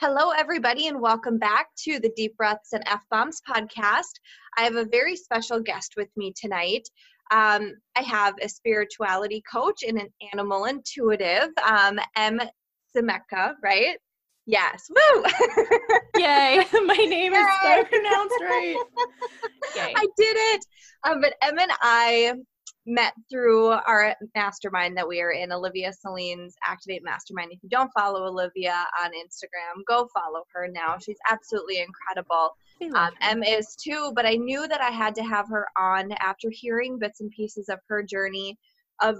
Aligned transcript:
Hello, 0.00 0.30
everybody, 0.30 0.86
and 0.86 1.00
welcome 1.00 1.38
back 1.38 1.70
to 1.78 1.98
the 1.98 2.12
Deep 2.14 2.36
Breaths 2.36 2.72
and 2.72 2.84
F 2.86 3.02
Bombs 3.10 3.42
podcast. 3.50 4.12
I 4.56 4.62
have 4.62 4.76
a 4.76 4.84
very 4.84 5.16
special 5.16 5.58
guest 5.58 5.94
with 5.96 6.06
me 6.16 6.32
tonight. 6.40 6.88
Um, 7.32 7.74
I 7.96 8.02
have 8.02 8.34
a 8.40 8.48
spirituality 8.48 9.42
coach 9.52 9.82
and 9.82 9.98
an 9.98 10.06
animal 10.32 10.66
intuitive, 10.66 11.48
um, 11.66 11.98
M. 12.14 12.40
Semeka, 12.96 13.54
right? 13.60 13.98
Yes. 14.46 14.88
Woo! 14.88 15.24
Yay! 16.16 16.64
My 16.84 16.94
name 16.94 17.32
Yay. 17.32 17.40
is 17.40 17.88
pronounced 17.88 18.36
right. 18.40 18.76
Yay. 19.74 19.94
I 19.96 20.06
did 20.16 20.36
it. 20.36 20.64
Um, 21.02 21.20
but 21.20 21.34
Em 21.42 21.58
and 21.58 21.72
I 21.82 22.34
met 22.88 23.12
through 23.30 23.66
our 23.66 24.16
mastermind 24.34 24.96
that 24.96 25.06
we 25.06 25.20
are 25.20 25.30
in, 25.30 25.52
Olivia 25.52 25.92
Celine's 25.92 26.56
Activate 26.64 27.04
Mastermind. 27.04 27.52
If 27.52 27.62
you 27.62 27.68
don't 27.68 27.92
follow 27.92 28.26
Olivia 28.26 28.86
on 29.04 29.10
Instagram, 29.10 29.84
go 29.86 30.08
follow 30.14 30.42
her 30.54 30.68
now. 30.68 30.96
She's 30.98 31.18
absolutely 31.30 31.80
incredible. 31.80 32.56
Um, 32.94 33.10
M 33.20 33.42
is 33.42 33.76
too, 33.76 34.12
but 34.14 34.24
I 34.24 34.36
knew 34.36 34.66
that 34.68 34.80
I 34.80 34.90
had 34.90 35.14
to 35.16 35.22
have 35.22 35.48
her 35.50 35.66
on 35.78 36.12
after 36.20 36.48
hearing 36.50 36.98
bits 36.98 37.20
and 37.20 37.30
pieces 37.30 37.68
of 37.68 37.78
her 37.88 38.02
journey 38.02 38.56
of 39.02 39.16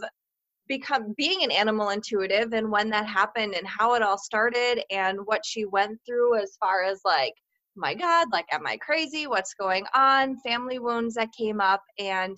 become 0.69 1.15
being 1.17 1.43
an 1.43 1.51
animal 1.51 1.91
intuitive 1.91 2.53
and 2.53 2.71
when 2.71 2.91
that 2.91 3.07
happened 3.07 3.55
and 3.55 3.67
how 3.67 3.95
it 3.95 4.03
all 4.03 4.19
started 4.19 4.83
and 4.91 5.19
what 5.25 5.45
she 5.45 5.65
went 5.65 5.98
through 6.07 6.41
as 6.41 6.57
far 6.61 6.85
as 6.85 7.01
like 7.05 7.33
my 7.75 7.95
god 7.95 8.29
like 8.33 8.45
am 8.53 8.67
i 8.67 8.77
crazy 8.77 9.27
what's 9.27 9.55
going 9.55 9.87
on 9.95 10.37
family 10.41 10.79
wounds 10.79 11.15
that 11.15 11.33
came 11.33 11.59
up 11.59 11.83
and 11.98 12.37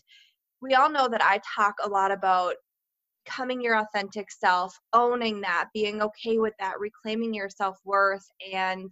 we 0.61 0.75
all 0.75 0.91
know 0.91 1.09
that 1.09 1.23
I 1.23 1.41
talk 1.57 1.77
a 1.83 1.89
lot 1.89 2.13
about 2.13 2.55
coming 3.27 3.61
your 3.61 3.79
authentic 3.79 4.31
self, 4.31 4.75
owning 4.93 5.41
that, 5.43 5.69
being 5.75 6.03
okay 6.03 6.39
with 6.39 6.55
that, 6.59 6.81
reclaiming 6.81 7.35
your 7.35 7.49
self 7.49 7.79
worth, 7.85 8.27
and 8.53 8.91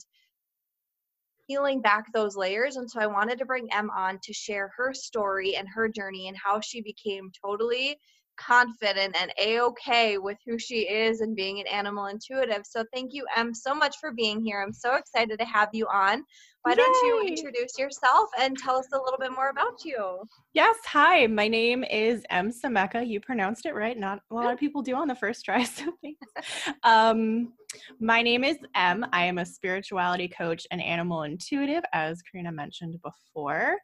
peeling 1.46 1.80
back 1.80 2.04
those 2.12 2.37
layers. 2.37 2.76
And 2.76 2.90
so 2.90 3.01
I 3.01 3.06
wanted 3.06 3.38
to 3.38 3.46
bring 3.46 3.73
Em 3.73 3.90
on 3.90 4.18
to 4.23 4.32
share 4.32 4.70
her 4.76 4.93
story 4.93 5.56
and 5.56 5.66
her 5.68 5.88
journey 5.88 6.28
and 6.28 6.37
how 6.37 6.60
she 6.60 6.82
became 6.82 7.30
totally 7.45 7.98
confident 8.38 9.16
and 9.20 9.32
a-okay 9.38 10.18
with 10.18 10.38
who 10.46 10.58
she 10.58 10.88
is 10.88 11.20
and 11.20 11.36
being 11.36 11.60
an 11.60 11.66
animal 11.66 12.06
intuitive. 12.06 12.62
So 12.64 12.84
thank 12.94 13.12
you, 13.12 13.26
Em, 13.36 13.54
so 13.54 13.74
much 13.74 13.96
for 14.00 14.12
being 14.12 14.44
here. 14.44 14.62
I'm 14.62 14.72
so 14.72 14.94
excited 14.94 15.38
to 15.38 15.44
have 15.44 15.68
you 15.72 15.86
on. 15.86 16.24
Why 16.62 16.72
Yay. 16.72 16.76
don't 16.76 17.02
you 17.02 17.24
introduce 17.28 17.78
yourself 17.78 18.28
and 18.38 18.56
tell 18.59 18.76
us 18.76 18.88
a 18.92 18.98
little 18.98 19.18
bit 19.18 19.32
more 19.32 19.50
about 19.50 19.84
you? 19.84 20.22
Yes, 20.54 20.76
hi. 20.84 21.26
My 21.26 21.46
name 21.46 21.84
is 21.84 22.24
M. 22.30 22.50
Semeka. 22.50 23.06
You 23.06 23.20
pronounced 23.20 23.64
it 23.64 23.74
right. 23.74 23.96
Not 23.96 24.20
a 24.30 24.34
lot 24.34 24.52
of 24.52 24.59
people 24.59 24.82
do 24.82 24.94
on 24.96 25.09
the 25.09 25.14
first 25.14 25.44
try, 25.44 25.62
so 25.64 25.84
thanks. 26.02 26.78
um, 26.82 27.52
my 28.00 28.22
name 28.22 28.44
is 28.44 28.56
M. 28.74 29.06
I 29.12 29.24
am 29.24 29.38
a 29.38 29.46
spirituality 29.46 30.28
coach 30.28 30.66
and 30.70 30.82
animal 30.82 31.22
intuitive, 31.22 31.84
as 31.92 32.22
Karina 32.22 32.50
mentioned 32.50 32.98
before. 33.02 33.76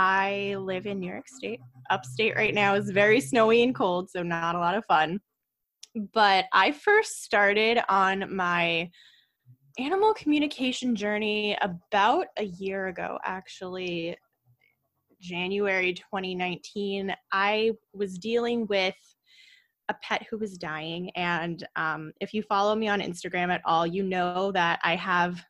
I 0.00 0.54
live 0.60 0.86
in 0.86 1.00
New 1.00 1.10
York 1.10 1.26
State. 1.26 1.58
Upstate 1.90 2.36
right 2.36 2.54
now 2.54 2.74
is 2.74 2.88
very 2.90 3.20
snowy 3.20 3.64
and 3.64 3.74
cold, 3.74 4.08
so 4.08 4.22
not 4.22 4.54
a 4.54 4.60
lot 4.60 4.76
of 4.76 4.84
fun. 4.84 5.18
But 6.14 6.44
I 6.52 6.70
first 6.70 7.24
started 7.24 7.80
on 7.88 8.32
my 8.32 8.92
animal 9.76 10.14
communication 10.14 10.94
journey 10.94 11.58
about 11.62 12.26
a 12.36 12.44
year 12.44 12.86
ago, 12.86 13.18
actually, 13.24 14.16
January 15.20 15.94
2019. 15.94 17.12
I 17.32 17.72
was 17.92 18.20
dealing 18.20 18.68
with 18.68 18.94
a 19.88 19.94
pet 20.00 20.24
who 20.30 20.38
was 20.38 20.56
dying. 20.56 21.10
And 21.16 21.66
um, 21.74 22.12
if 22.20 22.32
you 22.32 22.44
follow 22.44 22.76
me 22.76 22.86
on 22.86 23.00
Instagram 23.00 23.48
at 23.52 23.62
all, 23.64 23.84
you 23.84 24.04
know 24.04 24.52
that 24.52 24.78
I 24.84 24.94
have 24.94 25.44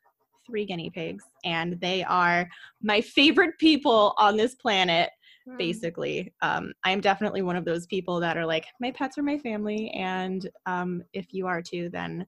three 0.49 0.65
guinea 0.65 0.91
pigs, 0.91 1.25
and 1.45 1.81
they 1.81 2.03
are 2.05 2.49
my 2.83 3.01
favorite 3.01 3.59
people 3.59 4.15
on 4.19 4.37
this 4.37 4.55
planet. 4.55 5.11
Hmm. 5.49 5.57
Basically, 5.57 6.33
um, 6.43 6.73
I'm 6.85 7.01
definitely 7.01 7.43
one 7.43 7.57
of 7.57 7.65
those 7.65 7.87
people 7.87 8.21
that 8.21 8.37
are 8.37 8.47
like, 8.47 8.67
my 8.81 8.91
pets 8.91 9.19
are 9.19 9.23
my 9.23 9.39
family, 9.39 9.91
and 9.91 10.49
um, 10.67 11.03
if 11.13 11.33
you 11.33 11.47
are 11.47 11.63
too, 11.63 11.89
then 11.91 12.27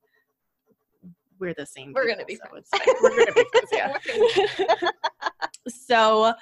we're 1.41 1.55
the 1.55 1.67
same. 1.67 1.93
We're 1.94 2.06
people, 2.06 2.17
gonna 2.17 2.27
be 2.27 2.37
so 2.37 2.49
friends. 2.50 3.00
We're 3.03 3.19
gonna 3.19 3.33
be 3.33 3.44
friends. 3.50 4.59
Yeah. 4.83 4.91
so, 5.69 6.34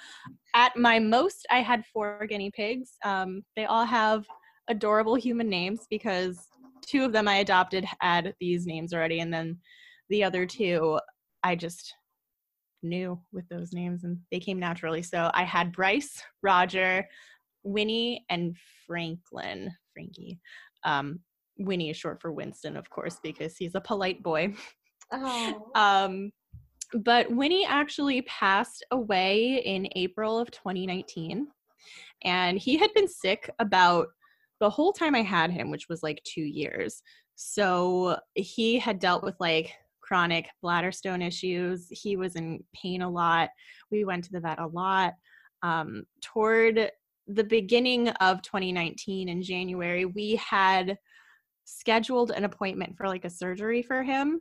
at 0.54 0.76
my 0.76 0.98
most, 0.98 1.46
I 1.50 1.60
had 1.60 1.84
four 1.86 2.26
guinea 2.28 2.50
pigs. 2.50 2.92
Um, 3.04 3.42
they 3.56 3.64
all 3.64 3.84
have 3.84 4.26
adorable 4.68 5.14
human 5.14 5.48
names 5.48 5.86
because 5.88 6.48
two 6.82 7.04
of 7.04 7.12
them 7.12 7.28
I 7.28 7.36
adopted 7.36 7.86
had 8.00 8.34
these 8.40 8.66
names 8.66 8.92
already, 8.92 9.20
and 9.20 9.32
then 9.32 9.58
the 10.08 10.24
other 10.24 10.46
two 10.46 10.98
I 11.42 11.56
just 11.56 11.94
knew 12.82 13.20
with 13.32 13.48
those 13.48 13.72
names 13.72 14.04
and 14.04 14.18
they 14.30 14.40
came 14.40 14.58
naturally. 14.58 15.02
So 15.02 15.30
I 15.34 15.44
had 15.44 15.72
Bryce, 15.72 16.22
Roger, 16.42 17.08
Winnie, 17.64 18.24
and 18.30 18.56
Franklin. 18.86 19.72
Frankie. 19.92 20.40
Um, 20.84 21.20
Winnie 21.58 21.90
is 21.90 21.96
short 21.96 22.20
for 22.20 22.32
Winston, 22.32 22.76
of 22.76 22.88
course, 22.88 23.18
because 23.22 23.56
he's 23.56 23.74
a 23.74 23.80
polite 23.80 24.22
boy. 24.22 24.54
Oh. 25.12 25.70
um, 25.74 26.30
but 26.94 27.30
Winnie 27.30 27.66
actually 27.66 28.22
passed 28.22 28.84
away 28.92 29.56
in 29.64 29.88
April 29.96 30.38
of 30.38 30.50
2019. 30.50 31.48
And 32.24 32.58
he 32.58 32.76
had 32.76 32.92
been 32.94 33.08
sick 33.08 33.50
about 33.58 34.08
the 34.60 34.70
whole 34.70 34.92
time 34.92 35.14
I 35.14 35.22
had 35.22 35.50
him, 35.50 35.70
which 35.70 35.88
was 35.88 36.02
like 36.02 36.22
two 36.24 36.42
years. 36.42 37.02
So 37.34 38.18
he 38.34 38.78
had 38.78 38.98
dealt 38.98 39.22
with 39.22 39.36
like 39.38 39.74
chronic 40.08 40.48
bladder 40.62 40.90
stone 40.90 41.20
issues. 41.20 41.86
He 41.90 42.16
was 42.16 42.34
in 42.34 42.64
pain 42.74 43.02
a 43.02 43.10
lot. 43.10 43.50
We 43.90 44.04
went 44.04 44.24
to 44.24 44.32
the 44.32 44.40
vet 44.40 44.58
a 44.58 44.66
lot. 44.66 45.12
Um, 45.62 46.04
toward 46.22 46.90
the 47.26 47.44
beginning 47.44 48.08
of 48.08 48.40
2019 48.40 49.28
in 49.28 49.42
January, 49.42 50.06
we 50.06 50.36
had 50.36 50.96
scheduled 51.64 52.30
an 52.30 52.44
appointment 52.44 52.96
for 52.96 53.06
like 53.06 53.26
a 53.26 53.30
surgery 53.30 53.82
for 53.82 54.02
him 54.02 54.40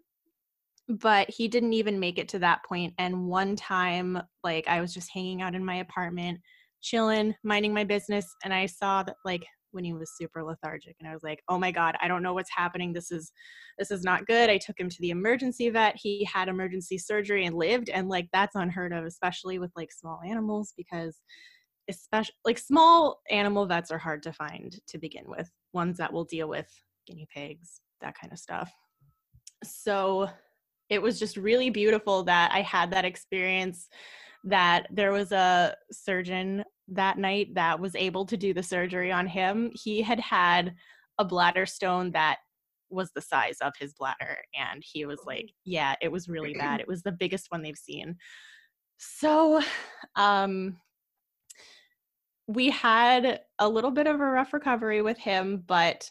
but 0.90 1.30
he 1.30 1.50
didn't 1.50 1.74
even 1.74 2.00
make 2.00 2.18
it 2.18 2.30
to 2.30 2.40
that 2.40 2.64
point 2.64 2.94
and 2.98 3.28
one 3.28 3.56
time 3.56 4.18
like 4.44 4.66
i 4.70 4.80
was 4.80 4.94
just 4.94 5.12
hanging 5.14 5.42
out 5.42 5.54
in 5.54 5.66
my 5.66 5.76
apartment 5.76 6.40
chilling 6.82 7.36
minding 7.44 7.74
my 7.74 7.84
business 7.84 8.34
and 8.46 8.54
i 8.54 8.66
saw 8.66 9.04
that 9.04 9.18
like 9.26 9.46
when 9.72 9.84
he 9.84 9.94
was 9.94 10.12
super 10.18 10.44
lethargic 10.44 10.96
and 11.00 11.10
i 11.10 11.14
was 11.14 11.24
like 11.24 11.42
oh 11.50 11.58
my 11.58 11.72
god 11.72 11.96
i 12.02 12.08
don't 12.08 12.24
know 12.24 12.34
what's 12.34 12.50
happening. 12.56 12.94
This 12.94 13.12
is 13.12 13.32
this 13.78 13.92
is 13.92 14.04
not 14.04 14.26
good. 14.26 14.50
I 14.50 14.58
took 14.58 14.80
him 14.80 14.90
to 14.90 15.02
the 15.02 15.12
emergency 15.12 15.70
vet. 15.70 15.96
He 15.96 16.28
had 16.32 16.48
emergency 16.48 16.98
surgery 16.98 17.46
and 17.46 17.56
lived 17.56 17.90
and 17.90 18.10
like 18.10 18.28
that's 18.34 18.56
unheard 18.56 18.94
of 18.94 19.06
especially 19.06 19.60
with 19.60 19.72
like 19.76 19.92
small 19.92 20.20
animals 20.26 20.74
because 20.76 21.22
especially 21.90 22.36
like 22.46 22.58
small 22.58 23.20
animal 23.30 23.66
vets 23.66 23.92
are 23.92 23.98
hard 23.98 24.24
to 24.24 24.34
find 24.34 24.80
to 24.88 24.98
begin 24.98 25.24
with 25.28 25.50
ones 25.74 25.98
that 25.98 26.12
will 26.12 26.26
deal 26.26 26.50
with 26.50 26.68
guinea 27.06 27.28
pigs 27.34 27.82
that 28.02 28.16
kind 28.20 28.32
of 28.34 28.40
stuff. 28.40 28.72
So 29.64 30.30
it 30.90 31.02
was 31.02 31.20
just 31.20 31.38
really 31.38 31.70
beautiful 31.70 32.24
that 32.24 32.52
i 32.54 32.62
had 32.62 32.92
that 32.92 33.06
experience 33.06 33.90
that 34.44 34.88
there 34.92 35.12
was 35.12 35.32
a 35.32 35.76
surgeon 35.92 36.64
that 36.90 37.18
night 37.18 37.54
that 37.56 37.80
was 37.80 37.96
able 37.96 38.26
to 38.26 38.38
do 38.38 38.54
the 38.54 38.64
surgery 38.64 39.12
on 39.12 39.28
him. 39.28 39.72
He 39.74 40.02
had 40.02 40.20
had 40.20 40.74
a 41.20 41.26
bladder 41.26 41.66
stone 41.66 42.12
that 42.12 42.38
was 42.90 43.12
the 43.12 43.22
size 43.22 43.58
of 43.62 43.74
his 43.78 43.94
bladder 43.94 44.38
and 44.56 44.84
he 44.86 45.06
was 45.06 45.20
like 45.26 45.48
oh. 45.50 45.54
yeah 45.66 45.96
it 46.02 46.12
was 46.12 46.30
really 46.30 46.54
bad 46.54 46.80
it 46.80 46.88
was 46.88 47.04
the 47.04 47.12
biggest 47.12 47.48
one 47.50 47.62
they've 47.62 47.78
seen 47.78 48.16
so 48.98 49.62
um 50.16 50.78
we 52.48 52.70
had 52.70 53.42
a 53.60 53.68
little 53.68 53.92
bit 53.92 54.08
of 54.08 54.20
a 54.20 54.26
rough 54.26 54.54
recovery 54.54 55.02
with 55.02 55.18
him 55.18 55.64
but 55.68 56.10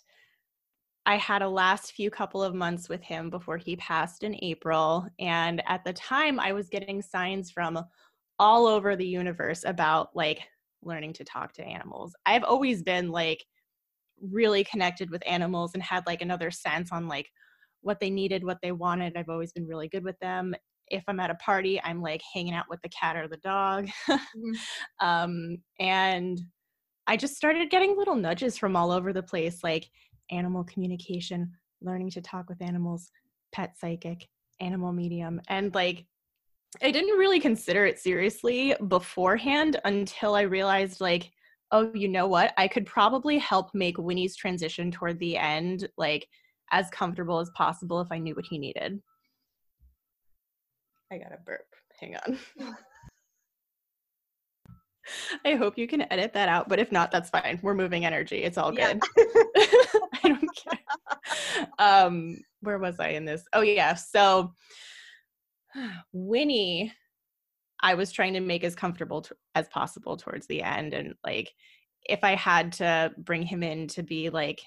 i 1.06 1.16
had 1.16 1.42
a 1.42 1.48
last 1.48 1.92
few 1.92 2.10
couple 2.10 2.42
of 2.42 2.54
months 2.54 2.88
with 2.88 3.02
him 3.02 3.30
before 3.30 3.56
he 3.56 3.76
passed 3.76 4.22
in 4.22 4.36
april 4.42 5.06
and 5.18 5.62
at 5.66 5.82
the 5.84 5.92
time 5.92 6.38
i 6.38 6.52
was 6.52 6.68
getting 6.68 7.00
signs 7.00 7.50
from 7.50 7.78
all 8.38 8.66
over 8.66 8.96
the 8.96 9.06
universe 9.06 9.64
about 9.64 10.14
like 10.14 10.40
learning 10.82 11.12
to 11.14 11.24
talk 11.24 11.52
to 11.54 11.64
animals. 11.64 12.14
I've 12.26 12.44
always 12.44 12.82
been 12.82 13.10
like 13.10 13.44
really 14.20 14.64
connected 14.64 15.10
with 15.10 15.22
animals 15.26 15.72
and 15.74 15.82
had 15.82 16.06
like 16.06 16.22
another 16.22 16.50
sense 16.50 16.90
on 16.92 17.08
like 17.08 17.28
what 17.82 18.00
they 18.00 18.10
needed, 18.10 18.44
what 18.44 18.58
they 18.62 18.72
wanted. 18.72 19.16
I've 19.16 19.28
always 19.28 19.52
been 19.52 19.66
really 19.66 19.88
good 19.88 20.04
with 20.04 20.18
them. 20.20 20.54
If 20.88 21.04
I'm 21.08 21.20
at 21.20 21.30
a 21.30 21.36
party, 21.36 21.80
I'm 21.82 22.00
like 22.00 22.22
hanging 22.32 22.54
out 22.54 22.66
with 22.68 22.80
the 22.82 22.88
cat 22.88 23.16
or 23.16 23.28
the 23.28 23.36
dog. 23.38 23.88
mm-hmm. 24.08 24.52
um, 25.06 25.58
and 25.80 26.40
I 27.06 27.16
just 27.16 27.36
started 27.36 27.70
getting 27.70 27.96
little 27.96 28.16
nudges 28.16 28.58
from 28.58 28.76
all 28.76 28.90
over 28.90 29.12
the 29.12 29.22
place, 29.22 29.62
like 29.62 29.88
animal 30.30 30.64
communication, 30.64 31.52
learning 31.80 32.10
to 32.10 32.20
talk 32.20 32.48
with 32.48 32.62
animals, 32.62 33.10
pet 33.52 33.76
psychic, 33.78 34.28
animal 34.60 34.92
medium. 34.92 35.40
And 35.48 35.74
like 35.74 36.04
I 36.82 36.90
didn't 36.90 37.18
really 37.18 37.40
consider 37.40 37.86
it 37.86 37.98
seriously 37.98 38.74
beforehand 38.88 39.80
until 39.84 40.34
I 40.34 40.42
realized, 40.42 41.00
like, 41.00 41.30
oh, 41.72 41.90
you 41.94 42.08
know 42.08 42.26
what? 42.26 42.52
I 42.56 42.68
could 42.68 42.86
probably 42.86 43.38
help 43.38 43.74
make 43.74 43.98
Winnie's 43.98 44.36
transition 44.36 44.90
toward 44.90 45.18
the 45.18 45.36
end, 45.36 45.88
like, 45.96 46.28
as 46.72 46.90
comfortable 46.90 47.40
as 47.40 47.50
possible 47.50 48.00
if 48.00 48.08
I 48.10 48.18
knew 48.18 48.34
what 48.34 48.46
he 48.48 48.58
needed. 48.58 49.00
I 51.12 51.18
got 51.18 51.32
a 51.32 51.38
burp. 51.44 51.66
Hang 52.00 52.16
on. 52.16 52.38
I 55.44 55.54
hope 55.54 55.78
you 55.78 55.86
can 55.86 56.10
edit 56.12 56.32
that 56.34 56.48
out, 56.48 56.68
but 56.68 56.80
if 56.80 56.90
not, 56.90 57.10
that's 57.10 57.30
fine. 57.30 57.60
We're 57.62 57.74
moving 57.74 58.04
energy. 58.04 58.42
It's 58.42 58.58
all 58.58 58.72
good. 58.72 59.00
Yeah. 59.16 59.24
I 60.24 60.28
don't 60.28 60.48
care. 60.56 61.68
Um, 61.78 62.38
where 62.60 62.78
was 62.78 62.98
I 62.98 63.10
in 63.10 63.24
this? 63.24 63.44
Oh 63.52 63.60
yeah. 63.60 63.94
So 63.94 64.52
Winnie, 66.12 66.92
I 67.80 67.94
was 67.94 68.12
trying 68.12 68.34
to 68.34 68.40
make 68.40 68.64
as 68.64 68.74
comfortable 68.74 69.22
to, 69.22 69.36
as 69.54 69.68
possible 69.68 70.16
towards 70.16 70.46
the 70.46 70.62
end, 70.62 70.94
and 70.94 71.14
like 71.24 71.52
if 72.08 72.20
I 72.22 72.34
had 72.34 72.72
to 72.74 73.12
bring 73.18 73.42
him 73.42 73.62
in 73.62 73.88
to 73.88 74.02
be 74.02 74.30
like 74.30 74.60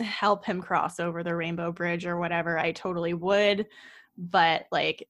help 0.00 0.44
him 0.44 0.60
cross 0.60 0.98
over 0.98 1.22
the 1.22 1.34
rainbow 1.34 1.70
bridge 1.72 2.06
or 2.06 2.18
whatever, 2.18 2.58
I 2.58 2.72
totally 2.72 3.14
would. 3.14 3.66
But 4.16 4.66
like 4.72 5.06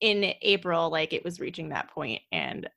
in 0.00 0.32
April, 0.42 0.90
like 0.90 1.12
it 1.12 1.24
was 1.24 1.40
reaching 1.40 1.68
that 1.70 1.90
point 1.90 2.22
and 2.32 2.68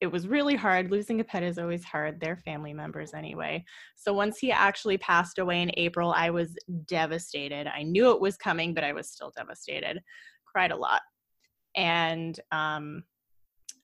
it 0.00 0.06
was 0.08 0.28
really 0.28 0.54
hard. 0.54 0.90
Losing 0.90 1.20
a 1.20 1.24
pet 1.24 1.42
is 1.42 1.58
always 1.58 1.84
hard. 1.84 2.20
They're 2.20 2.36
family 2.36 2.74
members 2.74 3.14
anyway. 3.14 3.64
So 3.96 4.12
once 4.12 4.38
he 4.38 4.52
actually 4.52 4.98
passed 4.98 5.38
away 5.38 5.62
in 5.62 5.70
April, 5.74 6.12
I 6.12 6.30
was 6.30 6.56
devastated. 6.86 7.66
I 7.66 7.82
knew 7.84 8.10
it 8.10 8.20
was 8.20 8.36
coming, 8.36 8.74
but 8.74 8.84
I 8.84 8.92
was 8.92 9.10
still 9.10 9.32
devastated. 9.36 10.00
Cried 10.54 10.70
a 10.70 10.76
lot. 10.76 11.02
And 11.76 12.38
um, 12.52 13.02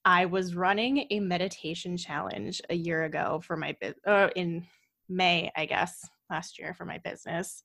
I 0.05 0.25
was 0.25 0.55
running 0.55 1.05
a 1.11 1.19
meditation 1.19 1.97
challenge 1.97 2.61
a 2.69 2.75
year 2.75 3.03
ago 3.03 3.41
for 3.43 3.57
my 3.57 3.75
business, 3.79 3.99
uh, 4.07 4.29
in 4.35 4.65
May, 5.09 5.51
I 5.55 5.65
guess, 5.65 6.07
last 6.29 6.57
year 6.57 6.73
for 6.73 6.85
my 6.85 6.97
business. 6.99 7.61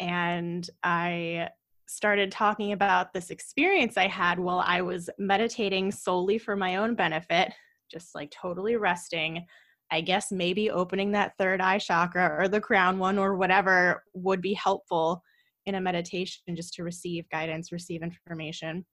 And 0.00 0.68
I 0.82 1.50
started 1.86 2.32
talking 2.32 2.72
about 2.72 3.12
this 3.12 3.30
experience 3.30 3.96
I 3.96 4.08
had 4.08 4.38
while 4.38 4.62
I 4.64 4.82
was 4.82 5.10
meditating 5.18 5.92
solely 5.92 6.38
for 6.38 6.56
my 6.56 6.76
own 6.76 6.94
benefit, 6.94 7.52
just 7.90 8.14
like 8.14 8.30
totally 8.30 8.76
resting. 8.76 9.44
I 9.90 10.00
guess 10.02 10.30
maybe 10.32 10.70
opening 10.70 11.12
that 11.12 11.36
third 11.38 11.60
eye 11.60 11.78
chakra 11.78 12.36
or 12.38 12.48
the 12.48 12.60
crown 12.60 12.98
one 12.98 13.18
or 13.18 13.36
whatever 13.36 14.04
would 14.12 14.42
be 14.42 14.54
helpful 14.54 15.22
in 15.68 15.74
a 15.74 15.80
meditation 15.80 16.42
just 16.54 16.74
to 16.74 16.84
receive 16.84 17.28
guidance, 17.30 17.72
receive 17.72 18.02
information. 18.02 18.84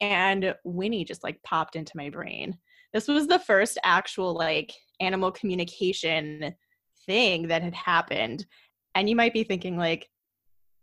And 0.00 0.54
Winnie 0.64 1.04
just 1.04 1.24
like 1.24 1.42
popped 1.42 1.76
into 1.76 1.96
my 1.96 2.08
brain. 2.08 2.56
This 2.92 3.08
was 3.08 3.26
the 3.26 3.40
first 3.40 3.78
actual 3.84 4.34
like 4.34 4.72
animal 5.00 5.30
communication 5.32 6.54
thing 7.06 7.48
that 7.48 7.62
had 7.62 7.74
happened. 7.74 8.46
And 8.94 9.08
you 9.08 9.16
might 9.16 9.34
be 9.34 9.44
thinking, 9.44 9.76
like, 9.76 10.08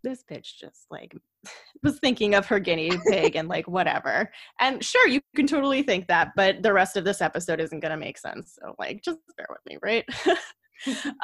this 0.03 0.23
bitch 0.23 0.55
just 0.59 0.85
like 0.91 1.15
was 1.83 1.99
thinking 1.99 2.35
of 2.35 2.45
her 2.45 2.59
guinea 2.59 2.91
pig 3.07 3.35
and 3.35 3.49
like 3.49 3.67
whatever. 3.67 4.31
And 4.59 4.83
sure, 4.83 5.07
you 5.07 5.19
can 5.35 5.47
totally 5.47 5.81
think 5.81 6.07
that, 6.07 6.31
but 6.35 6.61
the 6.61 6.71
rest 6.71 6.95
of 6.95 7.03
this 7.03 7.21
episode 7.21 7.59
isn't 7.59 7.79
going 7.79 7.91
to 7.91 7.97
make 7.97 8.17
sense. 8.17 8.57
So 8.61 8.75
like 8.77 9.01
just 9.03 9.19
bear 9.35 9.47
with 9.49 9.65
me, 9.67 9.77
right? 9.81 10.05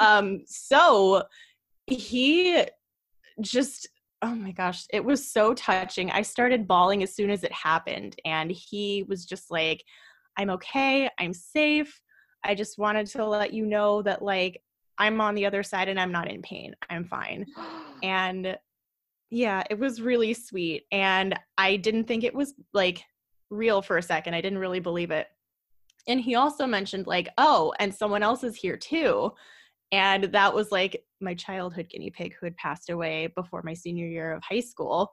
um 0.00 0.40
so 0.46 1.22
he 1.86 2.66
just 3.40 3.88
oh 4.24 4.34
my 4.34 4.52
gosh, 4.52 4.84
it 4.92 5.04
was 5.04 5.28
so 5.28 5.52
touching. 5.52 6.08
I 6.12 6.22
started 6.22 6.68
bawling 6.68 7.02
as 7.02 7.12
soon 7.12 7.28
as 7.28 7.42
it 7.42 7.52
happened 7.52 8.14
and 8.24 8.52
he 8.52 9.04
was 9.08 9.24
just 9.24 9.50
like 9.50 9.84
I'm 10.38 10.50
okay, 10.50 11.10
I'm 11.18 11.34
safe. 11.34 12.00
I 12.44 12.54
just 12.54 12.78
wanted 12.78 13.06
to 13.08 13.26
let 13.26 13.52
you 13.52 13.66
know 13.66 14.02
that 14.02 14.22
like 14.22 14.62
I'm 14.98 15.20
on 15.20 15.34
the 15.34 15.46
other 15.46 15.62
side 15.62 15.88
and 15.88 16.00
I'm 16.00 16.12
not 16.12 16.30
in 16.30 16.42
pain. 16.42 16.74
I'm 16.90 17.04
fine. 17.04 17.46
And 18.04 18.58
yeah, 19.30 19.62
it 19.70 19.78
was 19.78 20.02
really 20.02 20.34
sweet. 20.34 20.86
And 20.90 21.38
I 21.56 21.76
didn't 21.76 22.04
think 22.04 22.24
it 22.24 22.34
was 22.34 22.52
like 22.74 23.04
real 23.48 23.80
for 23.80 23.96
a 23.96 24.02
second. 24.02 24.34
I 24.34 24.40
didn't 24.40 24.58
really 24.58 24.80
believe 24.80 25.12
it. 25.12 25.28
And 26.08 26.20
he 26.20 26.34
also 26.34 26.66
mentioned, 26.66 27.06
like, 27.06 27.28
oh, 27.38 27.72
and 27.78 27.94
someone 27.94 28.24
else 28.24 28.42
is 28.42 28.56
here 28.56 28.76
too. 28.76 29.32
And 29.92 30.24
that 30.24 30.54
was 30.54 30.72
like 30.72 31.04
my 31.20 31.34
childhood 31.34 31.88
guinea 31.90 32.10
pig 32.10 32.34
who 32.34 32.46
had 32.46 32.56
passed 32.56 32.90
away 32.90 33.28
before 33.36 33.62
my 33.62 33.74
senior 33.74 34.06
year 34.06 34.32
of 34.32 34.42
high 34.42 34.60
school, 34.60 35.12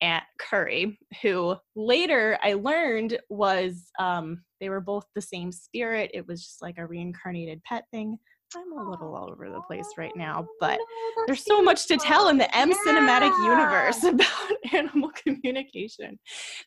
Aunt 0.00 0.24
Curry, 0.38 0.98
who 1.22 1.56
later 1.76 2.38
I 2.42 2.54
learned 2.54 3.18
was 3.28 3.90
um, 3.98 4.42
they 4.60 4.70
were 4.70 4.80
both 4.80 5.04
the 5.14 5.20
same 5.20 5.52
spirit. 5.52 6.10
It 6.14 6.26
was 6.26 6.42
just 6.42 6.62
like 6.62 6.78
a 6.78 6.86
reincarnated 6.86 7.62
pet 7.64 7.84
thing. 7.90 8.18
I'm 8.56 8.72
a 8.72 8.90
little 8.90 9.14
all 9.14 9.30
over 9.30 9.50
the 9.50 9.60
place 9.62 9.88
right 9.98 10.14
now, 10.14 10.46
but 10.60 10.78
no, 10.78 11.24
there's 11.26 11.44
so 11.44 11.60
much 11.60 11.86
to 11.88 11.96
tell 11.96 12.28
in 12.28 12.38
the 12.38 12.56
M 12.56 12.70
yeah. 12.70 12.76
cinematic 12.86 13.36
universe 13.42 14.04
about 14.04 14.72
animal 14.72 15.10
communication. 15.10 16.18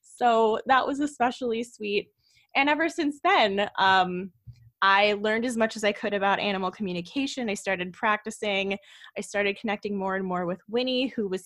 So 0.02 0.60
that 0.66 0.86
was 0.86 1.00
especially 1.00 1.64
sweet. 1.64 2.10
And 2.56 2.70
ever 2.70 2.90
since 2.90 3.20
then, 3.24 3.70
um, 3.80 4.32
I 4.82 5.14
learned 5.14 5.46
as 5.46 5.58
much 5.58 5.76
as 5.76 5.84
I 5.84 5.92
could 5.92 6.14
about 6.14 6.40
animal 6.40 6.72
communication. 6.72 7.50
I 7.50 7.56
started 7.56 7.94
practicing. 7.94 8.78
I 9.18 9.22
started 9.22 9.60
connecting 9.60 9.98
more 9.98 10.16
and 10.16 10.26
more 10.26 10.46
with 10.46 10.62
Winnie, 10.70 11.08
who 11.08 11.28
was 11.28 11.46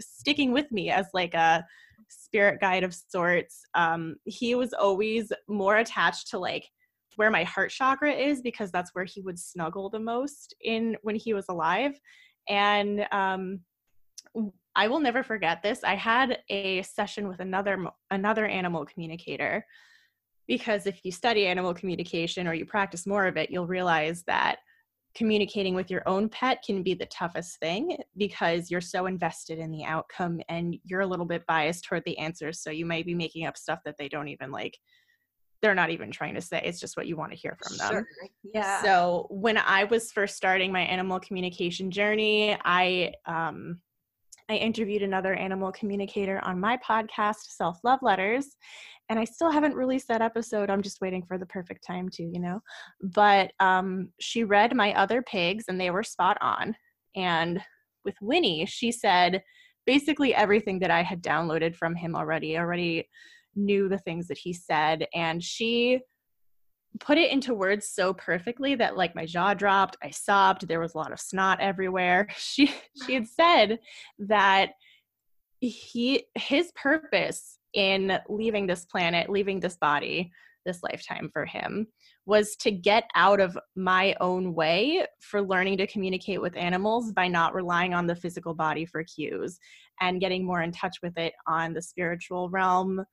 sticking 0.00 0.52
with 0.52 0.70
me 0.72 0.90
as 0.90 1.06
like 1.14 1.34
a 1.34 1.64
spirit 2.08 2.60
guide 2.60 2.82
of 2.84 2.94
sorts. 2.94 3.62
Um, 3.74 4.16
he 4.24 4.54
was 4.54 4.72
always 4.72 5.32
more 5.48 5.78
attached 5.78 6.30
to 6.30 6.38
like 6.38 6.68
where 7.16 7.30
my 7.30 7.44
heart 7.44 7.70
chakra 7.70 8.12
is 8.12 8.40
because 8.40 8.70
that's 8.70 8.94
where 8.94 9.04
he 9.04 9.20
would 9.20 9.38
snuggle 9.38 9.90
the 9.90 9.98
most 9.98 10.54
in 10.62 10.96
when 11.02 11.14
he 11.14 11.34
was 11.34 11.46
alive 11.48 11.98
and 12.48 13.06
um, 13.12 13.60
i 14.74 14.88
will 14.88 15.00
never 15.00 15.22
forget 15.22 15.62
this 15.62 15.84
i 15.84 15.94
had 15.94 16.38
a 16.48 16.82
session 16.82 17.28
with 17.28 17.40
another 17.40 17.86
another 18.10 18.46
animal 18.46 18.84
communicator 18.84 19.64
because 20.52 20.86
if 20.86 21.00
you 21.02 21.10
study 21.10 21.46
animal 21.46 21.72
communication 21.72 22.46
or 22.46 22.52
you 22.52 22.66
practice 22.66 23.06
more 23.06 23.26
of 23.26 23.38
it 23.38 23.50
you'll 23.50 23.66
realize 23.66 24.22
that 24.24 24.58
communicating 25.14 25.74
with 25.74 25.90
your 25.90 26.02
own 26.06 26.28
pet 26.28 26.62
can 26.64 26.82
be 26.82 26.94
the 26.94 27.06
toughest 27.06 27.58
thing 27.58 27.96
because 28.16 28.70
you're 28.70 28.80
so 28.80 29.06
invested 29.06 29.58
in 29.58 29.70
the 29.70 29.84
outcome 29.84 30.40
and 30.48 30.76
you're 30.84 31.00
a 31.00 31.06
little 31.06 31.26
bit 31.26 31.46
biased 31.46 31.84
toward 31.84 32.02
the 32.04 32.16
answers. 32.18 32.60
So 32.60 32.70
you 32.70 32.86
might 32.86 33.04
be 33.04 33.14
making 33.14 33.46
up 33.46 33.56
stuff 33.56 33.80
that 33.84 33.96
they 33.98 34.08
don't 34.08 34.28
even 34.28 34.50
like 34.50 34.78
they're 35.60 35.74
not 35.76 35.90
even 35.90 36.10
trying 36.10 36.34
to 36.34 36.40
say. 36.40 36.60
It's 36.64 36.80
just 36.80 36.96
what 36.96 37.06
you 37.06 37.16
want 37.16 37.30
to 37.30 37.38
hear 37.38 37.56
from 37.62 37.76
them. 37.76 37.90
Sure. 37.92 38.06
yeah. 38.54 38.82
So 38.82 39.26
when 39.30 39.56
i 39.56 39.84
was 39.84 40.10
first 40.10 40.36
starting 40.36 40.72
my 40.72 40.80
animal 40.80 41.20
communication 41.20 41.90
journey 41.90 42.58
i 42.64 43.12
um 43.26 43.80
i 44.52 44.56
interviewed 44.56 45.02
another 45.02 45.34
animal 45.34 45.72
communicator 45.72 46.40
on 46.44 46.60
my 46.60 46.78
podcast 46.78 47.44
self 47.48 47.78
love 47.84 47.98
letters 48.02 48.56
and 49.08 49.18
i 49.18 49.24
still 49.24 49.50
haven't 49.50 49.74
released 49.74 50.08
that 50.08 50.22
episode. 50.22 50.70
I'm 50.70 50.82
just 50.82 51.00
waiting 51.00 51.24
for 51.26 51.38
the 51.38 51.46
perfect 51.46 51.84
time 51.86 52.08
to 52.10 52.22
you 52.22 52.40
know. 52.40 52.60
But 53.02 53.52
um 53.60 54.10
she 54.20 54.44
read 54.44 54.76
my 54.76 54.92
other 54.94 55.22
pigs 55.22 55.64
and 55.68 55.80
they 55.80 55.90
were 55.90 56.02
spot 56.02 56.38
on. 56.40 56.74
And 57.16 57.60
with 58.04 58.14
winnie 58.20 58.66
she 58.66 58.92
said 58.92 59.42
basically 59.86 60.34
everything 60.34 60.78
that 60.78 60.90
i 60.90 61.02
had 61.02 61.22
downloaded 61.22 61.74
from 61.74 61.94
him 61.94 62.14
already 62.14 62.56
already 62.56 63.08
knew 63.54 63.88
the 63.88 63.98
things 63.98 64.28
that 64.28 64.38
he 64.38 64.52
said. 64.52 65.06
And 65.14 65.42
she 65.42 66.00
put 67.00 67.18
it 67.18 67.30
into 67.30 67.54
words 67.54 67.88
so 67.88 68.12
perfectly 68.12 68.74
that 68.74 68.96
like 68.96 69.14
my 69.14 69.24
jaw 69.26 69.54
dropped 69.54 69.96
i 70.02 70.10
sobbed 70.10 70.68
there 70.68 70.80
was 70.80 70.94
a 70.94 70.98
lot 70.98 71.12
of 71.12 71.20
snot 71.20 71.60
everywhere. 71.60 72.28
She 72.36 72.72
she 73.04 73.14
had 73.14 73.26
said 73.26 73.78
that 74.18 74.72
he 75.60 76.24
his 76.34 76.72
purpose 76.72 77.58
in 77.74 78.18
leaving 78.28 78.66
this 78.66 78.84
planet 78.84 79.30
leaving 79.30 79.60
this 79.60 79.76
body 79.76 80.30
this 80.66 80.82
lifetime 80.82 81.30
for 81.32 81.44
him 81.46 81.86
was 82.26 82.54
to 82.56 82.70
get 82.70 83.04
out 83.14 83.40
of 83.40 83.58
my 83.74 84.14
own 84.20 84.54
way 84.54 85.04
for 85.20 85.42
learning 85.42 85.76
to 85.78 85.86
communicate 85.86 86.40
with 86.40 86.56
animals 86.56 87.12
by 87.12 87.26
not 87.26 87.54
relying 87.54 87.94
on 87.94 88.06
the 88.06 88.14
physical 88.14 88.54
body 88.54 88.86
for 88.86 89.02
cues 89.02 89.58
and 90.00 90.20
getting 90.20 90.44
more 90.44 90.62
in 90.62 90.70
touch 90.70 90.98
with 91.02 91.16
it 91.18 91.32
on 91.48 91.72
the 91.72 91.82
spiritual 91.82 92.48
realm 92.50 93.04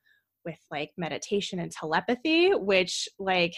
with 0.46 0.60
like 0.72 0.92
meditation 0.98 1.60
and 1.60 1.72
telepathy, 1.72 2.54
which 2.54 3.08
like 3.20 3.56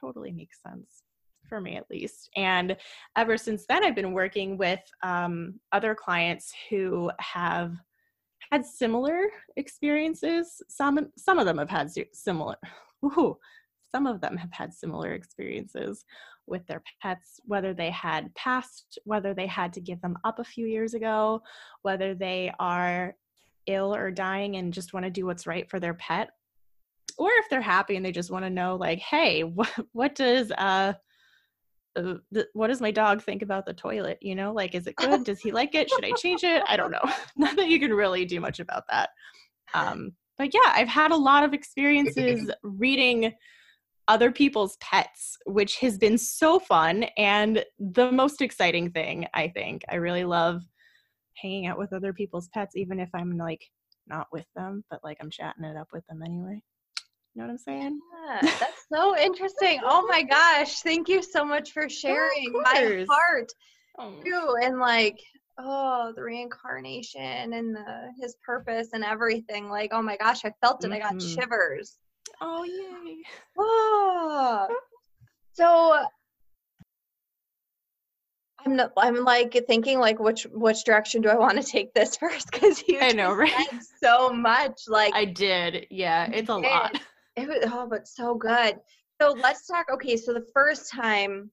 totally 0.00 0.32
makes 0.32 0.62
sense 0.62 1.02
for 1.48 1.60
me 1.60 1.76
at 1.76 1.90
least. 1.90 2.30
And 2.36 2.76
ever 3.16 3.36
since 3.36 3.66
then, 3.68 3.84
I've 3.84 3.94
been 3.94 4.12
working 4.12 4.56
with 4.56 4.80
um, 5.02 5.60
other 5.72 5.94
clients 5.94 6.52
who 6.70 7.10
have 7.18 7.74
had 8.50 8.64
similar 8.64 9.28
experiences. 9.56 10.62
Some 10.68 11.10
some 11.16 11.38
of 11.38 11.46
them 11.46 11.58
have 11.58 11.70
had 11.70 11.90
similar. 12.12 12.56
Ooh, 13.04 13.36
some 13.94 14.06
of 14.06 14.20
them 14.20 14.36
have 14.36 14.52
had 14.52 14.72
similar 14.72 15.12
experiences 15.12 16.04
with 16.46 16.66
their 16.66 16.82
pets, 17.00 17.40
whether 17.44 17.72
they 17.72 17.90
had 17.90 18.34
passed, 18.34 18.98
whether 19.04 19.34
they 19.34 19.46
had 19.46 19.72
to 19.74 19.80
give 19.80 20.00
them 20.00 20.16
up 20.24 20.38
a 20.38 20.44
few 20.44 20.66
years 20.66 20.94
ago, 20.94 21.42
whether 21.82 22.14
they 22.14 22.52
are 22.58 23.14
ill 23.66 23.94
or 23.94 24.10
dying 24.10 24.56
and 24.56 24.72
just 24.72 24.92
want 24.92 25.04
to 25.04 25.10
do 25.10 25.26
what's 25.26 25.46
right 25.46 25.68
for 25.68 25.80
their 25.80 25.94
pet. 25.94 26.30
Or 27.18 27.30
if 27.32 27.48
they're 27.50 27.60
happy 27.60 27.96
and 27.96 28.04
they 28.04 28.12
just 28.12 28.30
want 28.30 28.44
to 28.44 28.50
know 28.50 28.76
like 28.76 28.98
hey 28.98 29.42
what, 29.44 29.70
what 29.92 30.14
does 30.14 30.50
uh, 30.52 30.94
uh 31.96 32.14
the, 32.30 32.46
what 32.54 32.68
does 32.68 32.80
my 32.80 32.90
dog 32.90 33.22
think 33.22 33.42
about 33.42 33.66
the 33.66 33.74
toilet? 33.74 34.18
You 34.20 34.34
know 34.34 34.52
like 34.52 34.74
is 34.74 34.86
it 34.86 34.96
good? 34.96 35.24
Does 35.24 35.40
he 35.40 35.52
like 35.52 35.74
it? 35.74 35.90
Should 35.90 36.04
i 36.04 36.12
change 36.12 36.44
it? 36.44 36.62
I 36.66 36.76
don't 36.76 36.90
know. 36.90 37.04
Not 37.36 37.56
that 37.56 37.68
you 37.68 37.78
can 37.78 37.92
really 37.92 38.24
do 38.24 38.40
much 38.40 38.60
about 38.60 38.84
that. 38.90 39.10
Um, 39.74 40.12
but 40.38 40.52
yeah, 40.52 40.72
I've 40.72 40.88
had 40.88 41.12
a 41.12 41.16
lot 41.16 41.44
of 41.44 41.54
experiences 41.54 42.50
reading 42.62 43.32
other 44.08 44.32
people's 44.32 44.76
pets, 44.78 45.36
which 45.46 45.78
has 45.78 45.98
been 45.98 46.18
so 46.18 46.58
fun 46.58 47.04
and 47.16 47.64
the 47.78 48.10
most 48.10 48.40
exciting 48.42 48.90
thing, 48.90 49.26
I 49.34 49.48
think. 49.48 49.82
I 49.88 49.96
really 49.96 50.24
love 50.24 50.62
hanging 51.40 51.66
out 51.66 51.78
with 51.78 51.92
other 51.92 52.12
people's 52.12 52.48
pets, 52.48 52.76
even 52.76 53.00
if 53.00 53.10
I'm 53.14 53.36
like 53.36 53.62
not 54.06 54.28
with 54.32 54.46
them, 54.54 54.84
but 54.90 55.00
like 55.04 55.18
I'm 55.20 55.30
chatting 55.30 55.64
it 55.64 55.76
up 55.76 55.88
with 55.92 56.06
them 56.06 56.22
anyway. 56.22 56.62
You 57.34 57.40
know 57.40 57.46
what 57.46 57.52
I'm 57.52 57.58
saying? 57.58 58.00
Yeah, 58.26 58.40
that's 58.60 58.84
so 58.92 59.16
interesting. 59.16 59.80
Oh 59.84 60.06
my 60.06 60.22
gosh. 60.30 60.80
Thank 60.80 61.08
you 61.08 61.22
so 61.22 61.44
much 61.44 61.72
for 61.72 61.88
sharing 61.88 62.52
my 62.52 63.06
heart 63.08 63.50
oh. 63.98 64.14
too. 64.22 64.56
And 64.62 64.78
like, 64.78 65.18
oh, 65.58 66.12
the 66.14 66.22
reincarnation 66.22 67.54
and 67.54 67.74
the 67.74 68.12
his 68.20 68.36
purpose 68.44 68.88
and 68.92 69.04
everything. 69.04 69.70
Like, 69.70 69.90
oh 69.94 70.02
my 70.02 70.16
gosh, 70.18 70.44
I 70.44 70.52
felt 70.60 70.84
it. 70.84 70.88
Mm-hmm. 70.88 70.94
I 70.94 70.98
got 70.98 71.14
mm-hmm. 71.14 71.40
shivers. 71.40 71.96
Oh 72.40 72.64
yay. 72.64 73.16
Oh. 73.58 74.68
So 75.54 76.06
I'm 78.64 78.76
not, 78.76 78.92
I'm 78.96 79.24
like 79.24 79.58
thinking 79.66 79.98
like 79.98 80.18
which 80.18 80.44
which 80.52 80.84
direction 80.84 81.22
do 81.22 81.28
I 81.28 81.36
want 81.36 81.60
to 81.60 81.62
take 81.62 81.92
this 81.94 82.16
first? 82.20 82.50
Because 82.50 82.82
you 82.86 82.98
I 83.00 83.12
know 83.12 83.32
right? 83.32 83.68
so 84.02 84.30
much 84.30 84.82
like 84.88 85.14
I 85.14 85.24
did 85.24 85.86
yeah 85.90 86.28
it's 86.32 86.48
a 86.48 86.56
lot. 86.56 87.00
It 87.36 87.48
was 87.48 87.58
oh 87.64 87.86
but 87.88 88.06
so 88.06 88.34
good. 88.34 88.76
So 89.20 89.32
let's 89.32 89.66
talk 89.66 89.86
okay 89.94 90.16
so 90.16 90.32
the 90.32 90.46
first 90.52 90.90
time 90.90 91.50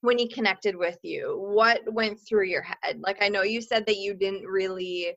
when 0.00 0.18
he 0.18 0.28
connected 0.28 0.76
with 0.76 0.98
you 1.02 1.36
what 1.38 1.80
went 1.92 2.18
through 2.28 2.46
your 2.46 2.62
head? 2.62 3.00
Like 3.00 3.22
I 3.22 3.28
know 3.28 3.42
you 3.42 3.60
said 3.60 3.86
that 3.86 3.96
you 3.96 4.14
didn't 4.14 4.44
really 4.44 5.14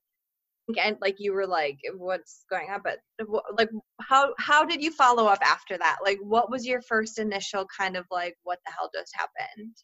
and 0.84 0.98
like 1.02 1.16
you 1.18 1.34
were 1.34 1.48
like 1.48 1.78
what's 1.96 2.44
going 2.50 2.70
on? 2.70 2.82
but 2.84 3.00
like 3.58 3.70
how 4.02 4.34
how 4.38 4.66
did 4.66 4.84
you 4.84 4.92
follow 4.92 5.26
up 5.26 5.40
after 5.42 5.78
that? 5.78 5.98
Like 6.04 6.20
what 6.22 6.52
was 6.52 6.66
your 6.66 6.82
first 6.82 7.20
initial 7.20 7.66
kind 7.76 7.98
of 7.98 8.06
like 8.12 8.36
what 8.44 8.60
the 8.66 8.72
hell 8.72 8.90
just 8.94 9.14
happened 9.16 9.76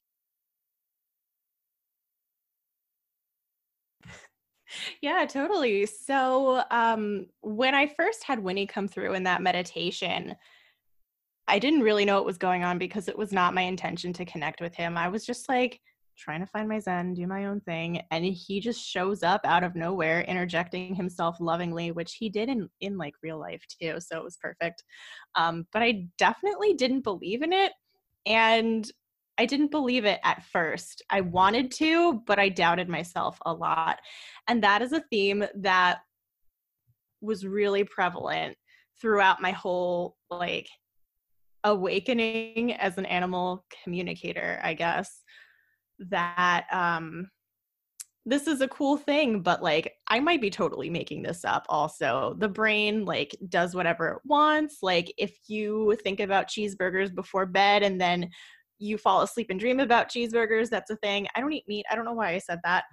yeah, 5.02 5.26
totally. 5.26 5.86
So, 5.86 6.64
um, 6.72 7.28
when 7.42 7.76
I 7.76 7.88
first 7.88 8.24
had 8.24 8.40
Winnie 8.40 8.68
come 8.68 8.88
through 8.88 9.14
in 9.14 9.24
that 9.24 9.42
meditation, 9.42 10.36
I 11.48 11.60
didn't 11.60 11.82
really 11.82 12.06
know 12.06 12.16
what 12.16 12.26
was 12.26 12.38
going 12.38 12.64
on 12.64 12.78
because 12.78 13.08
it 13.08 13.18
was 13.18 13.32
not 13.32 13.54
my 13.54 13.62
intention 13.62 14.14
to 14.14 14.26
connect 14.26 14.62
with 14.62 14.74
him. 14.76 14.98
I 14.98 15.10
was 15.10 15.26
just 15.26 15.50
like 15.50 15.82
trying 16.18 16.40
to 16.40 16.46
find 16.46 16.70
my 16.70 16.80
zen, 16.80 17.14
do 17.14 17.28
my 17.28 17.46
own 17.46 17.60
thing, 17.62 18.02
and 18.12 18.24
he 18.24 18.60
just 18.60 18.82
shows 18.82 19.24
up 19.24 19.42
out 19.44 19.64
of 19.64 19.76
nowhere, 19.76 20.22
interjecting 20.22 20.96
himself 20.96 21.38
lovingly, 21.40 21.92
which 21.92 22.16
he 22.16 22.30
did 22.30 22.50
in 22.50 22.70
in 22.82 22.98
like 22.98 23.16
real 23.22 23.40
life 23.40 23.64
too. 23.68 23.96
So 24.00 24.18
it 24.18 24.24
was 24.24 24.38
perfect. 24.38 24.84
Um, 25.36 25.68
but 25.74 25.82
I 25.82 26.08
definitely 26.18 26.74
didn't 26.76 27.02
believe 27.02 27.42
in 27.42 27.52
it, 27.52 27.74
and 28.26 28.90
I 29.38 29.46
didn't 29.46 29.72
believe 29.72 30.06
it 30.06 30.20
at 30.24 30.44
first. 30.44 31.02
I 31.10 31.22
wanted 31.22 31.72
to, 31.74 32.22
but 32.28 32.40
I 32.40 32.50
doubted 32.50 32.88
myself 32.88 33.38
a 33.46 33.54
lot. 33.54 34.00
And 34.48 34.64
that 34.64 34.82
is 34.82 34.94
a 34.94 35.04
theme 35.12 35.44
that 35.56 36.00
was 37.22 37.46
really 37.46 37.84
prevalent 37.84 38.56
throughout 39.02 39.42
my 39.42 39.52
whole 39.52 40.18
like 40.30 40.68
awakening 41.64 42.74
as 42.74 42.98
an 42.98 43.06
animal 43.06 43.66
communicator, 43.84 44.60
I 44.64 44.74
guess. 44.74 45.24
That 46.00 46.66
um 46.72 47.30
this 48.26 48.48
is 48.48 48.62
a 48.62 48.68
cool 48.70 48.96
thing, 48.98 49.42
but 49.42 49.62
like 49.62 49.94
I 50.08 50.20
might 50.20 50.42
be 50.42 50.50
totally 50.50 50.90
making 50.90 51.24
this 51.24 51.44
up 51.44 51.66
also. 51.68 52.36
The 52.40 52.48
brain 52.48 53.04
like 53.04 53.36
does 53.50 53.76
whatever 53.76 54.10
it 54.10 54.22
wants. 54.26 54.78
Like 54.82 55.14
if 55.18 55.38
you 55.48 55.98
think 56.04 56.20
about 56.20 56.50
cheeseburgers 56.50 57.14
before 57.14 57.46
bed 57.46 57.84
and 57.84 58.00
then 58.00 58.30
you 58.80 58.98
fall 58.98 59.22
asleep 59.22 59.48
and 59.50 59.60
dream 59.60 59.80
about 59.80 60.10
cheeseburgers. 60.10 60.70
That's 60.70 60.92
a 60.92 60.96
thing. 60.98 61.28
I 61.36 61.40
don't 61.42 61.54
eat 61.54 61.68
meat. 61.68 61.86
I 61.90 61.96
don't 61.96 62.06
know 62.06 62.14
why 62.14 62.34
I 62.34 62.38
said 62.40 62.60
that, 62.64 62.86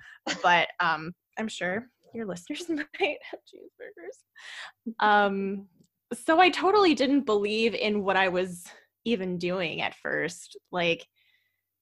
but 0.42 0.68
um, 0.80 1.12
I'm 1.38 1.49
sure 1.49 1.87
your 2.14 2.26
listeners 2.26 2.66
might 2.68 3.18
have 3.30 3.40
cheeseburgers. 3.40 4.94
Um, 5.00 5.66
so 6.12 6.40
I 6.40 6.50
totally 6.50 6.94
didn't 6.94 7.26
believe 7.26 7.75
in 7.75 8.02
what 8.02 8.16
I 8.16 8.28
was 8.28 8.64
even 9.04 9.38
doing 9.38 9.80
at 9.80 9.94
first. 9.94 10.56
Like, 10.72 11.06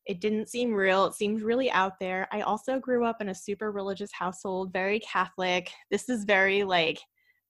it 0.06 0.20
didn't 0.20 0.48
seem 0.48 0.72
real. 0.72 1.04
It 1.06 1.14
seemed 1.14 1.42
really 1.42 1.70
out 1.70 2.00
there. 2.00 2.26
I 2.32 2.40
also 2.40 2.78
grew 2.78 3.04
up 3.04 3.20
in 3.20 3.28
a 3.28 3.34
super 3.34 3.70
religious 3.70 4.10
household, 4.12 4.72
very 4.72 5.00
Catholic. 5.00 5.70
This 5.90 6.08
is 6.08 6.24
very 6.24 6.64
like 6.64 6.98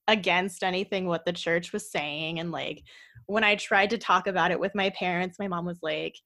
against 0.08 0.64
anything 0.64 1.06
what 1.06 1.24
the 1.24 1.32
church 1.32 1.72
was 1.72 1.92
saying. 1.92 2.40
And 2.40 2.50
like 2.50 2.82
when 3.26 3.44
I 3.44 3.54
tried 3.54 3.90
to 3.90 3.98
talk 3.98 4.26
about 4.26 4.50
it 4.50 4.58
with 4.58 4.74
my 4.74 4.90
parents, 4.90 5.38
my 5.38 5.46
mom 5.46 5.66
was 5.66 5.78
like, 5.82 6.16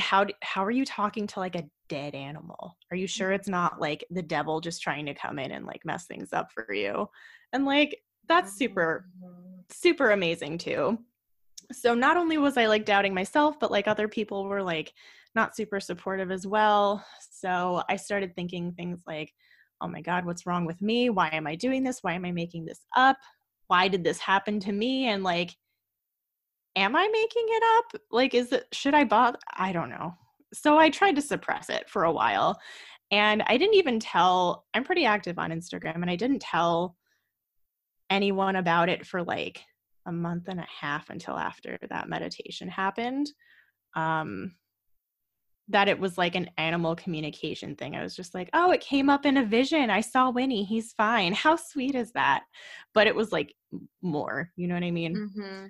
how 0.00 0.26
how 0.42 0.64
are 0.64 0.70
you 0.70 0.84
talking 0.84 1.26
to 1.28 1.40
like 1.40 1.54
a 1.54 1.68
dead 1.88 2.14
animal? 2.14 2.76
Are 2.90 2.96
you 2.96 3.06
sure 3.06 3.32
it's 3.32 3.48
not 3.48 3.80
like 3.80 4.04
the 4.10 4.22
devil 4.22 4.60
just 4.60 4.82
trying 4.82 5.06
to 5.06 5.14
come 5.14 5.38
in 5.38 5.52
and 5.52 5.66
like 5.66 5.84
mess 5.84 6.06
things 6.06 6.32
up 6.32 6.50
for 6.52 6.72
you? 6.72 7.08
And 7.52 7.64
like 7.64 8.00
that's 8.28 8.56
super 8.56 9.06
mm-hmm. 9.22 9.60
super 9.70 10.10
amazing 10.10 10.58
too. 10.58 10.98
So 11.72 11.94
not 11.94 12.16
only 12.16 12.38
was 12.38 12.56
i 12.56 12.66
like 12.66 12.84
doubting 12.84 13.14
myself 13.14 13.60
but 13.60 13.70
like 13.70 13.86
other 13.86 14.08
people 14.08 14.46
were 14.46 14.62
like 14.62 14.92
not 15.36 15.54
super 15.54 15.78
supportive 15.78 16.30
as 16.30 16.46
well. 16.46 17.04
So 17.30 17.82
i 17.88 17.96
started 17.96 18.34
thinking 18.34 18.72
things 18.72 19.02
like 19.06 19.32
oh 19.82 19.88
my 19.88 20.00
god 20.02 20.24
what's 20.24 20.46
wrong 20.46 20.66
with 20.66 20.80
me? 20.82 21.10
Why 21.10 21.28
am 21.32 21.46
i 21.46 21.54
doing 21.54 21.84
this? 21.84 22.02
Why 22.02 22.14
am 22.14 22.24
i 22.24 22.32
making 22.32 22.64
this 22.64 22.80
up? 22.96 23.18
Why 23.68 23.86
did 23.86 24.02
this 24.02 24.18
happen 24.18 24.58
to 24.60 24.72
me? 24.72 25.06
And 25.08 25.22
like 25.22 25.56
am 26.76 26.96
I 26.96 27.08
making 27.12 27.46
it 27.46 27.62
up? 27.78 28.02
Like, 28.10 28.34
is 28.34 28.52
it, 28.52 28.66
should 28.72 28.94
I 28.94 29.04
bother? 29.04 29.38
I 29.56 29.72
don't 29.72 29.90
know. 29.90 30.14
So 30.52 30.78
I 30.78 30.90
tried 30.90 31.16
to 31.16 31.22
suppress 31.22 31.68
it 31.68 31.88
for 31.88 32.04
a 32.04 32.12
while. 32.12 32.58
And 33.10 33.42
I 33.46 33.56
didn't 33.56 33.74
even 33.74 33.98
tell, 33.98 34.66
I'm 34.72 34.84
pretty 34.84 35.04
active 35.04 35.38
on 35.38 35.50
Instagram, 35.50 35.96
and 35.96 36.10
I 36.10 36.16
didn't 36.16 36.40
tell 36.40 36.96
anyone 38.08 38.56
about 38.56 38.88
it 38.88 39.06
for 39.06 39.22
like 39.22 39.62
a 40.06 40.12
month 40.12 40.48
and 40.48 40.60
a 40.60 40.66
half 40.80 41.10
until 41.10 41.36
after 41.36 41.76
that 41.88 42.08
meditation 42.08 42.68
happened. 42.68 43.30
Um, 43.94 44.54
that 45.68 45.88
it 45.88 45.98
was 45.98 46.18
like 46.18 46.34
an 46.34 46.50
animal 46.58 46.96
communication 46.96 47.76
thing. 47.76 47.94
I 47.94 48.02
was 48.02 48.16
just 48.16 48.34
like, 48.34 48.50
oh, 48.52 48.72
it 48.72 48.80
came 48.80 49.08
up 49.08 49.24
in 49.24 49.36
a 49.36 49.44
vision. 49.44 49.88
I 49.88 50.00
saw 50.00 50.30
Winnie. 50.30 50.64
He's 50.64 50.92
fine. 50.94 51.32
How 51.32 51.54
sweet 51.54 51.94
is 51.94 52.10
that? 52.12 52.42
But 52.92 53.06
it 53.06 53.14
was 53.14 53.30
like 53.30 53.54
more, 54.02 54.50
you 54.56 54.66
know 54.66 54.74
what 54.74 54.82
I 54.82 54.90
mean? 54.90 55.14
Mm-hmm 55.14 55.66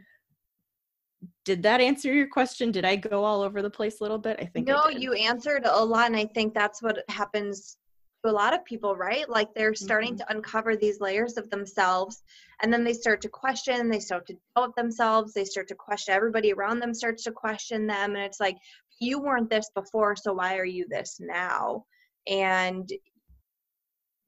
did 1.44 1.62
that 1.62 1.80
answer 1.80 2.12
your 2.12 2.28
question? 2.28 2.70
Did 2.70 2.84
I 2.84 2.96
go 2.96 3.24
all 3.24 3.42
over 3.42 3.62
the 3.62 3.70
place 3.70 4.00
a 4.00 4.04
little 4.04 4.18
bit? 4.18 4.38
I 4.40 4.46
think 4.46 4.66
no, 4.66 4.82
I 4.86 4.90
you 4.90 5.12
answered 5.14 5.62
a 5.66 5.84
lot, 5.84 6.06
and 6.06 6.16
I 6.16 6.26
think 6.26 6.54
that's 6.54 6.82
what 6.82 7.02
happens 7.08 7.76
to 8.24 8.30
a 8.30 8.32
lot 8.32 8.54
of 8.54 8.64
people, 8.64 8.96
right? 8.96 9.28
Like 9.28 9.54
they're 9.54 9.74
starting 9.74 10.14
mm-hmm. 10.14 10.28
to 10.28 10.36
uncover 10.36 10.76
these 10.76 11.00
layers 11.00 11.36
of 11.36 11.50
themselves, 11.50 12.22
and 12.62 12.72
then 12.72 12.84
they 12.84 12.92
start 12.92 13.20
to 13.22 13.28
question. 13.28 13.88
They 13.88 14.00
start 14.00 14.26
to 14.28 14.36
doubt 14.56 14.76
themselves. 14.76 15.32
They 15.32 15.44
start 15.44 15.68
to 15.68 15.74
question 15.74 16.14
everybody 16.14 16.52
around 16.52 16.80
them. 16.80 16.94
Starts 16.94 17.24
to 17.24 17.32
question 17.32 17.86
them, 17.86 18.16
and 18.16 18.24
it's 18.24 18.40
like 18.40 18.56
you 19.00 19.20
weren't 19.20 19.50
this 19.50 19.70
before, 19.74 20.16
so 20.16 20.34
why 20.34 20.56
are 20.56 20.64
you 20.64 20.86
this 20.88 21.18
now? 21.20 21.84
And 22.28 22.90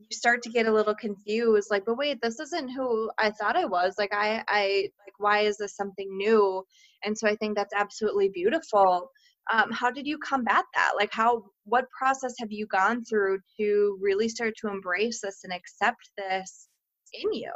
you 0.08 0.16
start 0.16 0.42
to 0.42 0.50
get 0.50 0.66
a 0.66 0.72
little 0.72 0.94
confused 0.94 1.68
like 1.70 1.84
but 1.84 1.96
wait 1.96 2.18
this 2.22 2.38
isn't 2.40 2.68
who 2.68 3.10
i 3.18 3.30
thought 3.30 3.56
i 3.56 3.64
was 3.64 3.94
like 3.98 4.12
i 4.12 4.42
i 4.48 4.88
like 5.06 5.14
why 5.18 5.40
is 5.40 5.56
this 5.56 5.76
something 5.76 6.08
new? 6.16 6.64
And 7.04 7.16
so 7.16 7.28
i 7.28 7.36
think 7.36 7.56
that's 7.56 7.74
absolutely 7.74 8.28
beautiful. 8.28 9.10
Um, 9.52 9.72
how 9.72 9.90
did 9.90 10.06
you 10.06 10.18
combat 10.18 10.64
that? 10.74 10.92
Like 10.96 11.12
how 11.12 11.44
what 11.64 11.86
process 11.96 12.34
have 12.38 12.52
you 12.52 12.66
gone 12.66 13.04
through 13.04 13.38
to 13.58 13.98
really 14.00 14.28
start 14.28 14.54
to 14.60 14.68
embrace 14.68 15.20
this 15.20 15.40
and 15.44 15.52
accept 15.52 16.10
this 16.16 16.68
in 17.12 17.32
you? 17.32 17.52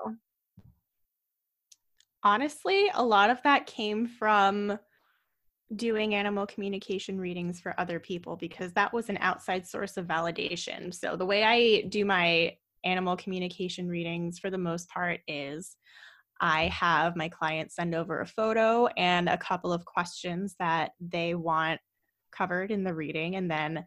Honestly 2.23 2.91
a 2.95 3.05
lot 3.05 3.31
of 3.31 3.43
that 3.43 3.67
came 3.67 4.07
from 4.07 4.79
doing 5.75 6.15
animal 6.15 6.47
communication 6.47 7.19
readings 7.19 7.61
for 7.61 7.79
other 7.79 7.99
people 7.99 8.37
because 8.37 8.73
that 8.75 8.93
was 8.93 9.09
an 9.09 9.19
outside 9.21 9.67
source 9.67 9.97
of 9.97 10.07
validation. 10.07 10.95
So 10.95 11.17
the 11.17 11.27
way 11.27 11.43
I 11.43 11.89
do 11.89 12.05
my 12.05 12.57
animal 12.85 13.17
communication 13.17 13.89
readings 13.89 14.39
for 14.39 14.49
the 14.51 14.59
most 14.59 14.89
part 14.89 15.21
is 15.27 15.77
I 16.41 16.67
have 16.67 17.17
my 17.17 17.29
clients 17.29 17.75
send 17.75 17.95
over 17.95 18.21
a 18.21 18.27
photo 18.27 18.87
and 18.97 19.29
a 19.29 19.39
couple 19.39 19.73
of 19.73 19.85
questions 19.85 20.55
that 20.59 20.93
they 21.01 21.35
want 21.35 21.81
covered 22.31 22.71
in 22.71 22.85
the 22.85 22.95
reading 22.95 23.37
and 23.37 23.51
then 23.51 23.85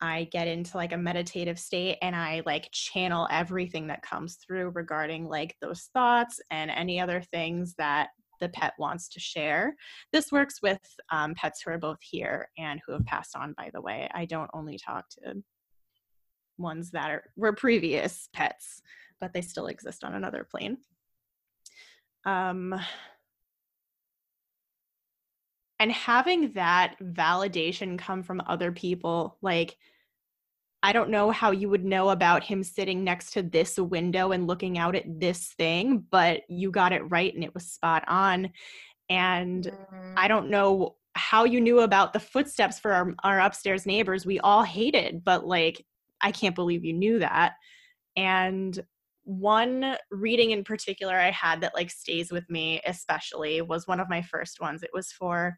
I 0.00 0.28
get 0.30 0.46
into 0.46 0.76
like 0.76 0.92
a 0.92 0.98
meditative 0.98 1.58
state 1.58 1.98
and 2.02 2.14
I 2.14 2.42
like 2.46 2.70
channel 2.70 3.26
everything 3.30 3.88
that 3.88 4.02
comes 4.02 4.36
through 4.36 4.70
regarding 4.70 5.26
like 5.26 5.56
those 5.60 5.88
thoughts 5.92 6.40
and 6.50 6.70
any 6.70 7.00
other 7.00 7.20
things 7.32 7.74
that 7.78 8.10
the 8.40 8.48
pet 8.48 8.74
wants 8.78 9.08
to 9.10 9.20
share. 9.20 9.74
This 10.12 10.30
works 10.32 10.60
with 10.62 10.80
um, 11.10 11.34
pets 11.34 11.62
who 11.62 11.70
are 11.70 11.78
both 11.78 12.02
here 12.02 12.48
and 12.56 12.80
who 12.86 12.92
have 12.92 13.06
passed 13.06 13.36
on, 13.36 13.54
by 13.56 13.70
the 13.72 13.80
way. 13.80 14.08
I 14.14 14.24
don't 14.24 14.50
only 14.52 14.78
talk 14.78 15.08
to 15.10 15.42
ones 16.56 16.90
that 16.90 17.10
are 17.10 17.24
were 17.36 17.52
previous 17.52 18.28
pets. 18.32 18.82
but 19.20 19.32
they 19.32 19.42
still 19.42 19.66
exist 19.66 20.04
on 20.04 20.14
another 20.14 20.46
plane. 20.48 20.78
Um, 22.24 22.74
and 25.78 25.92
having 25.92 26.52
that 26.52 26.96
validation 27.00 27.98
come 27.98 28.22
from 28.22 28.42
other 28.46 28.72
people, 28.72 29.38
like, 29.42 29.76
I 30.82 30.92
don't 30.92 31.10
know 31.10 31.30
how 31.30 31.50
you 31.50 31.68
would 31.68 31.84
know 31.84 32.10
about 32.10 32.44
him 32.44 32.62
sitting 32.62 33.02
next 33.02 33.32
to 33.32 33.42
this 33.42 33.78
window 33.78 34.30
and 34.30 34.46
looking 34.46 34.78
out 34.78 34.94
at 34.94 35.20
this 35.20 35.48
thing, 35.58 36.04
but 36.10 36.42
you 36.48 36.70
got 36.70 36.92
it 36.92 37.10
right 37.10 37.34
and 37.34 37.42
it 37.42 37.52
was 37.54 37.66
spot 37.66 38.04
on. 38.06 38.50
And 39.10 39.64
mm. 39.64 40.14
I 40.16 40.28
don't 40.28 40.50
know 40.50 40.94
how 41.14 41.44
you 41.44 41.60
knew 41.60 41.80
about 41.80 42.12
the 42.12 42.20
footsteps 42.20 42.78
for 42.78 42.92
our, 42.92 43.14
our 43.24 43.40
upstairs 43.40 43.86
neighbors 43.86 44.24
we 44.24 44.38
all 44.38 44.62
hated, 44.62 45.24
but 45.24 45.44
like, 45.44 45.84
I 46.20 46.30
can't 46.30 46.54
believe 46.54 46.84
you 46.84 46.92
knew 46.92 47.18
that. 47.18 47.54
And 48.16 48.78
one 49.24 49.96
reading 50.10 50.52
in 50.52 50.64
particular 50.64 51.14
I 51.14 51.30
had 51.32 51.60
that 51.60 51.74
like 51.74 51.90
stays 51.90 52.30
with 52.30 52.48
me, 52.48 52.80
especially, 52.86 53.60
was 53.62 53.86
one 53.86 54.00
of 54.00 54.08
my 54.08 54.22
first 54.22 54.60
ones. 54.60 54.82
It 54.82 54.90
was 54.94 55.10
for 55.10 55.56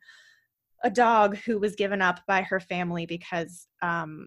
a 0.83 0.91
dog 0.91 1.37
who 1.37 1.59
was 1.59 1.77
given 1.77 2.01
up 2.01 2.21
by 2.27 2.43
her 2.43 2.59
family 2.59 3.05
because 3.05 3.69
um, 3.83 4.27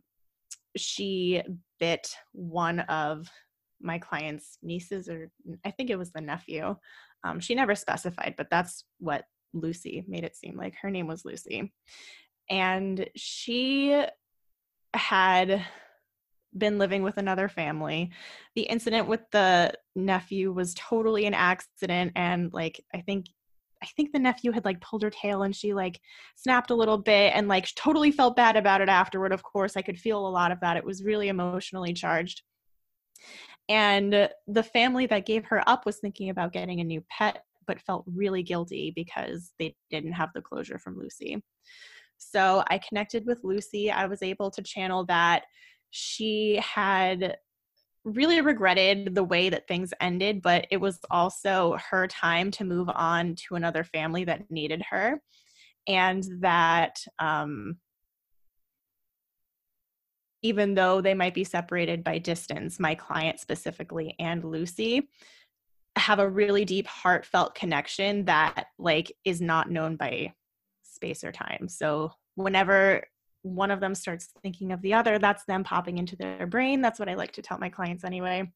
she 0.76 1.42
bit 1.80 2.08
one 2.32 2.82
of 2.82 3.30
my 3.82 4.00
client's 4.00 4.58
nieces, 4.62 5.10
or 5.10 5.30
I 5.66 5.72
think 5.72 5.90
it 5.90 5.98
was 5.98 6.12
the 6.12 6.22
nephew. 6.22 6.76
Um, 7.24 7.40
she 7.40 7.56
never 7.56 7.76
specified, 7.76 8.36
but 8.38 8.48
that's 8.50 8.86
what 9.00 9.26
Lucy 9.54 10.04
made 10.08 10.24
it 10.24 10.36
seem 10.36 10.58
like. 10.58 10.76
Her 10.82 10.90
name 10.90 11.08
was 11.08 11.26
Lucy. 11.26 11.74
And 12.50 13.08
she 13.16 14.06
had 14.94 15.66
been 16.56 16.78
living 16.78 17.04
with 17.04 17.18
another 17.18 17.48
family. 17.48 18.12
The 18.56 18.64
incident 18.64 19.08
with 19.08 19.22
the 19.32 19.74
nephew 19.96 20.52
was 20.52 20.74
totally 20.76 21.26
an 21.26 21.34
accident 21.34 22.14
and 22.16 22.54
like 22.54 22.84
I 22.94 23.02
think 23.02 23.28
I 23.84 23.88
think 23.98 24.12
the 24.12 24.20
nephew 24.20 24.52
had 24.52 24.64
like 24.64 24.80
pulled 24.80 25.04
her 25.04 25.10
tail 25.10 25.44
and 25.44 25.54
she 25.54 25.74
like 25.74 26.00
snapped 26.36 26.72
a 26.72 26.76
little 26.76 26.98
bit 26.98 27.34
and 27.36 27.50
like 27.50 27.68
totally 27.76 28.12
felt 28.12 28.38
bad 28.38 28.56
about 28.56 28.80
it 28.80 28.88
afterward. 28.88 29.34
Of 29.34 29.44
course, 29.44 29.76
I 29.76 29.82
could 29.82 30.00
feel 30.00 30.26
a 30.26 30.30
lot 30.30 30.52
of 30.54 30.60
that. 30.62 30.78
It 30.78 30.86
was 30.86 31.04
really 31.04 31.28
emotionally 31.28 31.94
charged. 31.94 32.44
And 33.68 34.30
the 34.48 34.64
family 34.64 35.06
that 35.08 35.26
gave 35.26 35.46
her 35.46 35.68
up 35.68 35.86
was 35.86 35.98
thinking 35.98 36.30
about 36.30 36.54
getting 36.54 36.80
a 36.80 36.86
new 36.86 37.04
pet, 37.10 37.44
but 37.68 37.82
felt 37.82 38.06
really 38.08 38.42
guilty 38.42 38.94
because 38.96 39.54
they 39.60 39.76
didn't 39.90 40.14
have 40.14 40.30
the 40.34 40.42
closure 40.42 40.80
from 40.80 40.98
Lucy. 40.98 41.44
So 42.18 42.64
I 42.68 42.78
connected 42.78 43.26
with 43.26 43.44
Lucy. 43.44 43.92
I 43.92 44.06
was 44.06 44.22
able 44.22 44.50
to 44.52 44.62
channel 44.62 45.06
that 45.08 45.44
she 45.92 46.62
had 46.64 47.38
really 48.06 48.42
regretted 48.42 49.16
the 49.16 49.24
way 49.24 49.50
that 49.50 49.68
things 49.68 49.94
ended, 50.02 50.42
but 50.42 50.68
it 50.72 50.78
was 50.78 51.00
also 51.10 51.78
her 51.90 52.08
time 52.08 52.52
to 52.52 52.66
move 52.66 52.90
on 52.90 53.36
to 53.36 53.56
another 53.56 53.84
family 53.84 54.26
that 54.26 54.50
needed 54.52 54.82
her. 54.90 55.22
And 55.88 56.24
that 56.40 57.04
um, 57.20 57.78
even 60.42 60.76
though 60.76 61.02
they 61.02 61.14
might 61.14 61.34
be 61.34 61.46
separated 61.46 62.04
by 62.04 62.18
distance, 62.18 62.80
my 62.80 62.96
client 62.96 63.40
specifically 63.40 64.16
and 64.20 64.44
Lucy 64.44 65.08
have 65.96 66.20
a 66.20 66.30
really 66.30 66.66
deep, 66.66 66.88
heartfelt 66.88 67.56
connection 67.56 68.26
that 68.26 68.66
like 68.78 69.12
is 69.24 69.42
not 69.42 69.72
known 69.72 69.96
by 69.96 70.34
space 70.84 71.24
or 71.24 71.32
time. 71.32 71.68
So 71.70 72.12
whenever 72.36 73.04
one 73.44 73.72
of 73.72 73.80
them 73.80 73.94
starts 73.94 74.30
thinking 74.42 74.72
of 74.72 74.82
the 74.82 74.94
other, 74.94 75.20
that's 75.20 75.46
them 75.46 75.64
popping 75.64 75.98
into 75.98 76.16
their 76.16 76.48
brain. 76.48 76.82
That's 76.82 77.00
what 77.00 77.10
I 77.10 77.14
like 77.14 77.34
to 77.34 77.42
tell 77.42 77.60
my 77.60 77.70
clients 77.70 78.04
anyway. 78.04 78.52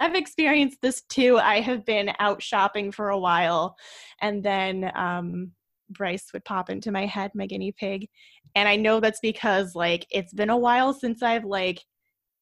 I've 0.00 0.14
experienced 0.14 0.78
this 0.82 1.02
too. 1.08 1.38
I 1.38 1.60
have 1.60 1.84
been 1.84 2.12
out 2.18 2.42
shopping 2.42 2.92
for 2.92 3.08
a 3.08 3.18
while, 3.18 3.74
and 4.20 4.42
then 4.42 4.92
um, 4.94 5.52
Bryce 5.90 6.26
would 6.32 6.44
pop 6.44 6.70
into 6.70 6.92
my 6.92 7.06
head, 7.06 7.32
my 7.34 7.46
guinea 7.46 7.72
pig. 7.72 8.08
And 8.54 8.68
I 8.68 8.76
know 8.76 9.00
that's 9.00 9.20
because 9.20 9.74
like 9.74 10.06
it's 10.10 10.34
been 10.34 10.50
a 10.50 10.56
while 10.56 10.92
since 10.92 11.22
I've 11.22 11.44
like 11.44 11.82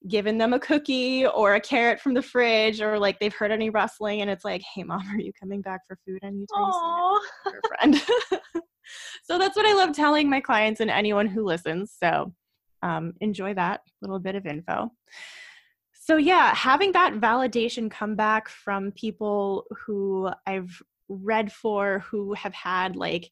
given 0.09 0.39
them 0.39 0.53
a 0.53 0.61
cookie 0.61 1.27
or 1.27 1.55
a 1.55 1.61
carrot 1.61 2.01
from 2.01 2.15
the 2.15 2.23
fridge 2.23 2.81
or 2.81 2.99
like 2.99 3.19
they've 3.19 3.35
heard 3.35 3.51
any 3.51 3.71
rustling 3.71 4.21
and 4.21 4.31
it's 4.31 4.45
like, 4.45 4.63
hey 4.75 4.83
mom, 4.83 5.03
are 5.15 5.21
you 5.21 5.33
coming 5.39 5.61
back 5.61 5.81
for 5.87 5.97
food 6.07 6.19
anytime 6.23 6.73
soon? 6.73 7.61
Friend. 7.69 8.63
so 9.23 9.39
that's 9.39 9.57
what 9.57 9.67
I 9.67 9.75
love 9.75 9.95
telling 9.95 10.29
my 10.29 10.41
clients 10.41 10.81
and 10.81 10.91
anyone 10.91 11.27
who 11.27 11.45
listens. 11.45 11.95
So 11.99 12.33
um, 12.83 13.15
enjoy 13.21 13.55
that 13.55 13.81
little 14.01 14.19
bit 14.19 14.35
of 14.35 14.47
info. 14.47 14.93
So, 15.93 16.17
yeah, 16.19 16.55
having 16.55 16.93
that 16.93 17.15
validation 17.15 17.91
come 17.91 18.15
back 18.15 18.49
from 18.49 18.93
people 18.93 19.65
who 19.85 20.31
I've 20.47 20.81
read 21.09 21.53
for, 21.53 22.05
who 22.11 22.35
have 22.35 22.55
had 22.55 22.95
like 22.95 23.31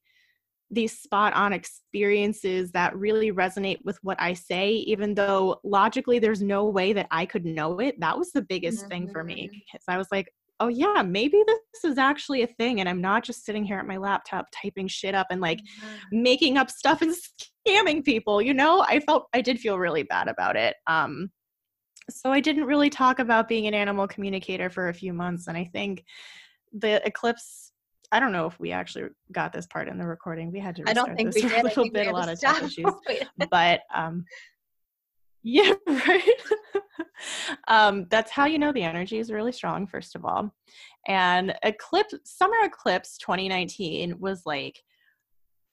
these 0.71 0.99
spot 0.99 1.35
on 1.35 1.53
experiences 1.53 2.73
that 2.73 2.97
really 2.97 3.31
resonate 3.31 3.79
with 3.85 3.99
what 4.03 4.21
I 4.21 4.33
say, 4.33 4.73
even 4.73 5.15
though 5.15 5.61
logically 5.63 6.19
there's 6.19 6.43
no 6.43 6.65
way 6.65 6.93
that 6.93 7.07
I 7.13 7.27
could 7.27 7.45
know 7.45 7.79
it. 7.79 8.01
That 8.01 8.19
was 8.19 8.33
the 8.33 8.43
biggest 8.43 8.81
mm-hmm. 8.81 8.89
thing 8.89 9.13
for 9.13 9.23
me 9.23 9.51
because 9.53 9.85
I 9.87 9.97
was 9.97 10.09
like, 10.11 10.33
oh 10.61 10.69
yeah, 10.69 11.03
maybe 11.03 11.43
this 11.47 11.85
is 11.85 11.99
actually 11.99 12.43
a 12.43 12.47
thing. 12.47 12.81
And 12.81 12.89
I'm 12.89 13.01
not 13.01 13.25
just 13.25 13.45
sitting 13.45 13.65
here 13.65 13.79
at 13.79 13.87
my 13.87 13.97
laptop 13.97 14.47
typing 14.53 14.89
shit 14.89 15.15
up 15.15 15.27
and 15.31 15.41
like 15.41 15.59
mm-hmm. 15.59 16.23
making 16.23 16.59
up 16.59 16.71
stuff 16.71 17.03
and 17.03 17.15
scamming 17.69 18.05
people, 18.05 18.41
you 18.41 18.55
know? 18.55 18.85
I 18.87 19.01
felt, 19.01 19.27
I 19.33 19.41
did 19.41 19.59
feel 19.59 19.79
really 19.79 20.05
bad 20.05 20.29
about 20.29 20.57
it. 20.57 20.77
Um, 20.87 21.31
so 22.11 22.31
I 22.31 22.41
didn't 22.41 22.67
really 22.67 22.91
talk 22.91 23.19
about 23.19 23.49
being 23.49 23.67
an 23.67 23.75
animal 23.75 24.07
communicator 24.07 24.71
for 24.71 24.89
a 24.89 24.95
few 24.95 25.13
months. 25.13 25.49
And 25.49 25.57
I 25.57 25.65
think 25.73 26.05
the 26.73 27.05
eclipse, 27.07 27.73
I 28.13 28.21
don't 28.21 28.33
know 28.33 28.47
if 28.47 28.61
we 28.61 28.73
actually 28.73 29.09
got 29.33 29.53
this 29.53 29.67
part 29.67 29.89
in 29.89 29.99
the 29.99 30.07
recording. 30.07 30.53
We 30.53 30.61
had 30.61 30.77
to 30.77 30.85
I 30.87 30.93
don't 30.93 31.15
think 31.17 31.35
we 31.35 31.43
did. 31.43 31.53
a 31.53 31.63
little 31.63 31.91
bit, 31.91 32.07
a 32.07 32.13
lot 32.13 32.29
of 32.29 32.39
tech 32.39 32.63
issues. 32.63 32.93
but 33.51 33.81
um, 33.93 34.25
yeah, 35.45 35.75
right. 35.87 36.23
um, 37.69 38.07
that's 38.11 38.31
how 38.31 38.47
you 38.47 38.59
know 38.59 38.73
the 38.73 38.83
energy 38.83 39.19
is 39.19 39.31
really 39.31 39.53
strong, 39.53 39.87
first 39.87 40.17
of 40.17 40.25
all. 40.25 40.53
And 41.07 41.55
eclipse, 41.63 42.15
summer 42.25 42.57
eclipse 42.65 43.19
2019 43.19 44.19
was 44.19 44.43
like 44.47 44.83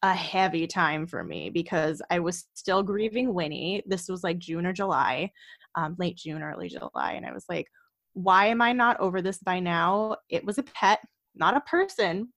a 0.03 0.13
heavy 0.13 0.67
time 0.67 1.07
for 1.07 1.23
me 1.23 1.49
because 1.49 2.01
I 2.09 2.19
was 2.19 2.47
still 2.53 2.83
grieving 2.83 3.33
Winnie. 3.33 3.81
This 3.85 4.09
was 4.09 4.23
like 4.23 4.39
June 4.39 4.65
or 4.65 4.73
July, 4.73 5.31
um, 5.75 5.95
late 5.97 6.17
June, 6.17 6.43
early 6.43 6.67
July. 6.67 7.13
And 7.13 7.25
I 7.25 7.31
was 7.31 7.45
like, 7.47 7.67
why 8.13 8.47
am 8.47 8.61
I 8.61 8.73
not 8.73 8.99
over 8.99 9.21
this 9.21 9.37
by 9.37 9.61
now? 9.61 10.17
It 10.27 10.43
was 10.43 10.57
a 10.57 10.63
pet, 10.63 10.99
not 11.33 11.55
a 11.55 11.61
person. 11.61 12.33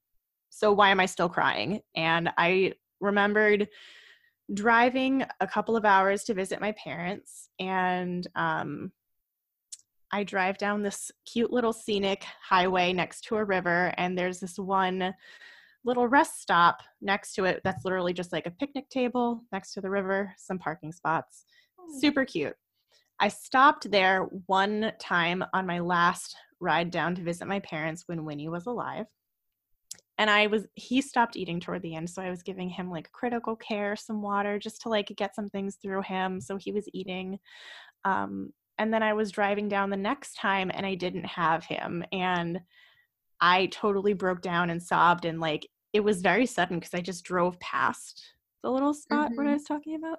So 0.51 0.73
why 0.73 0.90
am 0.90 1.01
I 1.01 1.07
still 1.07 1.29
crying? 1.29 1.81
And 1.97 2.31
I 2.38 2.75
remembered 3.01 3.66
driving 4.52 5.24
a 5.40 5.46
couple 5.46 5.76
of 5.76 5.85
hours 5.85 6.24
to 6.24 6.35
visit 6.35 6.61
my 6.61 6.72
parents 6.72 7.48
and 7.59 8.26
um, 8.37 8.92
i 10.12 10.22
drive 10.22 10.59
down 10.59 10.83
this 10.83 11.11
cute 11.24 11.52
little 11.52 11.72
scenic 11.72 12.24
highway 12.46 12.92
next 12.92 13.22
to 13.22 13.37
a 13.37 13.44
river 13.44 13.94
and 13.96 14.18
there's 14.18 14.40
this 14.40 14.59
one 14.59 15.14
little 15.85 16.09
rest 16.09 16.40
stop 16.40 16.83
next 17.00 17.35
to 17.35 17.44
it 17.44 17.61
that's 17.62 17.85
literally 17.85 18.12
just 18.12 18.33
like 18.33 18.46
a 18.46 18.50
picnic 18.50 18.88
table 18.88 19.44
next 19.52 19.72
to 19.74 19.80
the 19.80 19.90
river 19.90 20.33
some 20.37 20.59
parking 20.59 20.92
spots. 20.92 21.44
Oh. 21.78 22.00
super 22.00 22.24
cute. 22.24 22.54
I 23.20 23.28
stopped 23.28 23.90
there 23.90 24.22
one 24.46 24.92
time 24.98 25.44
on 25.52 25.66
my 25.66 25.78
last 25.78 26.35
ride 26.61 26.90
down 26.90 27.14
to 27.14 27.22
visit 27.22 27.46
my 27.46 27.61
parents 27.61 28.04
when 28.07 28.24
winnie 28.24 28.48
was 28.48 28.66
alive 28.66 29.07
and 30.18 30.31
I 30.31 30.46
was 30.46 30.66
he 30.74 31.00
stopped 31.00 31.37
eating 31.37 31.61
toward 31.61 31.83
the 31.83 31.96
end, 31.96 32.09
so 32.09 32.22
I 32.22 32.31
was 32.31 32.42
giving 32.42 32.68
him 32.68 32.90
like 32.90 33.11
critical 33.12 33.57
care, 33.57 33.96
some 33.96 34.22
water, 34.22 34.59
just 34.59 34.83
to 34.83 34.88
like 34.88 35.12
get 35.16 35.35
some 35.35 35.48
things 35.48 35.77
through 35.83 36.03
him. 36.03 36.40
So 36.40 36.57
he 36.57 36.72
was 36.72 36.88
eating. 36.92 37.38
Um, 38.05 38.53
and 38.79 38.92
then 38.92 39.03
I 39.03 39.12
was 39.12 39.31
driving 39.31 39.68
down 39.68 39.90
the 39.90 39.96
next 39.96 40.35
time, 40.35 40.70
and 40.72 40.85
I 40.87 40.94
didn't 40.94 41.27
have 41.27 41.64
him, 41.64 42.05
and 42.12 42.61
I 43.40 43.66
totally 43.66 44.12
broke 44.14 44.40
down 44.40 44.70
and 44.70 44.83
sobbed, 44.83 45.24
and 45.24 45.40
like 45.40 45.68
it 45.92 46.00
was 46.00 46.22
very 46.22 46.46
sudden 46.46 46.79
because 46.79 46.94
I 46.94 47.00
just 47.00 47.24
drove 47.24 47.59
past 47.61 48.22
the 48.62 48.70
little 48.70 48.94
spot 48.94 49.31
mm-hmm. 49.31 49.37
what 49.37 49.46
I 49.46 49.55
was 49.55 49.64
talking 49.64 49.96
about, 49.96 50.18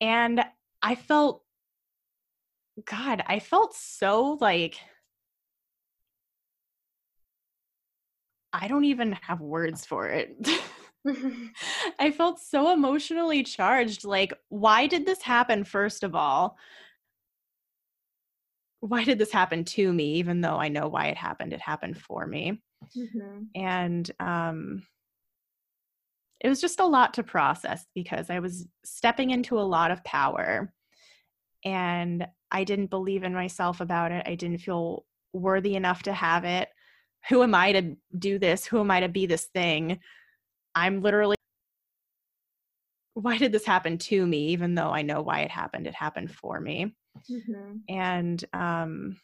and 0.00 0.44
I 0.82 0.94
felt, 0.94 1.42
God, 2.84 3.22
I 3.26 3.38
felt 3.38 3.74
so 3.74 4.38
like 4.40 4.78
I 8.52 8.68
don't 8.68 8.84
even 8.84 9.12
have 9.22 9.40
words 9.40 9.86
for 9.86 10.08
it. 10.08 10.36
I 11.98 12.10
felt 12.10 12.40
so 12.40 12.72
emotionally 12.72 13.42
charged. 13.42 14.04
Like, 14.04 14.32
why 14.48 14.86
did 14.86 15.06
this 15.06 15.22
happen, 15.22 15.64
first 15.64 16.04
of 16.04 16.14
all? 16.14 16.56
Why 18.80 19.04
did 19.04 19.18
this 19.18 19.32
happen 19.32 19.64
to 19.64 19.92
me, 19.92 20.14
even 20.14 20.40
though 20.40 20.56
I 20.56 20.68
know 20.68 20.88
why 20.88 21.06
it 21.06 21.16
happened? 21.16 21.52
It 21.52 21.60
happened 21.60 21.98
for 21.98 22.26
me. 22.26 22.60
Mm-hmm. 22.96 23.42
And 23.54 24.10
um, 24.18 24.82
it 26.40 26.48
was 26.48 26.60
just 26.60 26.80
a 26.80 26.86
lot 26.86 27.14
to 27.14 27.22
process 27.22 27.86
because 27.94 28.28
I 28.28 28.40
was 28.40 28.66
stepping 28.84 29.30
into 29.30 29.58
a 29.58 29.62
lot 29.62 29.92
of 29.92 30.04
power. 30.04 30.72
And 31.64 32.26
I 32.50 32.64
didn't 32.64 32.90
believe 32.90 33.22
in 33.22 33.34
myself 33.34 33.80
about 33.80 34.10
it. 34.10 34.24
I 34.26 34.34
didn't 34.34 34.58
feel 34.58 35.04
worthy 35.32 35.76
enough 35.76 36.02
to 36.04 36.12
have 36.12 36.44
it. 36.44 36.68
Who 37.28 37.42
am 37.42 37.54
I 37.54 37.72
to 37.72 37.96
do 38.18 38.38
this? 38.38 38.66
Who 38.66 38.80
am 38.80 38.90
I 38.90 39.00
to 39.00 39.08
be 39.08 39.26
this 39.26 39.46
thing? 39.54 40.00
I'm 40.74 41.02
literally 41.02 41.36
why 43.14 43.36
did 43.36 43.52
this 43.52 43.66
happen 43.66 43.98
to 43.98 44.26
me 44.26 44.48
even 44.48 44.74
though 44.74 44.90
I 44.90 45.02
know 45.02 45.20
why 45.20 45.40
it 45.40 45.50
happened? 45.50 45.86
It 45.86 45.94
happened 45.94 46.34
for 46.34 46.60
me. 46.60 46.94
Mm-hmm. 47.30 47.76
And 47.88 48.44
um 48.52 49.16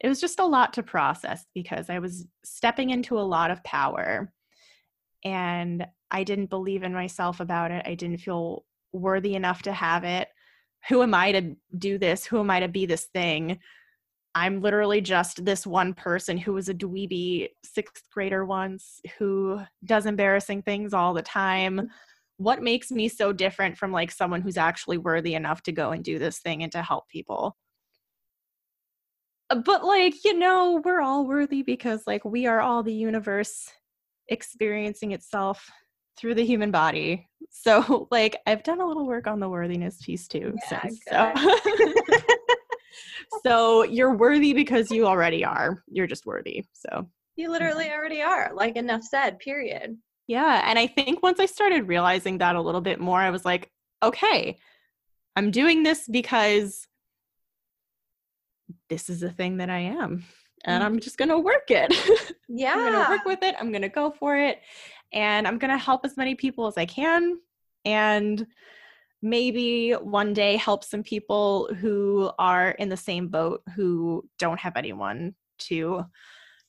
it 0.00 0.08
was 0.08 0.20
just 0.20 0.38
a 0.38 0.46
lot 0.46 0.74
to 0.74 0.82
process 0.82 1.44
because 1.54 1.90
I 1.90 1.98
was 1.98 2.26
stepping 2.44 2.90
into 2.90 3.18
a 3.18 3.20
lot 3.20 3.50
of 3.50 3.64
power 3.64 4.32
and 5.24 5.86
I 6.10 6.24
didn't 6.24 6.50
believe 6.50 6.84
in 6.84 6.92
myself 6.92 7.40
about 7.40 7.72
it. 7.72 7.84
I 7.86 7.94
didn't 7.94 8.18
feel 8.18 8.64
worthy 8.92 9.34
enough 9.34 9.62
to 9.62 9.72
have 9.72 10.04
it. 10.04 10.28
Who 10.88 11.02
am 11.02 11.14
I 11.14 11.32
to 11.32 11.56
do 11.76 11.98
this? 11.98 12.24
Who 12.24 12.38
am 12.38 12.50
I 12.50 12.60
to 12.60 12.68
be 12.68 12.86
this 12.86 13.06
thing? 13.06 13.58
I'm 14.38 14.60
literally 14.60 15.00
just 15.00 15.44
this 15.44 15.66
one 15.66 15.94
person 15.94 16.38
who 16.38 16.52
was 16.52 16.68
a 16.68 16.74
dweeby 16.74 17.48
sixth 17.64 18.04
grader 18.12 18.44
once 18.44 19.00
who 19.18 19.60
does 19.84 20.06
embarrassing 20.06 20.62
things 20.62 20.94
all 20.94 21.12
the 21.12 21.22
time. 21.22 21.78
Mm-hmm. 21.78 21.86
What 22.36 22.62
makes 22.62 22.92
me 22.92 23.08
so 23.08 23.32
different 23.32 23.76
from 23.76 23.90
like 23.90 24.12
someone 24.12 24.40
who's 24.40 24.56
actually 24.56 24.96
worthy 24.96 25.34
enough 25.34 25.64
to 25.64 25.72
go 25.72 25.90
and 25.90 26.04
do 26.04 26.20
this 26.20 26.38
thing 26.38 26.62
and 26.62 26.70
to 26.70 26.82
help 26.82 27.08
people? 27.08 27.56
Uh, 29.50 29.56
but 29.56 29.84
like, 29.84 30.14
you 30.24 30.38
know, 30.38 30.80
we're 30.84 31.00
all 31.00 31.26
worthy 31.26 31.62
because 31.62 32.04
like 32.06 32.24
we 32.24 32.46
are 32.46 32.60
all 32.60 32.84
the 32.84 32.94
universe 32.94 33.68
experiencing 34.28 35.10
itself 35.10 35.68
through 36.16 36.36
the 36.36 36.46
human 36.46 36.70
body. 36.70 37.28
So, 37.50 38.06
like, 38.12 38.36
I've 38.46 38.62
done 38.62 38.80
a 38.80 38.86
little 38.86 39.06
work 39.06 39.26
on 39.26 39.40
the 39.40 39.48
worthiness 39.48 40.00
piece 40.00 40.28
too. 40.28 40.54
Yeah, 40.70 40.82
since, 40.82 41.00
so. 41.10 41.32
so 43.44 43.82
you're 43.82 44.14
worthy 44.14 44.52
because 44.52 44.90
you 44.90 45.06
already 45.06 45.44
are. 45.44 45.82
You're 45.88 46.06
just 46.06 46.26
worthy. 46.26 46.64
So 46.72 47.08
you 47.36 47.44
mm-hmm. 47.44 47.52
literally 47.52 47.90
already 47.90 48.22
are. 48.22 48.50
Like 48.54 48.76
enough 48.76 49.02
said. 49.02 49.38
Period. 49.38 49.96
Yeah, 50.26 50.62
and 50.68 50.78
I 50.78 50.86
think 50.86 51.22
once 51.22 51.40
I 51.40 51.46
started 51.46 51.88
realizing 51.88 52.38
that 52.38 52.56
a 52.56 52.60
little 52.60 52.82
bit 52.82 53.00
more, 53.00 53.18
I 53.18 53.30
was 53.30 53.46
like, 53.46 53.70
okay, 54.02 54.58
I'm 55.36 55.50
doing 55.50 55.82
this 55.82 56.06
because 56.06 56.86
this 58.90 59.08
is 59.08 59.20
the 59.20 59.30
thing 59.30 59.58
that 59.58 59.70
I 59.70 59.78
am 59.78 60.24
and 60.64 60.82
I'm 60.82 60.92
mm-hmm. 60.92 61.00
just 61.00 61.18
going 61.18 61.30
to 61.30 61.38
work 61.38 61.70
it. 61.70 61.94
Yeah. 62.50 62.72
I'm 62.72 62.78
going 62.78 63.04
to 63.04 63.10
work 63.10 63.24
with 63.26 63.42
it. 63.42 63.54
I'm 63.60 63.72
going 63.72 63.82
to 63.82 63.90
go 63.90 64.10
for 64.10 64.34
it. 64.34 64.62
And 65.12 65.46
I'm 65.46 65.58
going 65.58 65.70
to 65.70 65.76
help 65.76 66.06
as 66.06 66.16
many 66.16 66.34
people 66.34 66.66
as 66.66 66.78
I 66.78 66.86
can. 66.86 67.38
And 67.84 68.46
maybe 69.22 69.92
one 69.92 70.32
day 70.32 70.56
help 70.56 70.84
some 70.84 71.02
people 71.02 71.68
who 71.80 72.30
are 72.38 72.70
in 72.70 72.88
the 72.88 72.96
same 72.96 73.28
boat 73.28 73.62
who 73.74 74.24
don't 74.38 74.60
have 74.60 74.76
anyone 74.76 75.34
to 75.58 76.04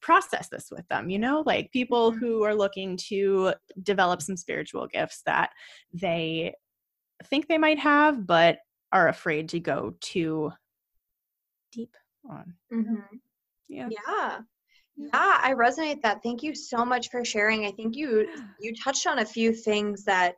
process 0.02 0.48
this 0.50 0.70
with 0.72 0.88
them, 0.88 1.10
you 1.10 1.20
know, 1.20 1.44
like 1.46 1.72
people 1.72 2.12
mm-hmm. 2.12 2.20
who 2.20 2.44
are 2.44 2.56
looking 2.56 2.98
to 2.98 3.54
develop 3.84 4.22
some 4.22 4.38
spiritual 4.38 4.88
gifts 4.88 5.22
that 5.26 5.52
they 5.94 6.54
think 7.26 7.48
they 7.48 7.58
might 7.58 7.80
have, 7.80 8.26
but 8.26 8.60
are 8.92 9.10
afraid 9.10 9.50
to 9.50 9.60
go 9.60 9.94
too 10.00 10.52
deep 11.72 11.96
on. 12.30 12.54
Mm-hmm. 12.74 13.18
Yeah. 13.68 13.90
Yeah. 13.92 14.40
Yeah. 14.98 15.10
I 15.14 15.54
resonate 15.56 16.02
that. 16.02 16.24
Thank 16.24 16.44
you 16.44 16.56
so 16.56 16.84
much 16.84 17.10
for 17.10 17.24
sharing. 17.24 17.66
I 17.66 17.72
think 17.72 17.96
you 17.96 18.28
you 18.60 18.74
touched 18.84 19.08
on 19.08 19.20
a 19.20 19.26
few 19.26 19.54
things 19.54 20.04
that 20.06 20.36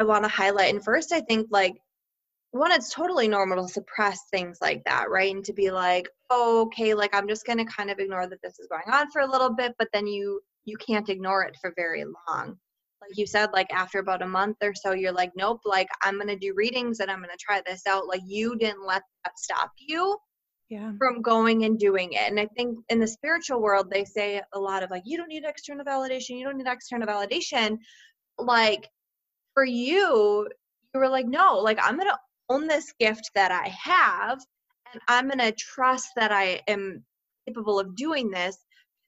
i 0.00 0.04
want 0.04 0.24
to 0.24 0.30
highlight 0.30 0.72
and 0.72 0.84
first 0.84 1.12
i 1.12 1.20
think 1.20 1.46
like 1.50 1.74
one 2.52 2.72
it's 2.72 2.92
totally 2.92 3.28
normal 3.28 3.66
to 3.66 3.72
suppress 3.72 4.22
things 4.30 4.58
like 4.60 4.82
that 4.84 5.08
right 5.08 5.34
and 5.34 5.44
to 5.44 5.52
be 5.52 5.70
like 5.70 6.08
oh, 6.30 6.62
okay 6.62 6.94
like 6.94 7.14
i'm 7.14 7.28
just 7.28 7.46
going 7.46 7.58
to 7.58 7.64
kind 7.64 7.90
of 7.90 7.98
ignore 7.98 8.26
that 8.26 8.42
this 8.42 8.58
is 8.58 8.68
going 8.68 8.92
on 8.92 9.10
for 9.10 9.20
a 9.20 9.30
little 9.30 9.54
bit 9.54 9.74
but 9.78 9.88
then 9.92 10.06
you 10.06 10.40
you 10.64 10.76
can't 10.76 11.08
ignore 11.08 11.42
it 11.42 11.56
for 11.60 11.72
very 11.76 12.04
long 12.04 12.56
like 13.00 13.16
you 13.16 13.26
said 13.26 13.50
like 13.52 13.72
after 13.72 13.98
about 13.98 14.22
a 14.22 14.26
month 14.26 14.56
or 14.62 14.74
so 14.74 14.92
you're 14.92 15.12
like 15.12 15.30
nope 15.36 15.60
like 15.64 15.88
i'm 16.02 16.16
going 16.16 16.28
to 16.28 16.36
do 16.36 16.52
readings 16.54 17.00
and 17.00 17.10
i'm 17.10 17.18
going 17.18 17.30
to 17.30 17.36
try 17.38 17.62
this 17.66 17.86
out 17.86 18.08
like 18.08 18.22
you 18.26 18.56
didn't 18.56 18.84
let 18.84 19.02
that 19.24 19.38
stop 19.38 19.70
you 19.78 20.16
yeah. 20.70 20.92
from 20.98 21.20
going 21.20 21.64
and 21.64 21.78
doing 21.78 22.12
it. 22.12 22.30
And 22.30 22.40
I 22.40 22.46
think 22.56 22.78
in 22.88 23.00
the 23.00 23.06
spiritual 23.06 23.60
world, 23.60 23.90
they 23.90 24.04
say 24.04 24.40
a 24.54 24.58
lot 24.58 24.82
of 24.82 24.90
like, 24.90 25.02
you 25.04 25.18
don't 25.18 25.28
need 25.28 25.44
external 25.44 25.84
validation, 25.84 26.38
you 26.38 26.44
don't 26.44 26.56
need 26.56 26.68
external 26.68 27.08
validation. 27.08 27.78
Like 28.38 28.88
for 29.60 29.66
you, 29.66 30.48
you 30.94 31.00
were 31.00 31.08
like, 31.10 31.26
no, 31.26 31.58
like 31.58 31.78
I'm 31.82 31.96
going 31.96 32.08
to 32.08 32.18
own 32.48 32.66
this 32.66 32.94
gift 32.98 33.30
that 33.34 33.52
I 33.52 33.68
have, 33.68 34.40
and 34.90 35.02
I'm 35.06 35.26
going 35.26 35.38
to 35.38 35.52
trust 35.52 36.08
that 36.16 36.32
I 36.32 36.62
am 36.66 37.04
capable 37.46 37.78
of 37.78 37.94
doing 37.94 38.30
this. 38.30 38.56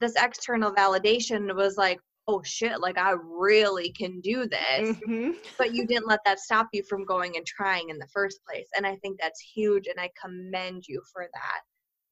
This 0.03 0.13
external 0.19 0.71
validation 0.71 1.55
was 1.57 1.79
like, 1.79 1.99
oh 2.29 2.43
shit, 2.45 2.83
like 2.83 2.99
I 2.99 3.15
really 3.25 3.93
can 3.93 4.21
do 4.21 4.47
this. 4.47 4.95
Mm-hmm. 4.99 5.31
But 5.59 5.75
you 5.75 5.87
didn't 5.87 6.07
let 6.07 6.21
that 6.27 6.39
stop 6.39 6.69
you 6.75 6.83
from 6.83 7.07
going 7.07 7.39
and 7.39 7.47
trying 7.47 7.89
in 7.89 7.99
the 7.99 8.07
first 8.13 8.41
place. 8.47 8.67
And 8.77 8.87
I 8.87 8.97
think 8.97 9.19
that's 9.19 9.41
huge 9.41 9.87
and 9.87 9.99
I 9.99 10.11
commend 10.23 10.85
you 10.87 11.01
for 11.11 11.27
that. 11.33 11.61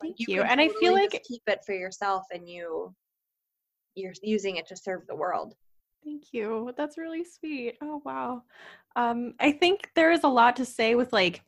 Thank 0.01 0.13
like, 0.19 0.29
you. 0.29 0.37
you. 0.37 0.43
And 0.43 0.61
totally 0.61 0.71
I 0.77 0.81
feel 0.81 0.93
like 0.95 1.23
keep 1.29 1.43
it 1.47 1.61
for 1.67 1.75
yourself 1.75 2.25
and 2.33 2.49
you 2.49 2.95
you're 3.97 4.15
using 4.23 4.57
it 4.57 4.67
to 4.69 4.77
serve 4.77 5.03
the 5.07 5.15
world. 5.15 5.55
Thank 6.05 6.33
you. 6.33 6.73
That's 6.77 6.99
really 6.99 7.25
sweet. 7.25 7.77
Oh 7.83 8.03
wow. 8.05 8.43
Um 8.97 9.35
I 9.39 9.53
think 9.53 9.91
there 9.95 10.13
is 10.13 10.25
a 10.25 10.29
lot 10.29 10.57
to 10.57 10.65
say 10.65 10.95
with 10.95 11.13
like 11.13 11.43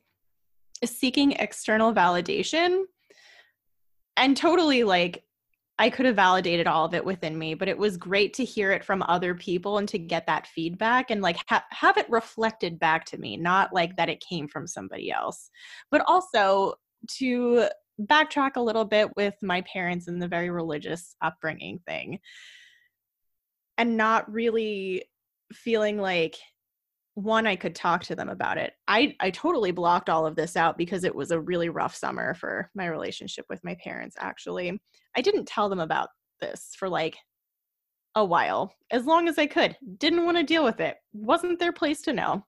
seeking 0.85 1.33
external 1.33 1.93
validation 1.93 2.83
and 4.17 4.37
totally 4.37 4.83
like 4.83 5.23
I 5.79 5.89
could 5.89 6.05
have 6.05 6.15
validated 6.15 6.67
all 6.67 6.85
of 6.85 6.93
it 6.93 7.03
within 7.03 7.37
me, 7.37 7.55
but 7.55 7.67
it 7.67 7.77
was 7.77 7.97
great 7.97 8.33
to 8.35 8.45
hear 8.45 8.71
it 8.71 8.83
from 8.83 9.01
other 9.03 9.33
people 9.33 9.79
and 9.79 9.87
to 9.89 9.97
get 9.97 10.27
that 10.27 10.45
feedback 10.45 11.09
and 11.09 11.21
like 11.21 11.37
ha- 11.49 11.65
have 11.71 11.97
it 11.97 12.09
reflected 12.09 12.79
back 12.79 13.05
to 13.05 13.17
me, 13.17 13.37
not 13.37 13.73
like 13.73 13.97
that 13.97 14.07
it 14.07 14.23
came 14.27 14.47
from 14.47 14.67
somebody 14.67 15.11
else. 15.11 15.49
But 15.89 16.03
also 16.07 16.75
to 17.17 17.67
backtrack 18.01 18.51
a 18.55 18.61
little 18.61 18.85
bit 18.85 19.09
with 19.15 19.33
my 19.41 19.61
parents 19.61 20.07
and 20.07 20.21
the 20.21 20.27
very 20.27 20.51
religious 20.51 21.15
upbringing 21.21 21.79
thing 21.87 22.19
and 23.77 23.97
not 23.97 24.31
really 24.31 25.03
feeling 25.51 25.97
like 25.97 26.37
one 27.15 27.45
i 27.45 27.55
could 27.55 27.75
talk 27.75 28.03
to 28.03 28.15
them 28.15 28.29
about 28.29 28.57
it. 28.57 28.73
I 28.87 29.15
i 29.19 29.29
totally 29.29 29.71
blocked 29.71 30.09
all 30.09 30.25
of 30.25 30.35
this 30.35 30.55
out 30.57 30.77
because 30.77 31.03
it 31.03 31.13
was 31.13 31.31
a 31.31 31.39
really 31.39 31.69
rough 31.69 31.95
summer 31.95 32.33
for 32.33 32.69
my 32.73 32.87
relationship 32.87 33.45
with 33.49 33.63
my 33.63 33.75
parents 33.83 34.15
actually. 34.19 34.81
I 35.15 35.21
didn't 35.21 35.47
tell 35.47 35.69
them 35.69 35.79
about 35.79 36.09
this 36.41 36.71
for 36.77 36.89
like 36.89 37.15
a 38.15 38.25
while 38.25 38.73
as 38.91 39.05
long 39.05 39.27
as 39.27 39.37
i 39.37 39.45
could. 39.45 39.77
Didn't 39.97 40.25
want 40.25 40.37
to 40.37 40.43
deal 40.43 40.63
with 40.63 40.79
it. 40.79 40.97
Wasn't 41.13 41.59
their 41.59 41.73
place 41.73 42.01
to 42.03 42.13
know. 42.13 42.43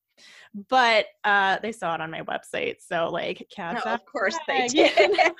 But 0.69 1.05
uh 1.23 1.59
they 1.61 1.71
saw 1.71 1.93
it 1.93 2.01
on 2.01 2.09
my 2.09 2.21
website 2.21 2.75
so 2.79 3.09
like 3.09 3.45
cats 3.55 3.85
no, 3.85 3.93
of 3.93 4.05
course 4.05 4.37
they 4.47 4.67
did. 4.67 4.91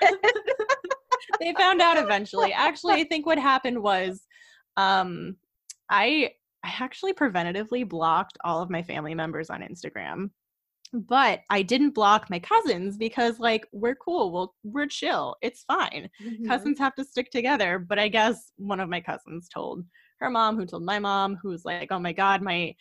They 1.40 1.52
found 1.54 1.82
out 1.82 1.98
eventually. 1.98 2.52
Actually 2.52 2.94
i 2.94 3.04
think 3.04 3.26
what 3.26 3.38
happened 3.38 3.82
was 3.82 4.24
um 4.76 5.36
i 5.90 6.30
I 6.64 6.72
actually 6.80 7.12
preventatively 7.12 7.88
blocked 7.88 8.36
all 8.44 8.60
of 8.60 8.70
my 8.70 8.82
family 8.82 9.14
members 9.14 9.50
on 9.50 9.60
Instagram. 9.60 10.30
But 10.92 11.40
I 11.50 11.62
didn't 11.62 11.94
block 11.94 12.28
my 12.28 12.38
cousins 12.38 12.96
because 12.96 13.38
like 13.38 13.66
we're 13.72 13.96
cool. 13.96 14.32
Well, 14.32 14.54
we're 14.64 14.86
chill. 14.86 15.36
It's 15.42 15.64
fine. 15.64 16.08
Mm-hmm. 16.24 16.48
Cousins 16.48 16.78
have 16.78 16.94
to 16.96 17.04
stick 17.04 17.30
together. 17.30 17.78
But 17.78 17.98
I 17.98 18.08
guess 18.08 18.52
one 18.56 18.80
of 18.80 18.88
my 18.88 19.00
cousins 19.00 19.48
told 19.48 19.84
her 20.20 20.30
mom, 20.30 20.56
who 20.56 20.64
told 20.64 20.84
my 20.84 20.98
mom, 20.98 21.36
who 21.36 21.50
was 21.50 21.64
like, 21.64 21.92
"Oh 21.92 21.98
my 21.98 22.12
god, 22.12 22.40
my 22.40 22.74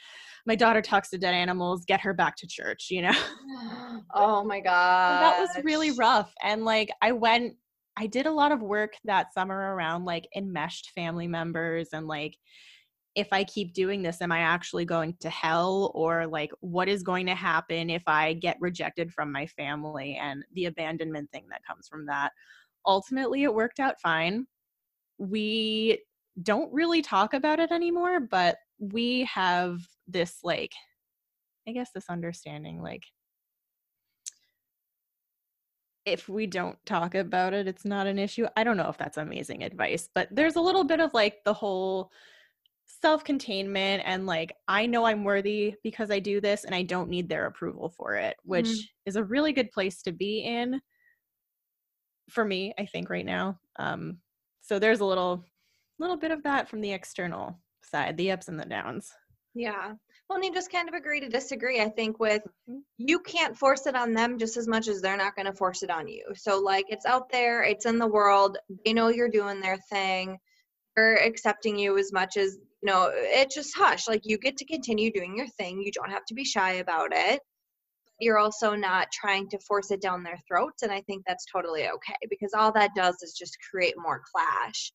my 0.45 0.55
daughter 0.55 0.81
talks 0.81 1.09
to 1.09 1.17
dead 1.17 1.33
animals. 1.33 1.83
Get 1.85 2.01
her 2.01 2.13
back 2.13 2.35
to 2.37 2.47
church." 2.47 2.87
You 2.89 3.03
know. 3.03 3.11
oh 4.15 4.43
my 4.43 4.61
god. 4.61 5.21
That 5.21 5.39
was 5.39 5.63
really 5.63 5.91
rough. 5.91 6.31
And 6.43 6.63
like 6.63 6.91
I 7.01 7.11
went 7.11 7.55
I 7.97 8.07
did 8.07 8.25
a 8.25 8.31
lot 8.31 8.51
of 8.51 8.61
work 8.61 8.93
that 9.05 9.33
summer 9.33 9.75
around 9.75 10.05
like 10.05 10.27
enmeshed 10.35 10.91
family 10.95 11.27
members 11.27 11.89
and 11.93 12.07
like 12.07 12.35
if 13.15 13.31
I 13.31 13.45
keep 13.45 13.73
doing 13.73 14.01
this, 14.01 14.21
am 14.21 14.31
I 14.31 14.39
actually 14.39 14.85
going 14.85 15.15
to 15.21 15.29
hell? 15.29 15.91
Or 15.95 16.27
like, 16.27 16.51
what 16.59 16.89
is 16.89 17.01
going 17.01 17.25
to 17.27 17.35
happen 17.35 17.89
if 17.89 18.03
I 18.07 18.33
get 18.33 18.57
rejected 18.59 19.11
from 19.11 19.31
my 19.31 19.47
family 19.47 20.19
and 20.21 20.43
the 20.53 20.65
abandonment 20.65 21.31
thing 21.31 21.45
that 21.49 21.65
comes 21.65 21.87
from 21.87 22.05
that? 22.07 22.31
Ultimately, 22.85 23.43
it 23.43 23.53
worked 23.53 23.79
out 23.79 23.99
fine. 24.01 24.45
We 25.17 26.03
don't 26.43 26.71
really 26.73 27.01
talk 27.01 27.33
about 27.33 27.59
it 27.59 27.71
anymore, 27.71 28.19
but 28.19 28.57
we 28.79 29.23
have 29.33 29.79
this, 30.07 30.39
like, 30.43 30.73
I 31.67 31.71
guess, 31.71 31.91
this 31.95 32.09
understanding 32.09 32.81
like, 32.81 33.03
if 36.05 36.29
we 36.29 36.45
don't 36.45 36.77
talk 36.85 37.15
about 37.15 37.53
it, 37.53 37.67
it's 37.67 37.85
not 37.85 38.05
an 38.05 38.19
issue. 38.19 38.45
I 38.55 38.63
don't 38.63 38.77
know 38.77 38.89
if 38.89 38.97
that's 38.97 39.17
amazing 39.17 39.63
advice, 39.63 40.07
but 40.13 40.27
there's 40.29 40.55
a 40.55 40.61
little 40.61 40.83
bit 40.83 40.99
of 40.99 41.13
like 41.15 41.43
the 41.45 41.53
whole 41.53 42.11
self-containment 42.85 44.03
and 44.05 44.25
like 44.25 44.55
I 44.67 44.85
know 44.85 45.05
I'm 45.05 45.23
worthy 45.23 45.75
because 45.83 46.11
I 46.11 46.19
do 46.19 46.39
this 46.39 46.63
and 46.63 46.73
I 46.73 46.83
don't 46.83 47.09
need 47.09 47.29
their 47.29 47.45
approval 47.45 47.89
for 47.89 48.15
it, 48.15 48.37
which 48.43 48.67
mm. 48.67 48.79
is 49.05 49.15
a 49.15 49.23
really 49.23 49.53
good 49.53 49.71
place 49.71 50.01
to 50.03 50.11
be 50.11 50.39
in 50.39 50.79
for 52.29 52.45
me, 52.45 52.73
I 52.79 52.85
think 52.85 53.09
right 53.09 53.25
now. 53.25 53.59
Um 53.77 54.17
so 54.61 54.79
there's 54.79 55.01
a 55.01 55.05
little 55.05 55.43
little 55.99 56.17
bit 56.17 56.31
of 56.31 56.43
that 56.43 56.69
from 56.69 56.81
the 56.81 56.91
external 56.91 57.59
side, 57.83 58.17
the 58.17 58.31
ups 58.31 58.47
and 58.47 58.59
the 58.59 58.65
downs. 58.65 59.11
Yeah. 59.55 59.93
Well, 60.27 60.37
and 60.37 60.45
you 60.45 60.53
just 60.53 60.71
kind 60.71 60.89
of 60.89 60.95
agree 60.95 61.21
to 61.21 61.29
disagree. 61.29 61.81
I 61.81 61.89
think 61.89 62.19
with 62.19 62.41
mm-hmm. 62.69 62.79
you 62.97 63.19
can't 63.19 63.57
force 63.57 63.87
it 63.87 63.95
on 63.95 64.13
them 64.13 64.37
just 64.37 64.57
as 64.57 64.67
much 64.67 64.87
as 64.87 65.01
they're 65.01 65.17
not 65.17 65.35
going 65.35 65.45
to 65.45 65.53
force 65.53 65.81
it 65.81 65.89
on 65.89 66.07
you. 66.07 66.25
So, 66.35 66.59
like, 66.59 66.85
it's 66.89 67.05
out 67.05 67.31
there, 67.31 67.63
it's 67.63 67.85
in 67.85 67.99
the 67.99 68.07
world. 68.07 68.57
They 68.83 68.93
know 68.93 69.07
you're 69.09 69.29
doing 69.29 69.61
their 69.61 69.77
thing. 69.89 70.37
They're 70.95 71.23
accepting 71.23 71.77
you 71.77 71.97
as 71.97 72.11
much 72.11 72.37
as, 72.37 72.57
know, 72.85 73.11
it's 73.13 73.55
just 73.55 73.75
hush. 73.75 74.07
Like, 74.07 74.21
you 74.23 74.37
get 74.37 74.57
to 74.57 74.65
continue 74.65 75.11
doing 75.11 75.37
your 75.37 75.47
thing. 75.47 75.81
You 75.81 75.91
don't 75.91 76.11
have 76.11 76.25
to 76.27 76.33
be 76.33 76.45
shy 76.45 76.73
about 76.73 77.09
it. 77.11 77.41
You're 78.19 78.37
also 78.37 78.75
not 78.75 79.07
trying 79.11 79.49
to 79.49 79.59
force 79.59 79.91
it 79.91 80.01
down 80.01 80.23
their 80.23 80.39
throats. 80.47 80.83
And 80.83 80.91
I 80.91 81.01
think 81.01 81.23
that's 81.27 81.45
totally 81.51 81.89
okay 81.89 82.15
because 82.29 82.53
all 82.55 82.71
that 82.71 82.95
does 82.95 83.15
is 83.21 83.33
just 83.37 83.57
create 83.69 83.95
more 83.97 84.21
clash. 84.33 84.93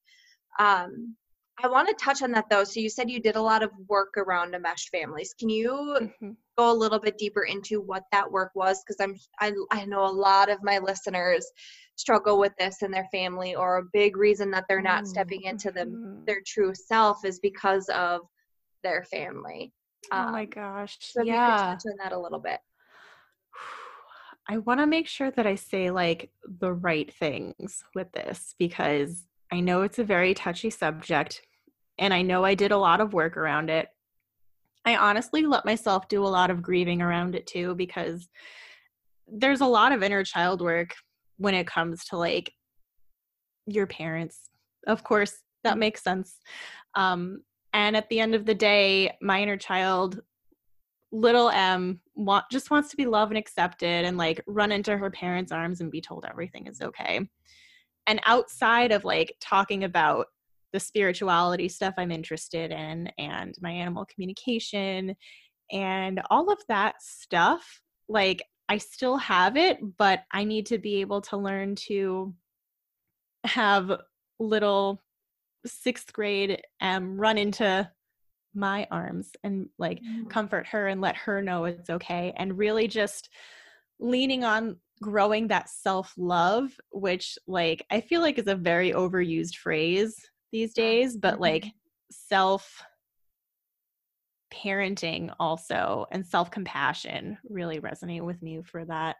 Um, 0.58 1.16
I 1.62 1.68
want 1.68 1.88
to 1.88 2.04
touch 2.04 2.22
on 2.22 2.30
that 2.32 2.46
though. 2.50 2.64
So 2.64 2.80
you 2.80 2.88
said 2.88 3.10
you 3.10 3.20
did 3.20 3.36
a 3.36 3.42
lot 3.42 3.62
of 3.62 3.70
work 3.88 4.14
around 4.16 4.54
enmeshed 4.54 4.90
families. 4.90 5.34
Can 5.38 5.48
you 5.48 5.96
mm-hmm. 6.00 6.30
go 6.56 6.70
a 6.70 6.74
little 6.74 6.98
bit 6.98 7.18
deeper 7.18 7.42
into 7.42 7.80
what 7.80 8.04
that 8.12 8.30
work 8.30 8.52
was? 8.54 8.82
Because 8.82 8.96
I'm 9.00 9.16
I, 9.40 9.52
I 9.70 9.84
know 9.84 10.04
a 10.04 10.10
lot 10.10 10.50
of 10.50 10.62
my 10.62 10.78
listeners 10.78 11.46
struggle 11.96 12.38
with 12.38 12.52
this 12.58 12.82
in 12.82 12.90
their 12.90 13.08
family, 13.12 13.54
or 13.54 13.76
a 13.76 13.84
big 13.92 14.16
reason 14.16 14.50
that 14.52 14.64
they're 14.68 14.80
not 14.80 15.06
stepping 15.06 15.42
into 15.42 15.70
them 15.70 15.90
mm-hmm. 15.90 16.24
their 16.26 16.40
true 16.46 16.74
self 16.74 17.24
is 17.24 17.38
because 17.40 17.88
of 17.90 18.22
their 18.82 19.04
family. 19.04 19.72
Um, 20.10 20.28
oh 20.28 20.32
my 20.32 20.44
gosh! 20.46 20.96
So 21.00 21.22
yeah, 21.22 21.76
touch 21.78 21.82
on 21.86 21.96
that 22.02 22.12
a 22.12 22.18
little 22.18 22.40
bit. 22.40 22.60
I 24.48 24.58
want 24.58 24.80
to 24.80 24.86
make 24.86 25.06
sure 25.06 25.30
that 25.30 25.46
I 25.46 25.54
say 25.54 25.90
like 25.90 26.30
the 26.44 26.72
right 26.72 27.12
things 27.12 27.84
with 27.94 28.10
this 28.12 28.54
because 28.58 29.26
I 29.52 29.60
know 29.60 29.82
it's 29.82 29.98
a 29.98 30.04
very 30.04 30.34
touchy 30.34 30.70
subject 30.70 31.42
and 32.00 32.12
I 32.12 32.22
know 32.22 32.44
I 32.44 32.54
did 32.54 32.72
a 32.72 32.78
lot 32.78 33.00
of 33.00 33.12
work 33.12 33.36
around 33.36 33.70
it. 33.70 33.88
I 34.84 34.96
honestly 34.96 35.42
let 35.42 35.66
myself 35.66 36.08
do 36.08 36.24
a 36.24 36.26
lot 36.26 36.50
of 36.50 36.62
grieving 36.62 37.02
around 37.02 37.34
it 37.36 37.46
too 37.46 37.74
because 37.74 38.28
there's 39.28 39.60
a 39.60 39.66
lot 39.66 39.92
of 39.92 40.02
inner 40.02 40.24
child 40.24 40.62
work 40.62 40.94
when 41.36 41.54
it 41.54 41.66
comes 41.66 42.04
to 42.06 42.16
like 42.16 42.52
your 43.66 43.86
parents. 43.86 44.48
Of 44.86 45.04
course, 45.04 45.34
that 45.62 45.72
mm-hmm. 45.72 45.80
makes 45.80 46.02
sense. 46.02 46.38
Um, 46.94 47.42
and 47.74 47.96
at 47.96 48.08
the 48.08 48.18
end 48.18 48.34
of 48.34 48.46
the 48.46 48.54
day, 48.54 49.12
my 49.20 49.42
inner 49.42 49.58
child, 49.58 50.20
little 51.12 51.50
M, 51.50 52.00
want, 52.14 52.46
just 52.50 52.70
wants 52.70 52.88
to 52.90 52.96
be 52.96 53.06
loved 53.06 53.32
and 53.32 53.38
accepted 53.38 54.06
and 54.06 54.16
like 54.16 54.42
run 54.46 54.72
into 54.72 54.96
her 54.96 55.10
parents' 55.10 55.52
arms 55.52 55.82
and 55.82 55.92
be 55.92 56.00
told 56.00 56.24
everything 56.24 56.66
is 56.66 56.80
okay. 56.80 57.20
And 58.06 58.20
outside 58.24 58.90
of 58.90 59.04
like 59.04 59.36
talking 59.40 59.84
about 59.84 60.26
the 60.72 60.80
spirituality 60.80 61.68
stuff 61.68 61.94
I'm 61.96 62.10
interested 62.10 62.70
in 62.70 63.10
and 63.18 63.54
my 63.60 63.70
animal 63.70 64.06
communication 64.06 65.16
and 65.70 66.20
all 66.30 66.50
of 66.52 66.58
that 66.68 66.96
stuff. 67.00 67.80
Like, 68.08 68.42
I 68.68 68.78
still 68.78 69.16
have 69.16 69.56
it, 69.56 69.78
but 69.98 70.20
I 70.32 70.44
need 70.44 70.66
to 70.66 70.78
be 70.78 71.00
able 71.00 71.22
to 71.22 71.36
learn 71.36 71.74
to 71.86 72.34
have 73.44 73.90
little 74.38 75.00
sixth 75.66 76.12
grade 76.12 76.62
um 76.80 77.20
run 77.20 77.36
into 77.36 77.88
my 78.54 78.86
arms 78.90 79.30
and 79.44 79.68
like 79.78 80.00
mm. 80.02 80.28
comfort 80.28 80.66
her 80.66 80.88
and 80.88 81.00
let 81.00 81.16
her 81.16 81.42
know 81.42 81.64
it's 81.66 81.90
okay 81.90 82.32
and 82.36 82.58
really 82.58 82.88
just 82.88 83.28
leaning 84.00 84.42
on 84.42 84.76
growing 85.02 85.48
that 85.48 85.68
self 85.68 86.12
love 86.16 86.72
which 86.90 87.38
like 87.46 87.84
i 87.90 88.00
feel 88.00 88.20
like 88.20 88.38
is 88.38 88.48
a 88.48 88.54
very 88.54 88.92
overused 88.92 89.56
phrase 89.56 90.16
these 90.52 90.72
days, 90.74 91.16
but 91.16 91.34
mm-hmm. 91.34 91.42
like 91.42 91.66
self 92.10 92.82
parenting 94.52 95.32
also 95.38 96.06
and 96.10 96.26
self 96.26 96.50
compassion 96.50 97.38
really 97.48 97.80
resonate 97.80 98.22
with 98.22 98.42
me 98.42 98.62
for 98.62 98.84
that. 98.84 99.16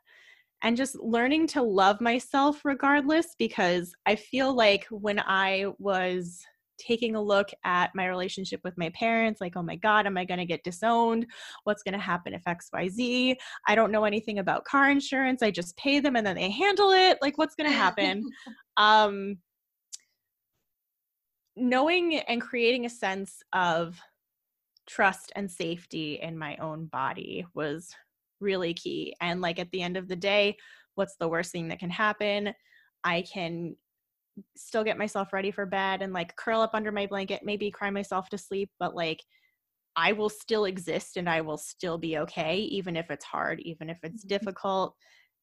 And 0.63 0.77
just 0.77 0.97
learning 0.97 1.47
to 1.49 1.63
love 1.63 2.01
myself 2.01 2.65
regardless, 2.65 3.35
because 3.39 3.93
I 4.05 4.17
feel 4.17 4.55
like 4.55 4.87
when 4.91 5.19
I 5.19 5.67
was 5.79 6.45
taking 6.81 7.15
a 7.15 7.23
look 7.23 7.51
at 7.65 7.95
my 7.95 8.07
relationship 8.07 8.59
with 8.65 8.73
my 8.79 8.89
parents 8.91 9.39
like 9.39 9.53
oh 9.55 9.63
my 9.63 9.77
god 9.77 10.07
am 10.07 10.17
i 10.17 10.25
going 10.25 10.41
to 10.41 10.47
get 10.47 10.65
disowned? 10.65 11.27
What's 11.65 11.83
going 11.83 11.93
to 11.93 11.99
happen 11.99 12.33
if 12.33 12.43
xyz 12.45 13.37
i 13.69 13.75
don't 13.75 13.93
know 13.93 14.05
anything 14.05 14.39
about 14.39 14.65
car 14.65 14.91
insurance. 14.91 15.43
I 15.43 15.51
just 15.51 15.77
pay 15.77 16.01
them 16.01 16.17
and 16.17 16.27
then 16.27 16.37
they 16.37 16.51
handle 16.51 16.91
it. 16.93 17.19
Like 17.21 17.39
what's 17.39 17.55
going 17.55 17.71
to 17.71 17.77
happen? 17.77 18.25
Um 18.77 19.37
knowing 21.61 22.19
and 22.19 22.41
creating 22.41 22.87
a 22.87 22.91
sense 22.91 23.43
of 23.53 24.01
trust 24.89 25.33
and 25.37 25.51
safety 25.51 26.19
in 26.21 26.37
my 26.37 26.57
own 26.57 26.87
body 26.87 27.47
was 27.55 27.95
really 28.41 28.75
key. 28.75 29.15
And 29.21 29.41
like 29.41 29.59
at 29.59 29.71
the 29.71 29.83
end 29.83 29.97
of 29.97 30.09
the 30.09 30.17
day, 30.17 30.57
what's 30.95 31.17
the 31.17 31.29
worst 31.29 31.53
thing 31.53 31.69
that 31.69 31.79
can 31.79 31.91
happen? 31.91 32.53
I 33.05 33.23
can 33.23 33.77
still 34.57 34.85
get 34.85 34.99
myself 34.99 35.33
ready 35.33 35.51
for 35.51 35.67
bed 35.67 36.03
and 36.03 36.13
like 36.13 36.37
curl 36.37 36.61
up 36.61 36.71
under 36.75 36.91
my 36.91 37.07
blanket, 37.07 37.43
maybe 37.45 37.71
cry 37.71 37.91
myself 37.91 38.29
to 38.31 38.39
sleep, 38.39 38.71
but 38.79 38.95
like 38.95 39.23
I 39.97 40.13
will 40.13 40.29
still 40.29 40.65
exist 40.65 41.17
and 41.17 41.29
I 41.29 41.41
will 41.41 41.59
still 41.59 41.99
be 41.99 42.19
okay, 42.19 42.59
even 42.59 42.97
if 42.97 43.11
it's 43.11 43.25
hard, 43.25 43.61
even 43.61 43.91
if 43.91 43.99
it's 44.03 44.25
mm-hmm. 44.25 44.29
difficult, 44.29 44.95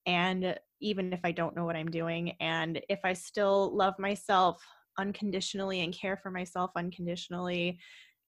and 0.05 0.57
even 0.81 1.11
if 1.11 1.19
I 1.23 1.31
don't 1.31 1.55
know 1.55 1.65
what 1.65 1.75
I'm 1.75 1.91
doing. 1.91 2.33
And 2.39 2.81
if 2.89 2.99
I 3.03 3.13
still 3.13 3.75
love 3.75 3.93
myself 3.99 4.61
unconditionally 4.97 5.81
and 5.81 5.93
care 5.93 6.17
for 6.17 6.31
myself 6.31 6.71
unconditionally 6.75 7.79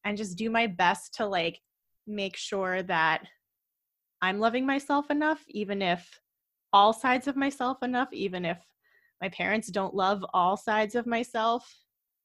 and 0.05 0.17
just 0.17 0.37
do 0.37 0.49
my 0.49 0.67
best 0.67 1.15
to 1.15 1.25
like 1.25 1.59
make 2.07 2.35
sure 2.35 2.81
that 2.83 3.23
I'm 4.21 4.39
loving 4.39 4.65
myself 4.65 5.09
enough, 5.09 5.43
even 5.47 5.81
if 5.81 6.19
all 6.73 6.93
sides 6.93 7.27
of 7.27 7.35
myself 7.35 7.81
enough, 7.83 8.09
even 8.11 8.45
if 8.45 8.57
my 9.21 9.29
parents 9.29 9.69
don't 9.69 9.93
love 9.93 10.25
all 10.33 10.57
sides 10.57 10.95
of 10.95 11.05
myself 11.05 11.69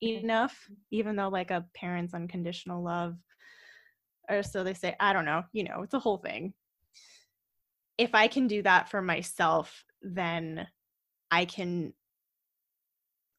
enough, 0.00 0.57
even 0.90 1.16
though 1.16 1.28
like 1.28 1.50
a 1.50 1.64
parent's 1.74 2.14
unconditional 2.14 2.83
love, 2.83 3.16
or 4.28 4.42
so 4.42 4.64
they 4.64 4.74
say, 4.74 4.96
I 5.00 5.12
don't 5.12 5.24
know, 5.24 5.42
you 5.52 5.64
know, 5.64 5.83
it's 5.83 5.94
a 5.94 5.98
whole 5.98 6.18
thing. 6.18 6.54
If 7.98 8.14
I 8.14 8.28
can 8.28 8.46
do 8.48 8.62
that 8.62 8.88
for 8.88 9.02
myself, 9.02 9.85
then 10.02 10.66
I 11.30 11.44
can 11.44 11.92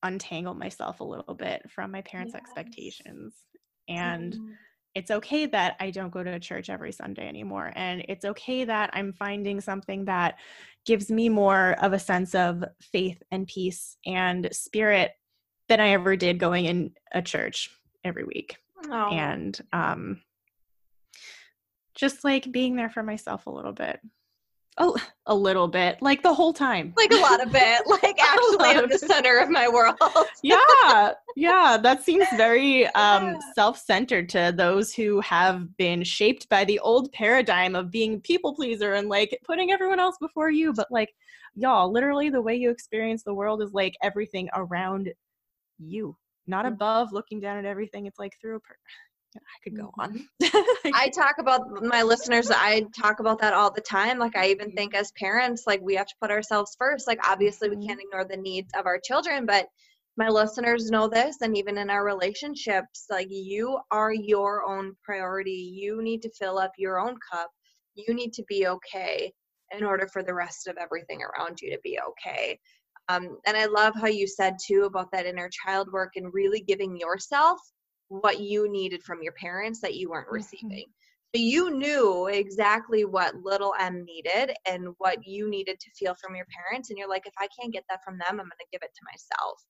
untangle 0.06 0.54
myself 0.54 1.00
a 1.00 1.04
little 1.04 1.34
bit 1.34 1.70
from 1.70 1.91
my 1.91 2.02
parents' 2.02 2.34
yes. 2.34 2.41
expectations. 2.41 3.36
And 3.88 4.34
mm. 4.34 4.54
it's 4.96 5.12
okay 5.12 5.46
that 5.48 5.76
I 5.80 5.91
don't 5.91 6.12
go 6.12 6.24
to 6.24 6.39
church 6.39 6.70
every 6.70 6.91
Sunday 6.91 7.28
anymore. 7.28 7.72
And 7.76 8.06
it's 8.08 8.26
okay 8.26 8.63
that 8.65 8.89
I'm 8.94 9.13
finding 9.13 9.62
something 9.62 10.06
that 10.06 10.38
gives 10.86 11.10
me 11.10 11.30
more 11.30 11.76
of 11.82 11.94
a 11.94 12.00
sense 12.00 12.36
of 12.36 12.63
faith 12.82 13.22
and 13.32 13.48
peace 13.48 13.98
and 14.06 14.48
spirit 14.52 15.12
than 15.68 15.80
I 15.80 15.89
ever 15.89 16.15
did 16.15 16.39
going 16.39 16.65
in 16.65 16.91
a 17.13 17.22
church 17.22 17.70
every 18.04 18.24
week. 18.24 18.58
Oh. 18.89 19.10
And 19.12 19.60
um, 19.74 20.22
just 21.96 22.24
like 22.24 22.52
being 22.52 22.76
there 22.76 22.89
for 22.89 23.04
myself 23.04 23.48
a 23.48 23.52
little 23.52 23.72
bit. 23.72 24.00
Oh, 24.78 24.98
a 25.26 25.34
little 25.34 25.70
bit, 25.70 26.02
like 26.02 26.22
the 26.22 26.34
whole 26.34 26.52
time. 26.52 26.94
Like 26.98 27.12
a 27.12 27.16
lot 27.16 27.42
of 27.42 27.50
it. 27.54 27.88
Like 27.88 28.20
actually 28.22 28.70
I'm 28.70 28.90
the 28.90 29.00
center 29.00 29.40
of 29.40 29.50
my 29.50 29.70
world. 29.70 29.96
yeah. 30.44 31.14
Yeah. 31.38 31.78
That 31.82 32.04
seems 32.04 32.26
very 32.36 32.86
um 32.88 33.24
yeah. 33.24 33.40
self-centered 33.54 34.28
to 34.30 34.54
those 34.56 34.94
who 34.94 35.22
have 35.22 35.78
been 35.78 36.04
shaped 36.04 36.50
by 36.50 36.66
the 36.66 36.80
old 36.80 37.12
paradigm 37.14 37.74
of 37.74 37.90
being 37.90 38.20
people 38.20 38.54
pleaser 38.54 38.94
and 38.94 39.08
like 39.08 39.40
putting 39.46 39.72
everyone 39.72 40.00
else 40.00 40.18
before 40.20 40.52
you. 40.52 40.74
But 40.74 40.92
like, 40.92 41.16
y'all, 41.56 41.90
literally 41.90 42.30
the 42.30 42.42
way 42.42 42.56
you 42.56 42.70
experience 42.70 43.24
the 43.24 43.34
world 43.34 43.62
is 43.62 43.74
like 43.74 43.96
everything 44.04 44.50
around 44.54 45.10
you, 45.80 46.18
not 46.48 46.66
above 46.66 47.14
looking 47.14 47.40
down 47.40 47.58
at 47.58 47.66
everything. 47.66 48.08
It's 48.08 48.20
like 48.20 48.34
through 48.42 48.58
a 48.58 48.60
per- 48.60 48.78
I 49.36 49.63
could 49.63 49.78
go 49.78 49.91
on. 50.00 50.28
Mm-hmm. 50.41 50.89
I 50.93 51.10
talk 51.10 51.36
about 51.39 51.84
my 51.84 52.04
listeners, 52.04 52.52
I 52.52 52.86
talk 53.00 53.19
about 53.19 53.39
that 53.41 53.54
all 53.54 53.71
the 53.71 53.82
time. 53.82 54.19
Like, 54.19 54.36
I 54.36 54.50
even 54.50 54.71
think 54.71 54.95
as 54.95 55.12
parents, 55.13 55.63
like, 55.67 55.82
we 55.82 55.95
have 55.95 56.08
to 56.08 56.15
put 56.21 56.32
ourselves 56.32 56.76
first. 56.78 57.08
Like, 57.08 57.19
obviously, 57.28 57.69
we 57.69 57.76
can't 57.76 58.00
mm-hmm. 58.00 58.08
ignore 58.12 58.26
the 58.26 58.38
needs 58.38 58.71
of 58.78 58.86
our 58.86 59.00
children, 59.00 59.45
but 59.45 59.67
my 60.17 60.30
listeners 60.30 60.89
know 60.89 61.08
this. 61.08 61.38
And 61.41 61.58
even 61.58 61.78
in 61.78 61.89
our 61.89 62.06
relationships, 62.06 63.06
like, 63.10 63.28
you 63.30 63.80
are 63.91 64.13
your 64.13 64.63
own 64.63 64.95
priority. 65.04 65.74
You 65.74 66.02
need 66.02 66.21
to 66.21 66.32
fill 66.39 66.58
up 66.58 66.71
your 66.78 67.00
own 67.00 67.17
cup. 67.32 67.50
You 67.95 68.13
need 68.13 68.34
to 68.34 68.43
be 68.48 68.67
okay 68.67 69.34
in 69.71 69.84
order 69.84 70.08
for 70.08 70.24
the 70.24 70.34
rest 70.34 70.67
of 70.67 70.78
everything 70.78 71.21
around 71.21 71.60
you 71.62 71.71
to 71.71 71.80
be 71.84 72.00
okay. 72.10 72.60
Um, 73.08 73.38
and 73.45 73.56
I 73.56 73.65
love 73.65 73.93
how 74.00 74.08
you 74.08 74.28
said 74.28 74.56
too 74.65 74.84
about 74.84 75.12
that 75.12 75.26
inner 75.26 75.50
child 75.50 75.91
work 75.91 76.13
and 76.15 76.34
really 76.34 76.62
giving 76.62 76.98
yourself 76.98 77.60
what 78.10 78.39
you 78.39 78.70
needed 78.72 79.04
from 79.04 79.22
your 79.22 79.34
parents 79.34 79.82
that 79.82 79.96
you 79.96 80.10
weren't 80.10 80.28
mm-hmm. 80.28 80.36
receiving. 80.36 80.86
So 81.36 81.41
you 81.41 81.72
knew 81.72 82.28
exactly 82.28 83.04
what 83.04 83.36
little 83.36 83.74
M 83.78 84.06
needed 84.06 84.56
and 84.65 84.94
what 85.00 85.28
you 85.28 85.50
needed 85.50 85.80
to 85.82 85.91
feel 85.91 86.15
from 86.15 86.36
your 86.36 86.46
parents. 86.46 86.89
And 86.89 86.98
you're 86.98 87.10
like, 87.10 87.26
if 87.26 87.34
I 87.38 87.48
can't 87.60 87.74
get 87.74 87.84
that 87.89 88.04
from 88.06 88.18
them, 88.18 88.26
I'm 88.30 88.38
going 88.38 88.50
to 88.52 88.65
give 88.72 88.82
it 88.84 88.91
to 88.96 89.12
myself. 89.12 89.62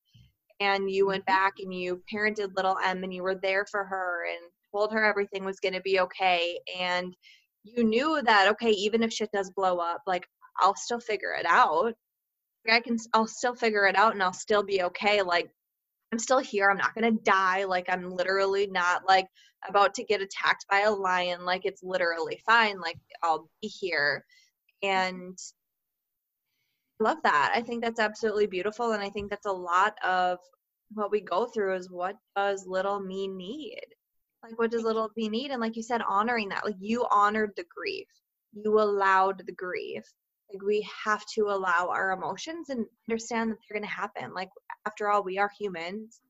And 0.59 0.91
you 0.91 1.07
went 1.07 1.25
mm-hmm. 1.25 1.33
back 1.33 1.53
and 1.59 1.73
you 1.73 2.03
parented 2.13 2.55
little 2.55 2.77
M 2.85 3.03
and 3.03 3.13
you 3.13 3.23
were 3.23 3.35
there 3.35 3.65
for 3.71 3.83
her 3.83 4.25
and 4.29 4.51
told 4.71 4.93
her 4.93 5.03
everything 5.03 5.43
was 5.43 5.59
going 5.59 5.73
to 5.73 5.81
be 5.81 5.99
okay. 6.01 6.59
And 6.79 7.15
you 7.63 7.83
knew 7.83 8.21
that, 8.23 8.49
okay, 8.49 8.69
even 8.69 9.01
if 9.01 9.11
shit 9.11 9.31
does 9.33 9.49
blow 9.55 9.77
up, 9.79 10.01
like 10.05 10.27
I'll 10.59 10.75
still 10.75 10.99
figure 10.99 11.33
it 11.33 11.47
out. 11.47 11.93
I 12.69 12.79
can, 12.79 12.97
I'll 13.13 13.27
still 13.27 13.55
figure 13.55 13.85
it 13.87 13.95
out 13.95 14.13
and 14.13 14.21
I'll 14.21 14.33
still 14.33 14.63
be 14.63 14.83
okay. 14.83 15.21
Like 15.21 15.49
I'm 16.15 16.19
still 16.19 16.39
here. 16.39 16.69
I'm 16.69 16.77
not 16.77 16.95
going 16.95 17.13
to 17.13 17.23
die. 17.23 17.65
Like 17.65 17.87
I'm 17.89 18.09
literally 18.09 18.67
not 18.67 19.05
like 19.05 19.27
about 19.67 19.93
to 19.95 20.03
get 20.05 20.21
attacked 20.21 20.65
by 20.71 20.83
a 20.83 20.91
lion. 20.91 21.43
Like 21.43 21.65
it's 21.65 21.83
literally 21.83 22.39
fine. 22.45 22.79
Like 22.79 22.97
I'll 23.21 23.49
be 23.61 23.67
here. 23.67 24.23
And 24.81 25.37
I 27.01 27.03
love 27.03 27.17
that. 27.25 27.51
I 27.53 27.61
think 27.61 27.83
that's 27.83 27.99
absolutely 27.99 28.47
beautiful. 28.47 28.93
And 28.93 29.03
I 29.03 29.09
think 29.09 29.29
that's 29.29 29.45
a 29.45 29.51
lot 29.51 29.97
of 30.05 30.39
what 30.93 31.11
we 31.11 31.19
go 31.19 31.47
through 31.47 31.75
is 31.75 31.91
what 31.91 32.15
does 32.33 32.65
little 32.65 33.01
me 33.01 33.27
need? 33.27 33.83
Like 34.41 34.57
what 34.57 34.71
does 34.71 34.83
little 34.83 35.09
me 35.17 35.27
need? 35.27 35.51
And 35.51 35.59
like 35.59 35.75
you 35.75 35.83
said, 35.83 36.01
honoring 36.07 36.47
that. 36.47 36.63
Like 36.63 36.77
you 36.79 37.05
honored 37.11 37.51
the 37.57 37.65
grief. 37.75 38.07
You 38.53 38.79
allowed 38.79 39.45
the 39.45 39.51
grief. 39.51 40.05
Like 40.55 40.63
we 40.63 40.87
have 41.03 41.23
to 41.35 41.49
allow 41.49 41.89
our 41.91 42.11
emotions 42.11 42.69
and 42.69 42.85
understand 43.09 43.51
that 43.51 43.57
they're 43.67 43.79
gonna 43.79 43.91
happen. 43.91 44.33
Like 44.33 44.49
after 44.85 45.09
all, 45.09 45.23
we 45.23 45.37
are 45.37 45.51
humans 45.59 46.21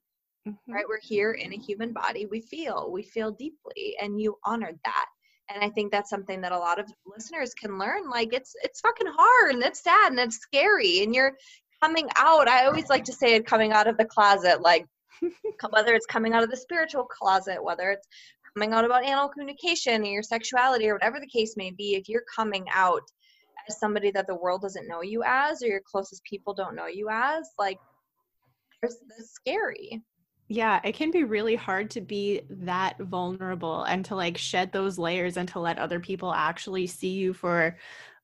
mm-hmm. 0.48 0.72
right? 0.72 0.86
We're 0.88 1.00
here 1.02 1.34
in 1.34 1.54
a 1.54 1.58
human 1.58 1.94
body. 1.94 2.26
We 2.26 2.42
feel, 2.42 2.90
we 2.92 3.04
feel 3.04 3.32
deeply, 3.32 3.96
and 4.02 4.20
you 4.20 4.38
honored 4.44 4.80
that. 4.86 5.06
And 5.50 5.64
I 5.64 5.70
think 5.70 5.92
that's 5.92 6.10
something 6.10 6.42
that 6.42 6.52
a 6.52 6.58
lot 6.58 6.80
of 6.80 6.92
listeners 7.06 7.54
can 7.54 7.78
learn. 7.78 8.10
Like 8.10 8.34
it's 8.34 8.56
it's 8.64 8.82
fucking 8.82 9.12
hard 9.16 9.54
and 9.54 9.64
it's 9.64 9.84
sad 9.84 10.12
and 10.12 10.20
it's 10.20 10.38
scary 10.38 11.04
and 11.04 11.14
you're 11.14 11.38
coming 11.84 12.10
out. 12.18 12.48
I 12.48 12.66
always 12.66 12.90
like 12.90 13.04
to 13.06 13.14
say 13.14 13.36
it 13.36 13.46
coming 13.46 13.72
out 13.72 13.88
of 13.88 13.98
the 13.98 14.06
closet, 14.06 14.62
like 14.62 14.88
whether 15.70 15.94
it's 15.94 16.08
coming 16.08 16.34
out 16.34 16.44
of 16.44 16.50
the 16.50 16.58
spiritual 16.58 17.04
closet, 17.04 17.64
whether 17.64 17.92
it's 17.92 18.08
coming 18.56 18.74
out 18.74 18.86
about 18.86 19.06
animal 19.06 19.30
communication 19.30 20.02
or 20.02 20.08
your 20.08 20.24
sexuality 20.24 20.90
or 20.90 20.94
whatever 20.94 21.20
the 21.20 21.28
case 21.28 21.56
may 21.58 21.70
be, 21.70 21.94
if 21.94 22.10
you're 22.10 22.24
coming 22.36 22.66
out 22.74 23.04
as 23.70 23.80
somebody 23.80 24.12
that 24.12 24.28
the 24.28 24.36
world 24.36 24.62
doesn't 24.62 24.88
know 24.88 25.02
you 25.02 25.24
as 25.26 25.62
or 25.62 25.68
your 25.68 25.82
closest 25.90 26.24
people 26.24 26.54
don't 26.54 26.76
know 26.76 26.88
you 26.88 27.10
as, 27.10 27.50
like 27.58 27.80
that's 28.82 29.00
scary. 29.34 30.04
Yeah 30.48 30.80
it 30.84 30.94
can 30.94 31.10
be 31.10 31.24
really 31.24 31.56
hard 31.56 31.90
to 31.92 32.02
be 32.02 32.42
that 32.50 33.00
vulnerable 33.00 33.84
and 33.84 34.06
to 34.06 34.16
like 34.16 34.38
shed 34.38 34.72
those 34.72 35.00
layers 35.00 35.38
and 35.38 35.50
to 35.50 35.60
let 35.60 35.80
other 35.80 36.00
people 36.00 36.34
actually 36.34 36.86
see 36.86 37.10
you 37.10 37.34
for 37.34 37.78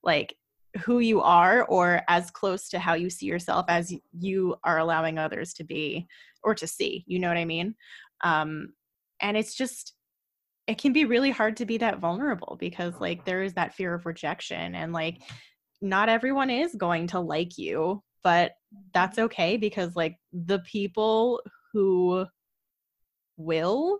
like 0.04 0.36
who 0.84 1.00
you 1.00 1.20
are 1.20 1.64
or 1.64 2.02
as 2.08 2.30
close 2.30 2.68
to 2.68 2.78
how 2.78 2.94
you 2.94 3.10
see 3.10 3.26
yourself 3.26 3.66
as 3.68 3.92
you 4.18 4.54
are 4.64 4.78
allowing 4.78 5.18
others 5.18 5.52
to 5.54 5.64
be 5.64 6.06
or 6.44 6.54
to 6.54 6.66
see 6.66 7.04
you 7.06 7.18
know 7.18 7.28
what 7.28 7.36
i 7.36 7.44
mean? 7.44 7.74
Um 8.22 8.72
and 9.20 9.36
it's 9.36 9.54
just 9.54 9.94
it 10.66 10.78
can 10.78 10.92
be 10.92 11.04
really 11.04 11.30
hard 11.30 11.56
to 11.56 11.66
be 11.66 11.78
that 11.78 11.98
vulnerable 11.98 12.56
because 12.60 12.94
like 13.00 13.24
there 13.24 13.42
is 13.42 13.54
that 13.54 13.74
fear 13.74 13.94
of 13.94 14.06
rejection 14.06 14.74
and 14.74 14.92
like 14.92 15.20
not 15.80 16.08
everyone 16.08 16.50
is 16.50 16.74
going 16.74 17.08
to 17.08 17.20
like 17.20 17.58
you 17.58 18.02
but 18.22 18.52
that's 18.94 19.18
okay 19.18 19.56
because 19.56 19.96
like 19.96 20.16
the 20.32 20.60
people 20.60 21.40
who 21.72 22.24
will 23.36 23.98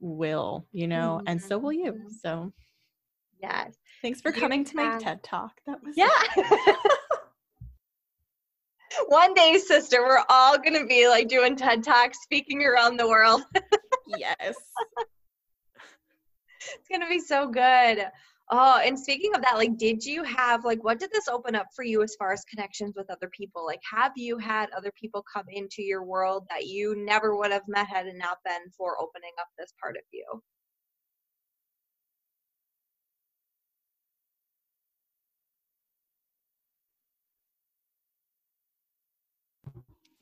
will 0.00 0.66
you 0.72 0.86
know 0.86 1.18
mm-hmm. 1.18 1.28
and 1.28 1.42
so 1.42 1.58
will 1.58 1.72
you 1.72 1.92
mm-hmm. 1.92 2.08
so 2.22 2.52
yes. 3.42 3.74
Thanks 4.00 4.20
for 4.20 4.30
coming 4.30 4.64
to 4.64 4.76
my 4.76 4.98
ted 4.98 5.24
talk. 5.24 5.52
That 5.66 5.78
was 5.82 5.96
yeah. 5.96 6.08
one 9.08 9.34
day 9.34 9.58
sister 9.58 10.02
we're 10.02 10.22
all 10.28 10.56
gonna 10.56 10.86
be 10.86 11.08
like 11.08 11.28
doing 11.28 11.56
ted 11.56 11.82
talks 11.82 12.22
speaking 12.22 12.64
around 12.64 12.96
the 12.96 13.08
world. 13.08 13.42
Yes 14.16 14.54
it's 16.74 16.88
gonna 16.88 17.08
be 17.08 17.20
so 17.20 17.48
good 17.48 18.06
Oh, 18.50 18.80
and 18.82 18.98
speaking 18.98 19.34
of 19.34 19.42
that, 19.42 19.56
like, 19.56 19.76
did 19.76 20.02
you 20.02 20.22
have, 20.22 20.64
like, 20.64 20.82
what 20.82 20.98
did 20.98 21.10
this 21.12 21.28
open 21.28 21.54
up 21.54 21.66
for 21.76 21.84
you 21.84 22.02
as 22.02 22.16
far 22.16 22.32
as 22.32 22.44
connections 22.44 22.94
with 22.96 23.10
other 23.10 23.28
people? 23.28 23.64
Like, 23.66 23.80
have 23.90 24.12
you 24.16 24.38
had 24.38 24.70
other 24.70 24.90
people 24.98 25.22
come 25.30 25.44
into 25.50 25.82
your 25.82 26.02
world 26.02 26.46
that 26.48 26.66
you 26.66 26.94
never 26.96 27.36
would 27.36 27.52
have 27.52 27.68
met 27.68 27.88
had 27.88 28.06
it 28.06 28.16
not 28.16 28.38
been 28.44 28.70
for 28.76 28.98
opening 29.00 29.32
up 29.38 29.48
this 29.58 29.74
part 29.78 29.96
of 29.96 30.02
you? 30.12 30.42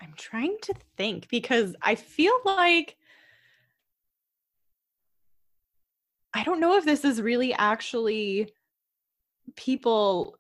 I'm 0.01 0.15
trying 0.17 0.57
to 0.63 0.75
think 0.97 1.29
because 1.29 1.77
I 1.83 1.95
feel 1.95 2.35
like 2.45 2.97
I 6.37 6.43
don't 6.43 6.61
know 6.61 6.77
if 6.77 6.85
this 6.85 7.03
is 7.03 7.23
really 7.23 7.55
actually 7.55 8.53
people 9.57 10.39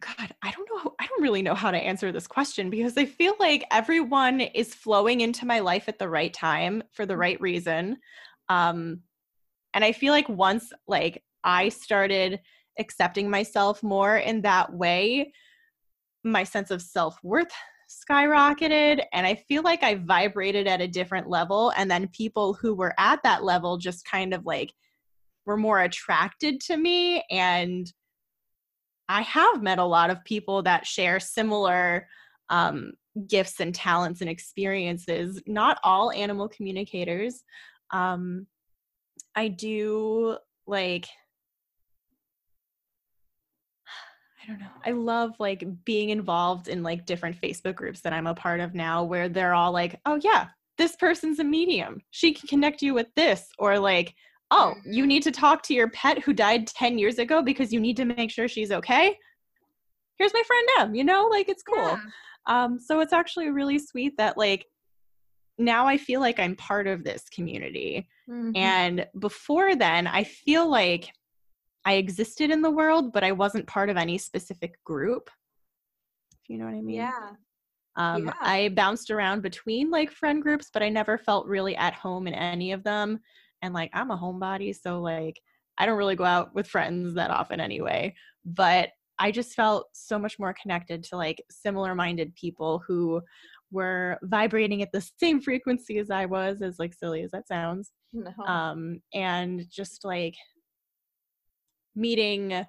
God, 0.00 0.34
I 0.40 0.50
don't 0.52 0.68
know. 0.72 0.94
I 0.98 1.06
don't 1.06 1.20
really 1.20 1.42
know 1.42 1.54
how 1.54 1.70
to 1.70 1.76
answer 1.76 2.10
this 2.10 2.26
question 2.26 2.70
because 2.70 2.96
I 2.96 3.04
feel 3.04 3.34
like 3.38 3.66
everyone 3.70 4.40
is 4.40 4.74
flowing 4.74 5.20
into 5.20 5.44
my 5.44 5.58
life 5.58 5.90
at 5.90 5.98
the 5.98 6.08
right 6.08 6.32
time 6.32 6.82
for 6.92 7.04
the 7.04 7.18
right 7.18 7.38
reason. 7.38 7.98
Um, 8.48 9.00
and 9.74 9.84
I 9.84 9.92
feel 9.92 10.14
like 10.14 10.28
once 10.28 10.72
like 10.86 11.22
I 11.44 11.68
started 11.68 12.40
accepting 12.78 13.28
myself 13.28 13.82
more 13.82 14.16
in 14.16 14.40
that 14.42 14.72
way, 14.72 15.34
my 16.24 16.44
sense 16.44 16.70
of 16.70 16.80
self-worth 16.80 17.52
skyrocketed 17.90 19.02
and 19.12 19.26
I 19.26 19.34
feel 19.34 19.62
like 19.62 19.82
I 19.82 19.96
vibrated 19.96 20.66
at 20.66 20.80
a 20.80 20.88
different 20.88 21.28
level. 21.28 21.72
And 21.76 21.90
then 21.90 22.08
people 22.08 22.54
who 22.54 22.74
were 22.74 22.94
at 22.98 23.22
that 23.24 23.42
level 23.42 23.78
just 23.78 24.04
kind 24.04 24.32
of 24.32 24.46
like 24.46 24.72
were 25.44 25.56
more 25.56 25.80
attracted 25.80 26.60
to 26.62 26.76
me. 26.76 27.24
And 27.30 27.92
I 29.08 29.22
have 29.22 29.62
met 29.62 29.80
a 29.80 29.84
lot 29.84 30.10
of 30.10 30.24
people 30.24 30.62
that 30.62 30.86
share 30.86 31.18
similar 31.18 32.06
um, 32.48 32.92
gifts 33.26 33.58
and 33.58 33.74
talents 33.74 34.20
and 34.20 34.30
experiences. 34.30 35.42
Not 35.46 35.78
all 35.82 36.12
animal 36.12 36.48
communicators. 36.48 37.42
Um, 37.90 38.46
I 39.34 39.48
do 39.48 40.38
like 40.66 41.06
I 44.42 44.46
don't 44.46 44.58
know. 44.58 44.66
I 44.84 44.90
love 44.92 45.32
like 45.38 45.64
being 45.84 46.10
involved 46.10 46.68
in 46.68 46.82
like 46.82 47.06
different 47.06 47.40
Facebook 47.40 47.74
groups 47.74 48.00
that 48.00 48.12
I'm 48.12 48.26
a 48.26 48.34
part 48.34 48.60
of 48.60 48.74
now 48.74 49.04
where 49.04 49.28
they're 49.28 49.54
all 49.54 49.72
like, 49.72 50.00
oh, 50.06 50.18
yeah, 50.22 50.48
this 50.78 50.96
person's 50.96 51.38
a 51.38 51.44
medium. 51.44 52.00
She 52.10 52.32
can 52.32 52.48
connect 52.48 52.82
you 52.82 52.94
with 52.94 53.08
this. 53.14 53.48
Or 53.58 53.78
like, 53.78 54.14
oh, 54.50 54.74
you 54.84 55.06
need 55.06 55.22
to 55.24 55.30
talk 55.30 55.62
to 55.64 55.74
your 55.74 55.90
pet 55.90 56.22
who 56.22 56.32
died 56.32 56.66
10 56.66 56.98
years 56.98 57.18
ago 57.18 57.42
because 57.42 57.72
you 57.72 57.80
need 57.80 57.96
to 57.98 58.04
make 58.04 58.30
sure 58.30 58.48
she's 58.48 58.72
okay. 58.72 59.16
Here's 60.18 60.34
my 60.34 60.42
friend 60.46 60.68
Em, 60.78 60.94
you 60.94 61.04
know, 61.04 61.28
like 61.30 61.48
it's 61.48 61.62
cool. 61.62 61.76
Yeah. 61.76 62.00
Um, 62.46 62.78
so 62.78 63.00
it's 63.00 63.12
actually 63.12 63.50
really 63.50 63.78
sweet 63.78 64.16
that 64.16 64.36
like 64.36 64.66
now 65.58 65.86
I 65.86 65.98
feel 65.98 66.20
like 66.20 66.40
I'm 66.40 66.56
part 66.56 66.86
of 66.86 67.04
this 67.04 67.28
community. 67.28 68.08
Mm-hmm. 68.28 68.56
And 68.56 69.06
before 69.18 69.76
then, 69.76 70.06
I 70.06 70.24
feel 70.24 70.68
like 70.68 71.12
I 71.84 71.94
existed 71.94 72.50
in 72.50 72.62
the 72.62 72.70
world, 72.70 73.12
but 73.12 73.24
I 73.24 73.32
wasn't 73.32 73.66
part 73.66 73.90
of 73.90 73.96
any 73.96 74.18
specific 74.18 74.82
group. 74.84 75.30
If 76.32 76.48
you 76.48 76.58
know 76.58 76.66
what 76.66 76.74
I 76.74 76.82
mean? 76.82 76.96
Yeah. 76.96 77.30
Um, 77.96 78.26
yeah. 78.26 78.32
I 78.40 78.68
bounced 78.68 79.10
around 79.10 79.42
between 79.42 79.90
like 79.90 80.10
friend 80.10 80.42
groups, 80.42 80.70
but 80.72 80.82
I 80.82 80.88
never 80.88 81.18
felt 81.18 81.46
really 81.46 81.76
at 81.76 81.94
home 81.94 82.26
in 82.26 82.34
any 82.34 82.72
of 82.72 82.84
them. 82.84 83.20
And 83.62 83.74
like, 83.74 83.90
I'm 83.92 84.10
a 84.10 84.16
homebody, 84.16 84.74
so 84.74 85.00
like, 85.00 85.40
I 85.78 85.86
don't 85.86 85.98
really 85.98 86.16
go 86.16 86.24
out 86.24 86.54
with 86.54 86.68
friends 86.68 87.14
that 87.14 87.30
often 87.30 87.60
anyway. 87.60 88.14
But 88.44 88.90
I 89.18 89.30
just 89.30 89.54
felt 89.54 89.88
so 89.92 90.18
much 90.18 90.38
more 90.38 90.54
connected 90.60 91.04
to 91.04 91.16
like 91.16 91.42
similar 91.50 91.94
minded 91.94 92.34
people 92.34 92.82
who 92.86 93.20
were 93.70 94.18
vibrating 94.22 94.82
at 94.82 94.90
the 94.92 95.06
same 95.18 95.40
frequency 95.40 95.98
as 95.98 96.10
I 96.10 96.26
was, 96.26 96.62
as 96.62 96.78
like 96.78 96.94
silly 96.94 97.22
as 97.22 97.30
that 97.32 97.48
sounds. 97.48 97.92
No. 98.12 98.44
Um, 98.44 99.00
and 99.14 99.64
just 99.70 100.04
like 100.04 100.34
meeting 101.94 102.64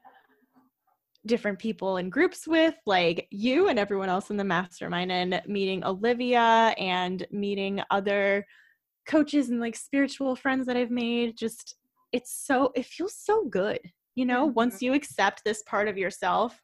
different 1.25 1.59
people 1.59 1.97
in 1.97 2.09
groups 2.09 2.47
with, 2.47 2.75
like 2.85 3.27
you 3.29 3.67
and 3.67 3.77
everyone 3.77 4.09
else 4.09 4.31
in 4.31 4.37
the 4.37 4.43
mastermind, 4.43 5.11
and 5.11 5.41
meeting 5.47 5.83
Olivia 5.83 6.73
and 6.77 7.25
meeting 7.31 7.81
other 7.91 8.45
coaches 9.07 9.49
and 9.49 9.59
like 9.59 9.75
spiritual 9.75 10.35
friends 10.35 10.65
that 10.65 10.77
I've 10.77 10.91
made. 10.91 11.37
Just, 11.37 11.75
it's 12.11 12.33
so, 12.45 12.71
it 12.75 12.85
feels 12.85 13.15
so 13.15 13.45
good. 13.45 13.79
You 14.15 14.25
know, 14.25 14.47
mm-hmm. 14.47 14.55
once 14.55 14.81
you 14.81 14.93
accept 14.93 15.43
this 15.45 15.63
part 15.63 15.87
of 15.87 15.97
yourself 15.97 16.59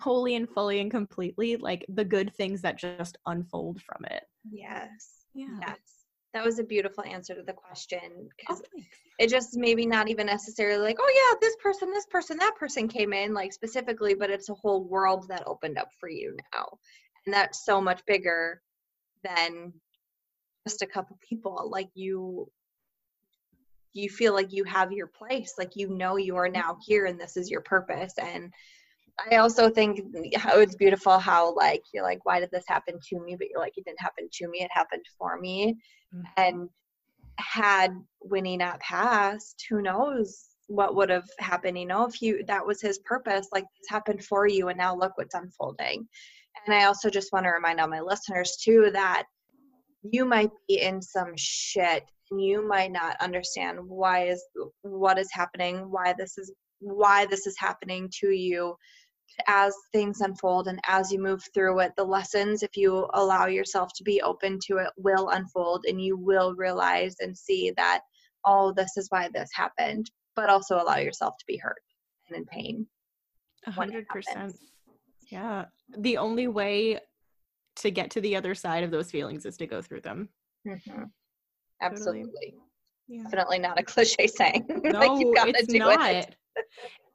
wholly 0.00 0.36
and 0.36 0.48
fully 0.48 0.80
and 0.80 0.90
completely, 0.90 1.56
like 1.56 1.84
the 1.88 2.04
good 2.04 2.32
things 2.34 2.62
that 2.62 2.78
just 2.78 3.18
unfold 3.26 3.82
from 3.82 4.04
it. 4.10 4.22
Yes. 4.50 5.24
Yeah. 5.34 5.58
Yes. 5.60 5.78
That 6.34 6.44
was 6.44 6.58
a 6.58 6.64
beautiful 6.64 7.04
answer 7.04 7.34
to 7.34 7.42
the 7.42 7.52
question 7.52 8.28
because 8.36 8.62
oh, 8.64 8.80
it 9.18 9.28
just 9.28 9.56
maybe 9.56 9.84
not 9.86 10.08
even 10.08 10.26
necessarily 10.26 10.82
like, 10.82 10.96
oh 10.98 11.12
yeah, 11.14 11.38
this 11.40 11.56
person, 11.62 11.90
this 11.90 12.06
person, 12.06 12.38
that 12.38 12.56
person 12.56 12.88
came 12.88 13.12
in 13.12 13.34
like 13.34 13.52
specifically, 13.52 14.14
but 14.14 14.30
it's 14.30 14.48
a 14.48 14.54
whole 14.54 14.84
world 14.84 15.28
that 15.28 15.46
opened 15.46 15.78
up 15.78 15.88
for 16.00 16.08
you 16.08 16.36
now, 16.54 16.66
and 17.26 17.34
that's 17.34 17.64
so 17.64 17.80
much 17.80 18.04
bigger 18.06 18.62
than 19.22 19.72
just 20.66 20.82
a 20.82 20.86
couple 20.86 21.18
people. 21.28 21.68
Like 21.70 21.90
you, 21.94 22.50
you 23.92 24.08
feel 24.08 24.32
like 24.32 24.52
you 24.52 24.64
have 24.64 24.90
your 24.90 25.08
place, 25.08 25.54
like 25.58 25.76
you 25.76 25.88
know 25.88 26.16
you 26.16 26.36
are 26.36 26.48
now 26.48 26.78
here, 26.86 27.04
and 27.04 27.20
this 27.20 27.36
is 27.36 27.50
your 27.50 27.60
purpose, 27.60 28.14
and 28.16 28.52
I 29.30 29.36
also 29.36 29.70
think 29.70 30.00
how 30.36 30.58
it's 30.58 30.74
beautiful 30.74 31.18
how 31.18 31.54
like 31.54 31.82
you're 31.92 32.02
like, 32.02 32.24
why 32.24 32.40
did 32.40 32.50
this 32.50 32.64
happen 32.66 32.98
to 33.08 33.20
me? 33.20 33.36
But 33.36 33.48
you're 33.50 33.60
like, 33.60 33.76
it 33.76 33.84
didn't 33.84 34.00
happen 34.00 34.28
to 34.32 34.48
me, 34.48 34.62
it 34.62 34.70
happened 34.72 35.04
for 35.18 35.38
me. 35.38 35.76
Mm-hmm. 36.14 36.22
And 36.36 36.68
had 37.38 37.94
Winnie 38.22 38.56
not 38.56 38.80
passed, 38.80 39.64
who 39.68 39.82
knows 39.82 40.48
what 40.68 40.94
would 40.94 41.10
have 41.10 41.28
happened, 41.38 41.78
you 41.78 41.86
know, 41.86 42.06
if 42.06 42.22
you 42.22 42.44
that 42.46 42.66
was 42.66 42.80
his 42.80 42.98
purpose, 43.00 43.48
like 43.52 43.64
this 43.64 43.90
happened 43.90 44.24
for 44.24 44.46
you 44.46 44.68
and 44.68 44.78
now 44.78 44.96
look 44.96 45.12
what's 45.16 45.34
unfolding. 45.34 46.06
And 46.66 46.74
I 46.74 46.84
also 46.84 47.10
just 47.10 47.32
want 47.32 47.44
to 47.44 47.50
remind 47.50 47.80
all 47.80 47.88
my 47.88 48.00
listeners 48.00 48.56
too 48.62 48.90
that 48.92 49.24
you 50.02 50.24
might 50.24 50.50
be 50.68 50.80
in 50.80 51.00
some 51.00 51.32
shit 51.36 52.04
and 52.30 52.42
you 52.42 52.66
might 52.66 52.92
not 52.92 53.16
understand 53.20 53.78
why 53.82 54.26
is 54.26 54.44
what 54.82 55.18
is 55.18 55.28
happening, 55.32 55.90
why 55.90 56.14
this 56.16 56.38
is 56.38 56.52
why 56.80 57.26
this 57.26 57.46
is 57.46 57.56
happening 57.58 58.10
to 58.20 58.30
you 58.30 58.74
as 59.46 59.74
things 59.92 60.20
unfold 60.20 60.68
and 60.68 60.80
as 60.86 61.10
you 61.10 61.20
move 61.20 61.42
through 61.54 61.80
it 61.80 61.92
the 61.96 62.04
lessons 62.04 62.62
if 62.62 62.76
you 62.76 63.08
allow 63.14 63.46
yourself 63.46 63.90
to 63.94 64.04
be 64.04 64.20
open 64.22 64.58
to 64.64 64.78
it 64.78 64.90
will 64.96 65.30
unfold 65.30 65.84
and 65.88 66.00
you 66.00 66.16
will 66.16 66.54
realize 66.54 67.16
and 67.20 67.36
see 67.36 67.72
that 67.76 68.00
oh 68.44 68.72
this 68.72 68.96
is 68.96 69.06
why 69.10 69.28
this 69.32 69.50
happened 69.54 70.10
but 70.36 70.48
also 70.48 70.76
allow 70.76 70.96
yourself 70.96 71.36
to 71.38 71.44
be 71.46 71.56
hurt 71.56 71.82
and 72.28 72.36
in 72.36 72.44
pain 72.46 72.86
a 73.66 73.70
hundred 73.70 74.06
percent 74.08 74.54
yeah 75.30 75.64
the 75.98 76.16
only 76.16 76.48
way 76.48 76.98
to 77.76 77.90
get 77.90 78.10
to 78.10 78.20
the 78.20 78.36
other 78.36 78.54
side 78.54 78.84
of 78.84 78.90
those 78.90 79.10
feelings 79.10 79.46
is 79.46 79.56
to 79.56 79.66
go 79.66 79.80
through 79.80 80.00
them 80.00 80.28
mm-hmm. 80.66 81.04
absolutely 81.80 82.22
totally. 82.22 82.54
yeah. 83.08 83.22
definitely 83.24 83.58
not 83.58 83.78
a 83.78 83.82
cliche 83.92 84.26
saying 84.26 84.64
no 84.84 85.14
like 85.14 85.54
it's 85.56 85.72
not 85.72 86.10
it. 86.10 86.36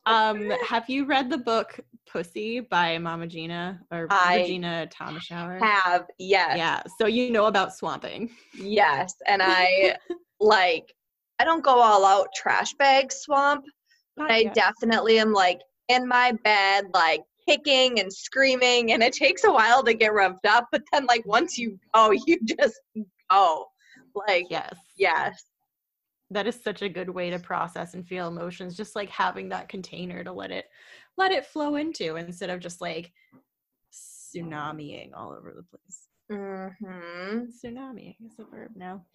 um 0.05 0.51
have 0.67 0.89
you 0.89 1.05
read 1.05 1.29
the 1.29 1.37
book 1.37 1.79
Pussy 2.11 2.59
by 2.59 2.97
Mama 2.97 3.27
Gena 3.27 3.81
or 3.91 4.07
I 4.09 4.37
Regina 4.37 4.87
Thomashauer? 4.91 5.61
Have, 5.61 6.05
yes. 6.17 6.57
Yeah. 6.57 6.81
So 6.99 7.07
you 7.07 7.31
know 7.31 7.45
about 7.45 7.75
swamping. 7.75 8.29
Yes. 8.55 9.13
And 9.27 9.41
I 9.43 9.97
like 10.39 10.93
I 11.39 11.43
don't 11.43 11.63
go 11.63 11.79
all 11.79 12.05
out 12.05 12.29
trash 12.35 12.73
bag 12.73 13.11
swamp, 13.11 13.65
but 14.15 14.31
I 14.31 14.45
definitely 14.45 15.19
am 15.19 15.33
like 15.33 15.61
in 15.87 16.07
my 16.07 16.33
bed, 16.43 16.85
like 16.93 17.21
kicking 17.47 17.99
and 17.99 18.11
screaming, 18.11 18.91
and 18.91 19.03
it 19.03 19.13
takes 19.13 19.43
a 19.43 19.51
while 19.51 19.83
to 19.83 19.93
get 19.93 20.11
revved 20.11 20.45
up, 20.47 20.67
but 20.71 20.81
then 20.91 21.05
like 21.05 21.25
once 21.25 21.57
you 21.57 21.79
go, 21.93 22.11
you 22.27 22.39
just 22.43 22.79
go. 23.29 23.65
Like 24.27 24.47
yes. 24.49 24.75
Yes. 24.97 25.43
That 26.29 26.47
is 26.47 26.59
such 26.61 26.81
a 26.81 26.89
good 26.89 27.09
way 27.09 27.29
to 27.29 27.39
process 27.39 27.93
and 27.93 28.05
feel 28.05 28.27
emotions, 28.27 28.75
just 28.75 28.95
like 28.95 29.09
having 29.09 29.47
that 29.49 29.69
container 29.69 30.23
to 30.25 30.31
let 30.33 30.51
it 30.51 30.65
let 31.17 31.31
it 31.31 31.45
flow 31.45 31.75
into 31.75 32.15
instead 32.15 32.49
of 32.49 32.59
just 32.59 32.81
like 32.81 33.11
tsunamiing 33.93 35.11
all 35.15 35.31
over 35.31 35.53
the 35.55 35.63
place. 35.63 36.07
Mm-hmm. 36.31 37.45
Tsunami 37.45 38.15
is 38.25 38.33
a 38.39 38.43
verb 38.43 38.71
now. 38.75 39.05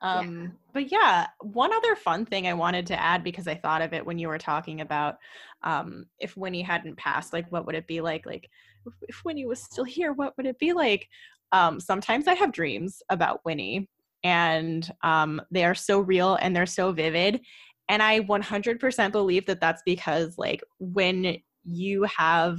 Um, 0.00 0.42
yeah. 0.42 0.48
But 0.72 0.92
yeah, 0.92 1.26
one 1.40 1.72
other 1.72 1.94
fun 1.94 2.26
thing 2.26 2.48
I 2.48 2.54
wanted 2.54 2.86
to 2.88 3.00
add 3.00 3.22
because 3.22 3.46
I 3.46 3.54
thought 3.54 3.82
of 3.82 3.92
it 3.92 4.04
when 4.04 4.18
you 4.18 4.28
were 4.28 4.38
talking 4.38 4.80
about 4.80 5.16
um, 5.62 6.06
if 6.18 6.36
Winnie 6.36 6.62
hadn't 6.62 6.98
passed, 6.98 7.32
like 7.32 7.50
what 7.52 7.66
would 7.66 7.76
it 7.76 7.86
be 7.86 8.00
like? 8.00 8.26
Like 8.26 8.48
if, 8.86 8.94
if 9.02 9.24
Winnie 9.24 9.46
was 9.46 9.62
still 9.62 9.84
here, 9.84 10.12
what 10.12 10.36
would 10.36 10.46
it 10.46 10.58
be 10.58 10.72
like? 10.72 11.08
Um, 11.52 11.78
sometimes 11.78 12.26
I 12.26 12.34
have 12.34 12.50
dreams 12.50 13.02
about 13.10 13.44
Winnie, 13.44 13.88
and 14.24 14.90
um, 15.02 15.40
they 15.50 15.64
are 15.64 15.74
so 15.74 16.00
real 16.00 16.36
and 16.36 16.54
they're 16.56 16.66
so 16.66 16.92
vivid. 16.92 17.40
And 17.88 18.02
I 18.02 18.20
100% 18.20 19.12
believe 19.12 19.46
that 19.46 19.60
that's 19.60 19.82
because, 19.84 20.38
like, 20.38 20.62
when 20.78 21.36
you 21.64 22.04
have 22.04 22.58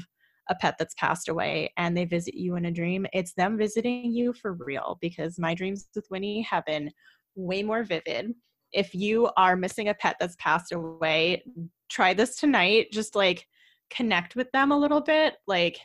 a 0.49 0.55
pet 0.55 0.75
that's 0.77 0.95
passed 0.95 1.29
away 1.29 1.71
and 1.77 1.95
they 1.95 2.05
visit 2.05 2.35
you 2.35 2.55
in 2.55 2.65
a 2.65 2.71
dream, 2.71 3.05
it's 3.13 3.33
them 3.33 3.57
visiting 3.57 4.11
you 4.11 4.33
for 4.33 4.53
real 4.53 4.97
because 5.01 5.39
my 5.39 5.53
dreams 5.53 5.87
with 5.95 6.07
Winnie 6.11 6.41
have 6.41 6.65
been 6.65 6.91
way 7.35 7.63
more 7.63 7.83
vivid. 7.83 8.33
If 8.71 8.93
you 8.93 9.29
are 9.37 9.55
missing 9.55 9.89
a 9.89 9.93
pet 9.93 10.17
that's 10.19 10.35
passed 10.39 10.71
away, 10.71 11.43
try 11.89 12.13
this 12.13 12.35
tonight. 12.35 12.87
Just 12.91 13.15
like 13.15 13.47
connect 13.89 14.35
with 14.35 14.51
them 14.51 14.71
a 14.71 14.79
little 14.79 15.01
bit. 15.01 15.35
Like, 15.47 15.79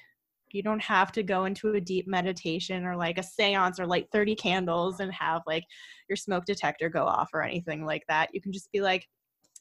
you 0.50 0.62
don't 0.62 0.82
have 0.82 1.12
to 1.12 1.22
go 1.22 1.44
into 1.44 1.74
a 1.74 1.80
deep 1.80 2.06
meditation 2.08 2.86
or 2.86 2.96
like 2.96 3.18
a 3.18 3.22
seance 3.22 3.78
or 3.78 3.86
light 3.86 4.06
30 4.12 4.34
candles 4.34 5.00
and 5.00 5.12
have 5.12 5.42
like 5.46 5.64
your 6.08 6.16
smoke 6.16 6.46
detector 6.46 6.88
go 6.88 7.04
off 7.04 7.28
or 7.34 7.42
anything 7.42 7.84
like 7.84 8.02
that. 8.08 8.30
You 8.32 8.40
can 8.40 8.52
just 8.52 8.72
be 8.72 8.80
like, 8.80 9.06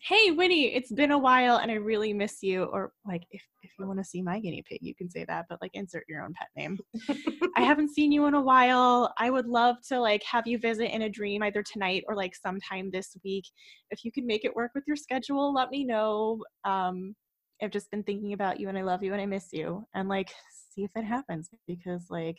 hey 0.02 0.32
winnie 0.32 0.74
it's 0.76 0.92
been 0.92 1.12
a 1.12 1.18
while 1.18 1.58
and 1.58 1.72
i 1.72 1.76
really 1.76 2.14
miss 2.14 2.44
you 2.44 2.64
or 2.66 2.92
like 3.06 3.24
if, 3.32 3.42
if 3.64 3.72
you 3.80 3.88
want 3.88 4.00
to 4.00 4.06
see 4.06 4.22
my 4.22 4.40
guinea 4.40 4.64
pig 4.68 4.80
you 4.82 4.96
can 4.96 5.10
say 5.10 5.26
that 5.26 5.46
but 5.50 5.62
like 5.62 5.72
insert 5.74 6.04
your 6.08 6.24
own 6.24 6.34
pet 6.34 6.48
name. 6.56 6.78
I 7.56 7.62
haven't 7.62 7.94
seen 7.94 8.12
you 8.12 8.26
in 8.26 8.34
a 8.34 8.42
while. 8.42 9.14
I 9.18 9.30
would 9.30 9.48
love 9.48 9.78
to 9.90 10.00
like 10.00 10.24
have 10.24 10.48
you 10.48 10.58
visit 10.58 10.94
in 10.94 11.04
a 11.04 11.10
dream 11.10 11.44
either 11.44 11.64
tonight 11.64 12.04
or 12.08 12.16
like 12.16 12.36
sometime 12.36 12.90
this 12.92 13.16
week. 13.24 13.46
If 13.92 14.04
you 14.04 14.12
can 14.12 14.26
make 14.26 14.46
it 14.46 14.56
work 14.56 14.72
with 14.76 14.84
your 14.88 14.96
schedule 14.96 15.54
let 15.54 15.72
me 15.72 15.84
know. 15.84 16.44
Um 16.64 17.16
i've 17.62 17.72
just 17.72 17.90
been 17.90 18.04
thinking 18.04 18.34
about 18.34 18.60
you 18.60 18.70
and 18.70 18.78
i 18.78 18.84
love 18.84 19.02
you 19.02 19.14
and 19.14 19.22
i 19.22 19.26
miss 19.26 19.48
you 19.52 19.84
and 19.96 20.08
like 20.08 20.30
see 20.76 20.84
if 20.84 20.92
it 20.96 21.04
happens 21.04 21.50
because 21.66 22.06
like 22.12 22.38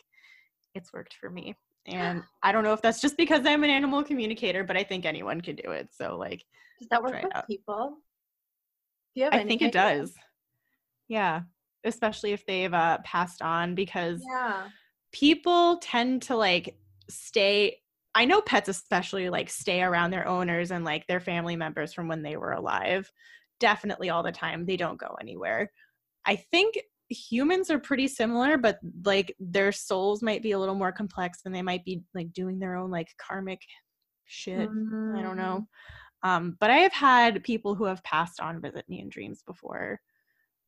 it's 0.75 0.93
worked 0.93 1.13
for 1.19 1.29
me 1.29 1.53
and 1.89 2.23
i 2.43 2.51
don't 2.51 2.63
know 2.63 2.73
if 2.73 2.81
that's 2.81 3.01
just 3.01 3.17
because 3.17 3.45
i'm 3.45 3.63
an 3.63 3.69
animal 3.69 4.03
communicator 4.03 4.63
but 4.63 4.77
i 4.77 4.83
think 4.83 5.05
anyone 5.05 5.41
can 5.41 5.55
do 5.55 5.71
it 5.71 5.89
so 5.91 6.17
like 6.17 6.43
does 6.79 6.87
that 6.89 7.03
work 7.03 7.21
with 7.21 7.47
people? 7.47 7.97
Do 9.15 9.21
you 9.21 9.23
have 9.25 9.33
I 9.33 9.43
think 9.43 9.61
it 9.61 9.71
does. 9.73 10.13
Yeah, 11.07 11.41
especially 11.83 12.31
if 12.31 12.45
they've 12.45 12.73
uh, 12.73 12.99
passed 13.03 13.41
on 13.41 13.75
because 13.75 14.23
yeah. 14.29 14.67
people 15.11 15.77
tend 15.77 16.21
to 16.23 16.35
like 16.35 16.77
stay. 17.09 17.77
I 18.15 18.25
know 18.25 18.41
pets 18.41 18.69
especially 18.69 19.29
like 19.29 19.49
stay 19.49 19.81
around 19.81 20.11
their 20.11 20.27
owners 20.27 20.71
and 20.71 20.85
like 20.85 21.05
their 21.07 21.19
family 21.19 21.55
members 21.55 21.93
from 21.93 22.07
when 22.07 22.23
they 22.23 22.37
were 22.37 22.53
alive. 22.53 23.11
Definitely 23.59 24.09
all 24.09 24.23
the 24.23 24.31
time. 24.31 24.65
They 24.65 24.77
don't 24.77 24.99
go 24.99 25.17
anywhere. 25.19 25.71
I 26.25 26.37
think 26.37 26.79
humans 27.09 27.69
are 27.69 27.79
pretty 27.79 28.07
similar, 28.07 28.57
but 28.57 28.79
like 29.03 29.35
their 29.39 29.71
souls 29.71 30.21
might 30.21 30.43
be 30.43 30.51
a 30.51 30.59
little 30.59 30.75
more 30.75 30.91
complex 30.91 31.41
and 31.45 31.53
they 31.53 31.61
might 31.61 31.83
be 31.83 32.01
like 32.13 32.31
doing 32.33 32.59
their 32.59 32.75
own 32.75 32.91
like 32.91 33.09
karmic 33.19 33.61
shit. 34.25 34.69
Mm-hmm. 34.69 35.15
I 35.17 35.21
don't 35.21 35.37
know. 35.37 35.61
Mm-hmm. 36.23 36.29
Um, 36.29 36.57
but 36.59 36.69
I 36.69 36.77
have 36.77 36.93
had 36.93 37.43
people 37.43 37.75
who 37.75 37.85
have 37.85 38.03
passed 38.03 38.39
on 38.39 38.61
visit 38.61 38.85
me 38.89 38.99
in 38.99 39.09
dreams 39.09 39.41
before. 39.45 39.99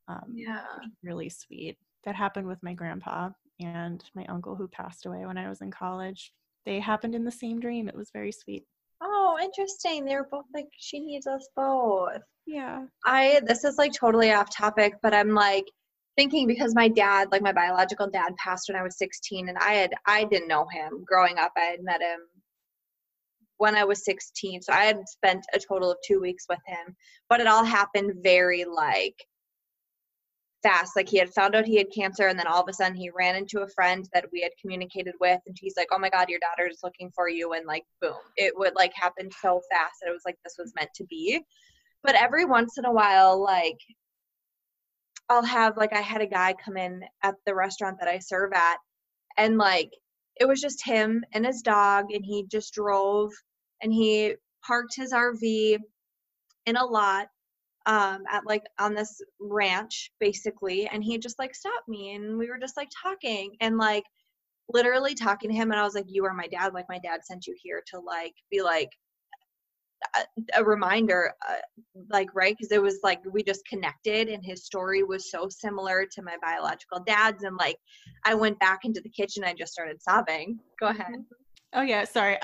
Um, 0.08 0.34
yeah. 0.34 0.64
Really 1.04 1.30
sweet. 1.30 1.78
That 2.06 2.16
happened 2.16 2.48
with 2.48 2.64
my 2.64 2.74
grandpa 2.74 3.30
and 3.60 4.04
my 4.16 4.26
uncle 4.26 4.56
who 4.56 4.68
passed 4.68 5.06
away 5.06 5.26
when 5.26 5.38
I 5.38 5.50
was 5.50 5.62
in 5.62 5.70
college. 5.70 6.34
They 6.66 6.80
happened 6.80 7.16
in 7.16 7.26
the 7.26 7.32
same 7.32 7.60
dream. 7.60 7.88
It 7.88 7.96
was 7.96 8.10
very 8.14 8.32
sweet. 8.32 8.66
Oh, 9.04 9.38
interesting. 9.42 10.06
They 10.06 10.16
were 10.16 10.28
both 10.32 10.46
like, 10.54 10.68
she 10.78 11.00
needs 11.00 11.28
us 11.28 11.48
both. 11.56 12.22
Yeah. 12.46 12.86
I, 13.06 13.42
this 13.46 13.64
is 13.64 13.78
like 13.78 13.94
totally 13.94 14.32
off 14.32 14.56
topic, 14.56 14.94
but 15.04 15.14
I'm 15.14 15.34
like, 15.36 15.66
thinking 16.18 16.48
because 16.48 16.76
my 16.76 16.88
dad 16.88 17.30
like 17.32 17.42
my 17.42 17.54
biological 17.54 18.10
dad 18.10 18.36
passed 18.36 18.68
when 18.68 18.80
i 18.80 18.84
was 18.84 18.98
16 18.98 19.50
and 19.50 19.58
i 19.60 19.74
had 19.74 19.92
i 20.06 20.24
didn't 20.26 20.48
know 20.48 20.68
him 20.72 21.04
growing 21.06 21.38
up 21.38 21.54
i 21.58 21.62
had 21.62 21.84
met 21.84 22.02
him 22.02 22.20
when 23.62 23.76
I 23.76 23.84
was 23.84 24.04
16. 24.04 24.64
So 24.64 24.74
I 24.74 24.86
had 24.86 25.08
spent 25.08 25.46
a 25.54 25.60
total 25.60 25.92
of 25.92 25.98
two 26.04 26.20
weeks 26.20 26.46
with 26.50 26.58
him, 26.66 26.96
but 27.30 27.40
it 27.40 27.46
all 27.46 27.64
happened 27.64 28.12
very 28.24 28.66
like 28.66 29.24
fast. 30.64 30.96
Like 30.96 31.08
he 31.08 31.20
had 31.20 31.32
found 31.32 31.54
out 31.54 31.66
he 31.66 31.78
had 31.78 31.94
cancer, 31.96 32.26
and 32.26 32.40
then 32.40 32.48
all 32.48 32.64
of 32.64 32.68
a 32.68 32.74
sudden 32.74 32.96
he 32.96 33.12
ran 33.16 33.36
into 33.36 33.62
a 33.62 33.68
friend 33.68 34.10
that 34.16 34.26
we 34.34 34.42
had 34.42 34.52
communicated 34.60 35.14
with, 35.22 35.40
and 35.46 35.56
he's 35.62 35.76
like, 35.78 35.90
"Oh 35.92 36.00
my 36.00 36.10
God, 36.10 36.28
your 36.28 36.40
daughter 36.40 36.68
is 36.68 36.80
looking 36.84 37.12
for 37.14 37.30
you," 37.30 37.54
and 37.54 37.68
like 37.68 37.84
boom, 38.02 38.16
it 38.36 38.52
would 38.58 38.74
like 38.76 38.94
happen 38.96 39.30
so 39.30 39.62
fast 39.72 39.98
that 40.02 40.10
it 40.10 40.14
was 40.14 40.24
like 40.26 40.38
this 40.44 40.56
was 40.58 40.74
meant 40.76 40.90
to 40.96 41.06
be. 41.06 41.40
But 42.02 42.16
every 42.16 42.46
once 42.46 42.80
in 42.80 42.86
a 42.86 42.92
while, 42.92 43.40
like 43.40 43.78
I'll 45.32 45.44
have 45.46 45.78
like 45.78 45.94
I 45.94 46.02
had 46.02 46.22
a 46.22 46.28
guy 46.28 46.54
come 46.64 46.78
in 46.78 47.02
at 47.24 47.36
the 47.46 47.56
restaurant 47.56 47.98
that 48.00 48.10
I 48.10 48.20
serve 48.20 48.52
at, 48.54 48.78
and 49.38 49.58
like 49.58 49.92
it 50.40 50.48
was 50.48 50.62
just 50.62 50.86
him 50.86 51.24
and 51.34 51.46
his 51.46 51.62
dog, 51.62 52.06
and 52.12 52.26
he 52.26 52.46
just 52.52 52.74
drove 52.74 53.32
and 53.82 53.94
he 53.94 54.36
parked 54.66 54.96
his 54.96 55.14
RV 55.14 55.78
in 56.66 56.76
a 56.76 56.86
lot 56.86 57.28
um 57.88 58.24
at 58.32 58.46
like 58.46 58.64
on 58.80 58.94
this 58.94 59.20
ranch 59.40 60.12
basically 60.20 60.88
and 60.88 61.04
he 61.04 61.18
just 61.18 61.40
like 61.40 61.56
stopped 61.56 61.88
me 61.88 62.14
and 62.14 62.38
we 62.38 62.48
were 62.48 62.60
just 62.60 62.78
like 62.78 62.90
talking 63.04 63.56
and 63.60 63.78
like 63.80 64.04
literally 64.74 65.16
talking 65.16 65.50
to 65.50 65.56
him 65.56 65.72
and 65.72 65.80
I 65.80 65.84
was 65.84 65.96
like, 65.96 66.06
You 66.08 66.26
are 66.26 66.34
my 66.34 66.48
dad. 66.48 66.74
Like, 66.74 66.86
my 66.90 67.00
dad 67.00 67.22
sent 67.24 67.48
you 67.48 67.56
here 67.62 67.84
to 67.88 68.00
like 68.00 68.34
be 68.50 68.62
like 68.62 68.90
a, 70.56 70.64
reminder, 70.64 71.34
uh, 71.48 71.56
like, 72.10 72.34
right? 72.34 72.56
Because 72.58 72.72
it 72.72 72.82
was 72.82 73.00
like 73.04 73.22
we 73.32 73.44
just 73.44 73.66
connected 73.68 74.30
and 74.30 74.44
his 74.44 74.66
story 74.66 75.04
was 75.04 75.30
so 75.30 75.48
similar 75.50 76.06
to 76.12 76.22
my 76.22 76.36
biological 76.42 77.00
dad's. 77.06 77.44
And 77.44 77.58
like, 77.58 77.78
I 78.26 78.34
went 78.34 78.60
back 78.60 78.80
into 78.84 79.02
the 79.02 79.10
kitchen, 79.10 79.44
I 79.44 79.54
just 79.54 79.74
started 79.74 80.02
sobbing. 80.02 80.60
Go 80.80 80.88
ahead. 80.88 81.24
Oh 81.74 81.82
yeah, 81.82 82.04
sorry. 82.04 82.38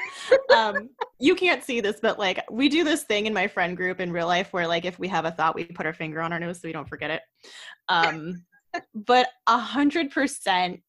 um, 0.54 0.90
you 1.18 1.34
can't 1.34 1.62
see 1.64 1.80
this, 1.80 2.00
but 2.00 2.18
like 2.18 2.44
we 2.50 2.68
do 2.68 2.84
this 2.84 3.04
thing 3.04 3.26
in 3.26 3.32
my 3.32 3.48
friend 3.48 3.76
group 3.76 3.98
in 3.98 4.12
real 4.12 4.26
life 4.26 4.52
where 4.52 4.66
like 4.66 4.84
if 4.84 4.98
we 4.98 5.08
have 5.08 5.24
a 5.24 5.30
thought, 5.30 5.54
we 5.54 5.64
put 5.64 5.86
our 5.86 5.94
finger 5.94 6.20
on 6.20 6.32
our 6.32 6.40
nose 6.40 6.60
so 6.60 6.68
we 6.68 6.72
don't 6.72 6.88
forget 6.88 7.10
it. 7.10 7.22
Um, 7.88 8.44
but 8.94 9.28
a 9.46 9.58
hundred 9.58 10.10
percent 10.10 10.80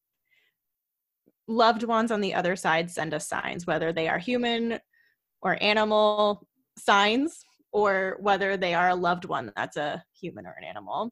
loved 1.47 1.83
ones 1.83 2.11
on 2.11 2.21
the 2.21 2.33
other 2.33 2.55
side 2.55 2.91
send 2.91 3.13
us 3.13 3.29
signs, 3.29 3.65
whether 3.65 3.93
they 3.93 4.09
are 4.09 4.17
human 4.17 4.79
or 5.45 5.61
animal 5.61 6.45
signs, 6.77 7.45
or 7.71 8.17
whether 8.19 8.57
they 8.57 8.73
are 8.73 8.89
a 8.89 8.95
loved 8.95 9.25
one 9.25 9.51
that's 9.55 9.77
a 9.77 10.03
human 10.19 10.45
or 10.45 10.55
an 10.57 10.65
animal. 10.65 11.11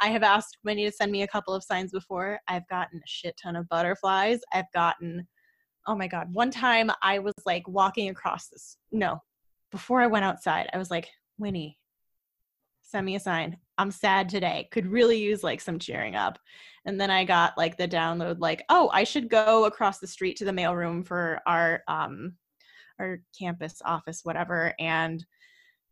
I 0.00 0.08
have 0.08 0.22
asked 0.22 0.58
Winnie 0.62 0.84
to 0.84 0.92
send 0.92 1.10
me 1.10 1.22
a 1.22 1.28
couple 1.28 1.54
of 1.54 1.64
signs 1.64 1.90
before. 1.90 2.38
I've 2.48 2.68
gotten 2.68 2.98
a 2.98 3.06
shit 3.08 3.34
ton 3.42 3.56
of 3.56 3.68
butterflies. 3.68 4.40
I've 4.52 4.70
gotten, 4.74 5.26
oh 5.86 5.94
my 5.94 6.06
God, 6.06 6.32
one 6.34 6.50
time 6.50 6.90
I 7.02 7.18
was 7.18 7.34
like 7.46 7.66
walking 7.66 8.10
across 8.10 8.48
this. 8.48 8.76
No, 8.90 9.20
before 9.70 10.00
I 10.00 10.06
went 10.06 10.24
outside, 10.24 10.68
I 10.74 10.78
was 10.78 10.90
like, 10.90 11.08
Winnie, 11.38 11.78
send 12.82 13.06
me 13.06 13.16
a 13.16 13.20
sign. 13.20 13.56
I'm 13.78 13.90
sad 13.90 14.28
today. 14.28 14.68
Could 14.70 14.86
really 14.86 15.18
use 15.18 15.42
like 15.42 15.60
some 15.60 15.78
cheering 15.78 16.14
up. 16.14 16.38
And 16.84 17.00
then 17.00 17.10
I 17.10 17.24
got 17.24 17.56
like 17.56 17.76
the 17.78 17.88
download 17.88 18.38
like, 18.38 18.64
oh, 18.68 18.90
I 18.92 19.04
should 19.04 19.30
go 19.30 19.64
across 19.64 19.98
the 19.98 20.06
street 20.06 20.36
to 20.38 20.44
the 20.44 20.52
mailroom 20.52 21.06
for 21.06 21.40
our 21.46 21.82
um 21.88 22.34
our 23.02 23.20
campus 23.38 23.82
office 23.84 24.20
whatever 24.22 24.74
and 24.78 25.24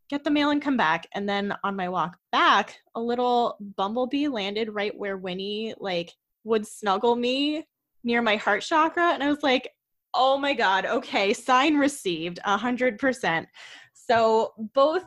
get 0.09 0.23
the 0.23 0.31
mail 0.31 0.49
and 0.49 0.61
come 0.61 0.77
back. 0.77 1.07
And 1.13 1.27
then 1.27 1.53
on 1.63 1.75
my 1.75 1.87
walk 1.89 2.17
back, 2.31 2.79
a 2.95 3.01
little 3.01 3.57
bumblebee 3.77 4.27
landed 4.27 4.69
right 4.73 4.97
where 4.97 5.17
Winnie 5.17 5.73
like 5.79 6.11
would 6.43 6.67
snuggle 6.67 7.15
me 7.15 7.65
near 8.03 8.21
my 8.21 8.35
heart 8.35 8.63
chakra 8.63 9.11
and 9.13 9.23
I 9.23 9.29
was 9.29 9.43
like, 9.43 9.69
"Oh 10.13 10.37
my 10.37 10.53
god, 10.53 10.85
okay, 10.85 11.33
sign 11.33 11.77
received 11.77 12.39
100%." 12.45 13.45
So 13.93 14.53
both 14.73 15.03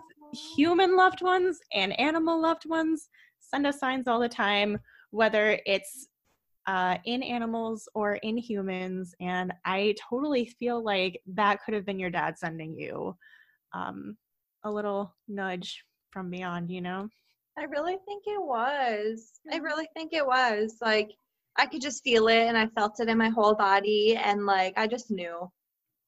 human 0.57 0.97
loved 0.97 1.23
ones 1.23 1.59
and 1.73 1.99
animal 2.01 2.41
loved 2.41 2.69
ones 2.69 3.09
send 3.41 3.67
us 3.67 3.79
signs 3.79 4.09
all 4.09 4.21
the 4.21 4.29
time, 4.29 4.79
whether 5.11 5.61
it's 5.67 6.09
uh, 6.67 6.97
in 7.05 7.23
animals 7.23 7.89
or 7.95 8.15
in 8.17 8.37
humans. 8.37 9.15
And 9.21 9.53
I 9.65 9.95
totally 10.11 10.47
feel 10.59 10.83
like 10.83 11.21
that 11.35 11.61
could 11.65 11.75
have 11.75 11.87
been 11.87 11.99
your 11.99 12.11
dad 12.11 12.39
sending 12.39 12.75
you 12.75 13.17
um, 13.75 14.17
a 14.65 14.71
little 14.71 15.15
nudge 15.29 15.85
from 16.11 16.31
beyond, 16.31 16.71
you 16.71 16.81
know? 16.81 17.09
I 17.59 17.65
really 17.65 17.99
think 18.07 18.25
it 18.27 18.43
was. 18.43 19.33
I 19.53 19.59
really 19.59 19.89
think 19.95 20.13
it 20.13 20.27
was. 20.27 20.79
Like, 20.81 21.11
I 21.57 21.67
could 21.67 21.83
just 21.83 22.03
feel 22.03 22.29
it 22.29 22.47
and 22.47 22.59
I 22.59 22.67
felt 22.69 22.99
it 23.01 23.09
in 23.09 23.19
my 23.19 23.29
whole 23.29 23.55
body. 23.55 24.17
And 24.17 24.47
like, 24.47 24.75
I 24.77 24.87
just 24.87 25.11
knew. 25.11 25.51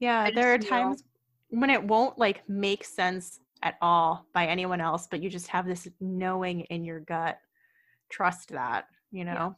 Yeah, 0.01 0.31
there 0.31 0.53
are 0.55 0.59
knew. 0.59 0.69
times 0.69 1.05
when 1.51 1.71
it 1.71 1.83
won't 1.83 2.19
like 2.19 2.49
make 2.49 2.85
sense 2.85 3.41
at 3.63 3.77
all 3.81 4.27
by 4.35 4.47
anyone 4.47 4.81
else, 4.81 5.07
but 5.11 5.23
you 5.23 5.31
just 5.31 5.47
have 5.49 5.67
this 5.67 5.87
knowing 6.01 6.63
in 6.63 6.85
your 6.85 7.01
gut. 7.01 7.39
Trust 8.11 8.51
that, 8.51 8.87
you 9.11 9.25
know? 9.25 9.33
Yeah. 9.33 9.51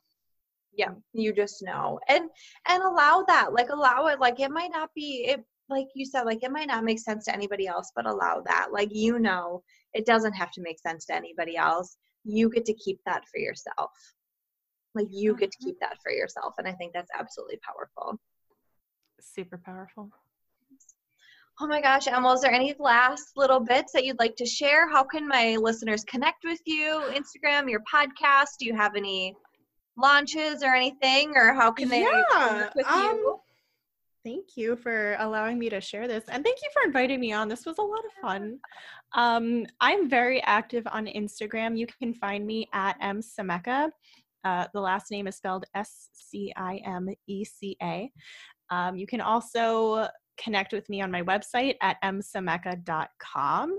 Yeah, 0.79 0.93
you 1.13 1.33
just 1.33 1.63
know. 1.63 1.99
And 2.09 2.31
and 2.69 2.83
allow 2.83 3.25
that. 3.27 3.53
Like 3.53 3.69
allow 3.71 4.07
it. 4.07 4.21
Like 4.21 4.41
it 4.41 4.51
might 4.51 4.71
not 4.73 4.91
be 4.95 5.27
it 5.29 5.45
like 5.69 5.89
you 5.95 6.07
said, 6.07 6.23
like 6.23 6.43
it 6.43 6.53
might 6.53 6.69
not 6.69 6.85
make 6.85 7.01
sense 7.01 7.27
to 7.27 7.35
anybody 7.35 7.67
else, 7.67 7.91
but 7.95 8.07
allow 8.07 8.43
that. 8.47 8.69
Like 8.73 8.91
you 8.93 9.19
know 9.19 9.63
it 9.93 10.07
doesn't 10.07 10.35
have 10.35 10.53
to 10.53 10.63
make 10.63 10.79
sense 10.79 11.05
to 11.07 11.15
anybody 11.15 11.57
else. 11.57 11.97
You 12.25 12.49
get 12.49 12.65
to 12.67 12.75
keep 12.75 13.01
that 13.07 13.25
for 13.31 13.39
yourself. 13.41 13.91
Like 14.95 15.09
you 15.11 15.37
get 15.37 15.51
to 15.51 15.59
mm-hmm. 15.59 15.67
keep 15.67 15.81
that 15.81 15.99
for 16.03 16.13
yourself. 16.13 16.55
And 16.59 16.69
I 16.69 16.73
think 16.73 16.93
that's 16.95 17.11
absolutely 17.19 17.59
powerful. 17.67 18.19
Super 19.21 19.61
powerful. 19.63 20.11
Oh 21.61 21.67
my 21.67 21.81
gosh, 21.81 22.07
Emma, 22.07 22.33
is 22.35 22.41
there 22.43 22.53
any 22.53 22.73
last 22.79 23.33
little 23.35 23.59
bits 23.59 23.93
that 23.93 24.05
you'd 24.05 24.21
like 24.21 24.37
to 24.37 24.47
share? 24.47 24.89
How 24.89 25.03
can 25.03 25.27
my 25.27 25.57
listeners 25.61 26.05
connect 26.05 26.45
with 26.45 26.61
you? 26.67 27.03
Instagram, 27.11 27.69
your 27.69 27.83
podcast? 27.93 28.59
Do 28.61 28.67
you 28.67 28.77
have 28.77 28.95
any 28.95 29.35
launches 29.99 30.63
or 30.63 30.75
anything? 30.75 31.33
Or 31.37 31.55
how 31.55 31.73
can 31.73 31.89
they 31.89 32.03
yeah, 32.03 32.71
with 32.75 32.87
um? 32.87 33.37
Thank 34.25 34.57
you 34.57 34.77
for 34.77 35.17
allowing 35.21 35.59
me 35.59 35.71
to 35.71 35.81
share 35.81 36.07
this. 36.07 36.25
And 36.29 36.45
thank 36.45 36.59
you 36.63 36.69
for 36.73 36.87
inviting 36.87 37.21
me 37.21 37.33
on. 37.33 37.49
This 37.49 37.65
was 37.65 37.79
a 37.79 37.83
lot 37.83 38.05
of 38.05 38.13
fun. 38.21 38.59
Um, 39.15 39.65
I'm 39.81 40.09
very 40.09 40.43
active 40.43 40.87
on 40.91 41.07
Instagram. 41.07 41.79
You 41.79 41.87
can 41.87 42.13
find 42.13 42.47
me 42.47 42.69
at 42.73 42.97
M. 43.01 43.21
Uh, 44.45 44.67
the 44.73 44.81
last 44.81 45.11
name 45.11 45.27
is 45.27 45.37
spelled 45.37 45.65
S 45.75 46.11
C 46.13 46.53
I 46.57 46.81
M 46.85 47.09
E 47.27 47.45
C 47.45 47.77
A. 47.83 48.11
Um, 48.71 48.97
you 48.97 49.07
can 49.07 49.21
also 49.21 50.09
connect 50.37 50.73
with 50.73 50.89
me 50.89 51.01
on 51.01 51.11
my 51.11 51.23
website 51.23 51.77
at 51.81 52.01
mscimeca.com. 52.03 53.79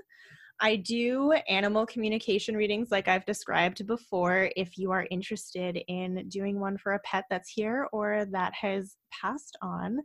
I 0.62 0.76
do 0.76 1.32
animal 1.48 1.86
communication 1.86 2.56
readings 2.56 2.90
like 2.92 3.08
I've 3.08 3.26
described 3.26 3.86
before. 3.88 4.50
If 4.56 4.78
you 4.78 4.92
are 4.92 5.08
interested 5.10 5.80
in 5.88 6.28
doing 6.28 6.60
one 6.60 6.78
for 6.78 6.94
a 6.94 7.00
pet 7.00 7.26
that's 7.30 7.50
here 7.50 7.88
or 7.94 8.26
that 8.32 8.54
has 8.54 8.98
passed 9.22 9.58
on, 9.62 10.00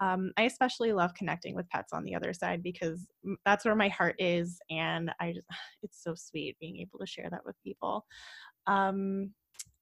um, 0.00 0.32
I 0.36 0.42
especially 0.42 0.92
love 0.92 1.14
connecting 1.14 1.56
with 1.56 1.68
pets 1.70 1.92
on 1.92 2.04
the 2.04 2.14
other 2.14 2.32
side 2.32 2.62
because 2.62 3.06
that's 3.44 3.64
where 3.64 3.74
my 3.74 3.88
heart 3.88 4.14
is, 4.18 4.60
and 4.70 5.10
I 5.20 5.32
just 5.32 5.46
it's 5.82 6.02
so 6.02 6.14
sweet 6.14 6.56
being 6.60 6.76
able 6.78 7.00
to 7.00 7.06
share 7.06 7.28
that 7.30 7.44
with 7.44 7.56
people. 7.64 8.06
Um, 8.66 9.32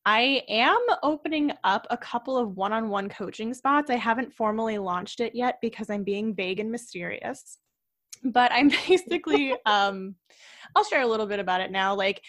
I 0.07 0.45
am 0.49 0.79
opening 1.03 1.53
up 1.65 1.87
a 1.91 1.97
couple 1.97 2.39
of 2.39 2.57
one 2.57 2.73
on 2.73 2.89
one 2.89 3.09
coaching 3.09 3.53
spots. 3.53 3.91
I 3.91 3.97
haven't 3.97 4.33
formally 4.33 4.79
launched 4.79 5.21
it 5.21 5.35
yet 5.35 5.59
because 5.61 5.91
I'm 5.91 6.05
being 6.05 6.35
vague 6.35 6.61
and 6.61 6.71
mysterious. 6.71 7.59
But 8.25 8.53
I'm 8.53 8.69
basically, 8.89 9.55
um, 9.67 10.15
I'll 10.75 10.85
share 10.85 11.03
a 11.03 11.07
little 11.07 11.27
bit 11.27 11.41
about 11.41 11.61
it 11.61 11.71
now. 11.71 11.95
Like, 11.95 12.23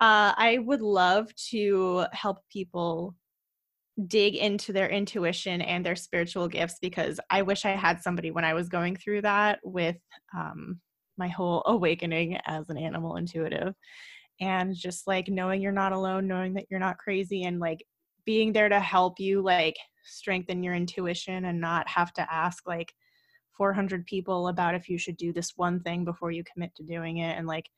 uh, 0.00 0.32
I 0.36 0.58
would 0.60 0.80
love 0.80 1.34
to 1.50 2.06
help 2.12 2.38
people 2.52 3.16
dig 4.06 4.36
into 4.36 4.72
their 4.72 4.88
intuition 4.88 5.60
and 5.60 5.84
their 5.84 5.96
spiritual 5.96 6.46
gifts 6.46 6.76
because 6.80 7.18
I 7.30 7.42
wish 7.42 7.64
I 7.64 7.70
had 7.70 8.00
somebody 8.00 8.30
when 8.30 8.44
I 8.44 8.54
was 8.54 8.68
going 8.68 8.94
through 8.94 9.22
that 9.22 9.58
with 9.64 9.96
um, 10.36 10.80
my 11.16 11.26
whole 11.26 11.64
awakening 11.66 12.38
as 12.46 12.70
an 12.70 12.78
animal 12.78 13.16
intuitive 13.16 13.74
and 14.40 14.74
just 14.74 15.08
like 15.08 15.26
knowing 15.26 15.60
you're 15.60 15.72
not 15.72 15.92
alone 15.92 16.28
knowing 16.28 16.54
that 16.54 16.66
you're 16.70 16.78
not 16.78 16.98
crazy 16.98 17.42
and 17.42 17.58
like 17.58 17.84
being 18.24 18.52
there 18.52 18.68
to 18.68 18.78
help 18.78 19.18
you 19.18 19.42
like 19.42 19.76
strengthen 20.04 20.62
your 20.62 20.74
intuition 20.74 21.46
and 21.46 21.60
not 21.60 21.88
have 21.88 22.12
to 22.12 22.32
ask 22.32 22.66
like 22.66 22.92
400 23.58 24.06
people 24.06 24.48
about 24.48 24.74
if 24.74 24.88
you 24.88 24.96
should 24.96 25.18
do 25.18 25.32
this 25.32 25.52
one 25.56 25.80
thing 25.80 26.04
before 26.04 26.30
you 26.30 26.42
commit 26.50 26.74
to 26.76 26.82
doing 26.82 27.18
it 27.18 27.36
and 27.36 27.46
like 27.46 27.68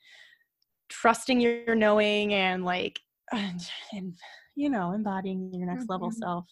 trusting 0.88 1.40
your 1.40 1.74
knowing 1.74 2.32
and 2.34 2.64
like 2.64 3.00
and, 3.32 4.14
you 4.56 4.68
know 4.70 4.92
embodying 4.92 5.52
your 5.54 5.66
next 5.66 5.84
mm-hmm. 5.84 5.92
level 5.92 6.10
self 6.10 6.46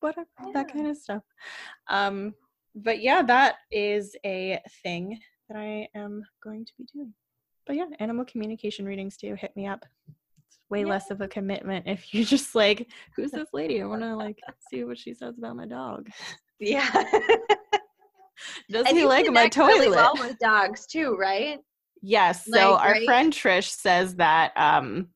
whatever 0.00 0.26
yeah. 0.44 0.50
that 0.52 0.72
kind 0.72 0.86
of 0.86 0.96
stuff 0.96 1.22
um 1.88 2.34
but 2.74 3.00
yeah 3.00 3.22
that 3.22 3.56
is 3.72 4.14
a 4.24 4.60
thing 4.82 5.18
that 5.48 5.58
i 5.58 5.88
am 5.94 6.22
going 6.42 6.64
to 6.64 6.72
be 6.78 6.84
doing 6.92 7.12
but 7.66 7.76
yeah, 7.76 7.86
animal 7.98 8.24
communication 8.24 8.84
readings 8.84 9.16
too. 9.16 9.34
Hit 9.34 9.54
me 9.56 9.66
up. 9.66 9.84
It's 10.46 10.58
way 10.70 10.80
yeah. 10.80 10.86
less 10.86 11.10
of 11.10 11.20
a 11.20 11.28
commitment 11.28 11.86
if 11.86 12.12
you 12.12 12.24
just 12.24 12.54
like, 12.54 12.88
who's 13.16 13.30
this 13.30 13.48
lady? 13.52 13.82
I 13.82 13.86
want 13.86 14.02
to 14.02 14.16
like 14.16 14.38
see 14.70 14.84
what 14.84 14.98
she 14.98 15.14
says 15.14 15.38
about 15.38 15.56
my 15.56 15.66
dog. 15.66 16.08
Yeah. 16.60 16.88
Does 18.70 18.86
and 18.86 18.96
he 18.96 19.04
like 19.04 19.30
my 19.30 19.48
toilet? 19.48 19.74
Really 19.74 19.90
well 19.90 20.14
with 20.18 20.38
dogs 20.38 20.86
too, 20.86 21.16
right? 21.18 21.58
Yes. 22.02 22.46
Like, 22.46 22.60
so 22.60 22.76
our 22.76 22.92
right? 22.92 23.04
friend 23.04 23.32
Trish 23.32 23.70
says 23.70 24.16
that 24.16 24.52
um, 24.56 25.08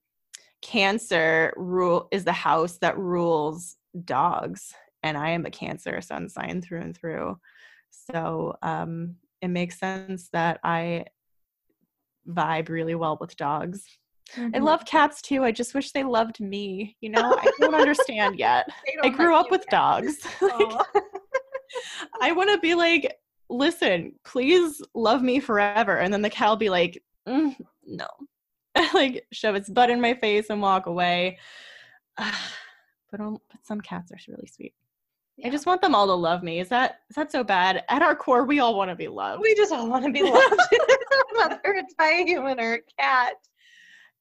Cancer 0.62 1.52
rule 1.56 2.08
is 2.10 2.24
the 2.24 2.32
house 2.32 2.78
that 2.80 2.98
rules 2.98 3.76
dogs, 4.04 4.72
and 5.02 5.16
I 5.16 5.30
am 5.30 5.46
a 5.46 5.50
Cancer 5.50 6.00
sun 6.00 6.28
sign 6.28 6.62
through 6.62 6.80
and 6.80 6.96
through. 6.96 7.38
So 7.90 8.56
um, 8.62 9.16
it 9.42 9.48
makes 9.48 9.78
sense 9.78 10.28
that 10.32 10.60
I 10.64 11.04
vibe 12.28 12.68
really 12.68 12.94
well 12.94 13.18
with 13.20 13.36
dogs. 13.36 13.84
Mm-hmm. 14.34 14.56
I 14.56 14.58
love 14.58 14.84
cats 14.84 15.22
too. 15.22 15.42
I 15.44 15.52
just 15.52 15.74
wish 15.74 15.92
they 15.92 16.04
loved 16.04 16.40
me. 16.40 16.96
You 17.00 17.10
know, 17.10 17.36
I 17.38 17.50
don't 17.60 17.74
understand 17.74 18.38
yet. 18.38 18.68
I 19.02 19.08
grew 19.08 19.34
up 19.34 19.50
with 19.50 19.64
yet. 19.70 19.70
dogs. 19.70 20.16
like, 20.40 20.78
I 22.20 22.32
want 22.32 22.50
to 22.50 22.58
be 22.58 22.74
like, 22.74 23.16
listen, 23.48 24.14
please 24.24 24.82
love 24.94 25.22
me 25.22 25.40
forever. 25.40 25.98
And 25.98 26.12
then 26.12 26.22
the 26.22 26.30
cat 26.30 26.48
will 26.48 26.56
be 26.56 26.70
like, 26.70 27.02
mm, 27.28 27.54
no. 27.86 28.06
like 28.94 29.26
shove 29.32 29.54
its 29.54 29.68
butt 29.68 29.90
in 29.90 30.00
my 30.00 30.14
face 30.14 30.50
and 30.50 30.62
walk 30.62 30.86
away. 30.86 31.38
but 32.16 33.20
um, 33.20 33.38
but 33.50 33.64
some 33.64 33.80
cats 33.80 34.12
are 34.12 34.18
really 34.28 34.46
sweet. 34.46 34.74
I 35.44 35.50
just 35.50 35.66
want 35.66 35.80
them 35.80 35.94
all 35.94 36.06
to 36.06 36.14
love 36.14 36.42
me. 36.42 36.58
Is 36.58 36.68
that 36.70 37.00
is 37.10 37.16
that 37.16 37.30
so 37.30 37.44
bad? 37.44 37.84
At 37.88 38.02
our 38.02 38.16
core, 38.16 38.44
we 38.44 38.58
all 38.58 38.76
want 38.76 38.90
to 38.90 38.96
be 38.96 39.08
loved. 39.08 39.42
We 39.42 39.54
just 39.54 39.72
all 39.72 39.88
want 39.88 40.04
to 40.04 40.10
be 40.10 40.22
loved, 40.22 40.60
whether 41.36 41.60
it's 41.64 41.94
by 41.94 42.22
a 42.22 42.24
human 42.24 42.58
or 42.58 42.74
a 42.74 42.80
cat. 42.98 43.34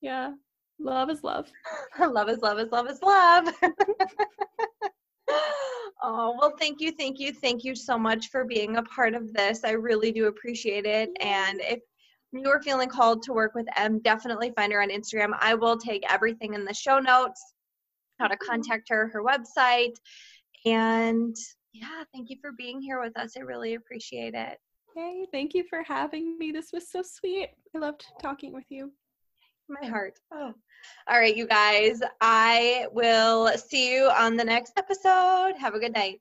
Yeah, 0.00 0.32
love 0.78 1.10
is 1.10 1.24
love. 1.24 1.50
love 1.98 2.28
is 2.28 2.38
love 2.38 2.58
is 2.58 2.70
love 2.70 2.88
is 2.88 3.02
love. 3.02 3.48
oh 6.02 6.36
well, 6.38 6.54
thank 6.58 6.80
you, 6.80 6.92
thank 6.92 7.18
you, 7.18 7.32
thank 7.32 7.64
you 7.64 7.74
so 7.74 7.98
much 7.98 8.30
for 8.30 8.44
being 8.44 8.76
a 8.76 8.82
part 8.82 9.14
of 9.14 9.32
this. 9.32 9.64
I 9.64 9.72
really 9.72 10.12
do 10.12 10.26
appreciate 10.26 10.86
it. 10.86 11.10
And 11.20 11.60
if 11.62 11.80
you're 12.32 12.62
feeling 12.62 12.88
called 12.88 13.22
to 13.24 13.32
work 13.32 13.54
with 13.54 13.66
M, 13.76 14.00
definitely 14.00 14.52
find 14.54 14.72
her 14.72 14.82
on 14.82 14.90
Instagram. 14.90 15.36
I 15.40 15.54
will 15.54 15.78
take 15.78 16.04
everything 16.10 16.54
in 16.54 16.64
the 16.64 16.74
show 16.74 16.98
notes, 16.98 17.42
how 18.18 18.28
to 18.28 18.34
mm-hmm. 18.34 18.50
contact 18.50 18.88
her, 18.90 19.08
her 19.08 19.22
website 19.22 19.94
and 20.64 21.36
yeah, 21.72 22.02
thank 22.12 22.30
you 22.30 22.36
for 22.40 22.52
being 22.52 22.80
here 22.80 23.00
with 23.00 23.16
us. 23.18 23.34
I 23.36 23.40
really 23.40 23.74
appreciate 23.74 24.34
it. 24.34 24.58
Hey, 24.96 25.26
thank 25.32 25.54
you 25.54 25.64
for 25.68 25.82
having 25.82 26.36
me. 26.38 26.50
This 26.50 26.72
was 26.72 26.90
so 26.90 27.02
sweet. 27.02 27.50
I 27.74 27.78
loved 27.78 28.04
talking 28.20 28.52
with 28.52 28.64
you. 28.68 28.92
My 29.68 29.86
heart. 29.86 30.18
Oh. 30.32 30.54
All 31.08 31.18
right, 31.18 31.36
you 31.36 31.46
guys. 31.46 32.00
I 32.20 32.86
will 32.92 33.48
see 33.58 33.92
you 33.94 34.08
on 34.08 34.36
the 34.36 34.44
next 34.44 34.72
episode. 34.76 35.54
Have 35.58 35.74
a 35.74 35.78
good 35.78 35.92
night. 35.92 36.20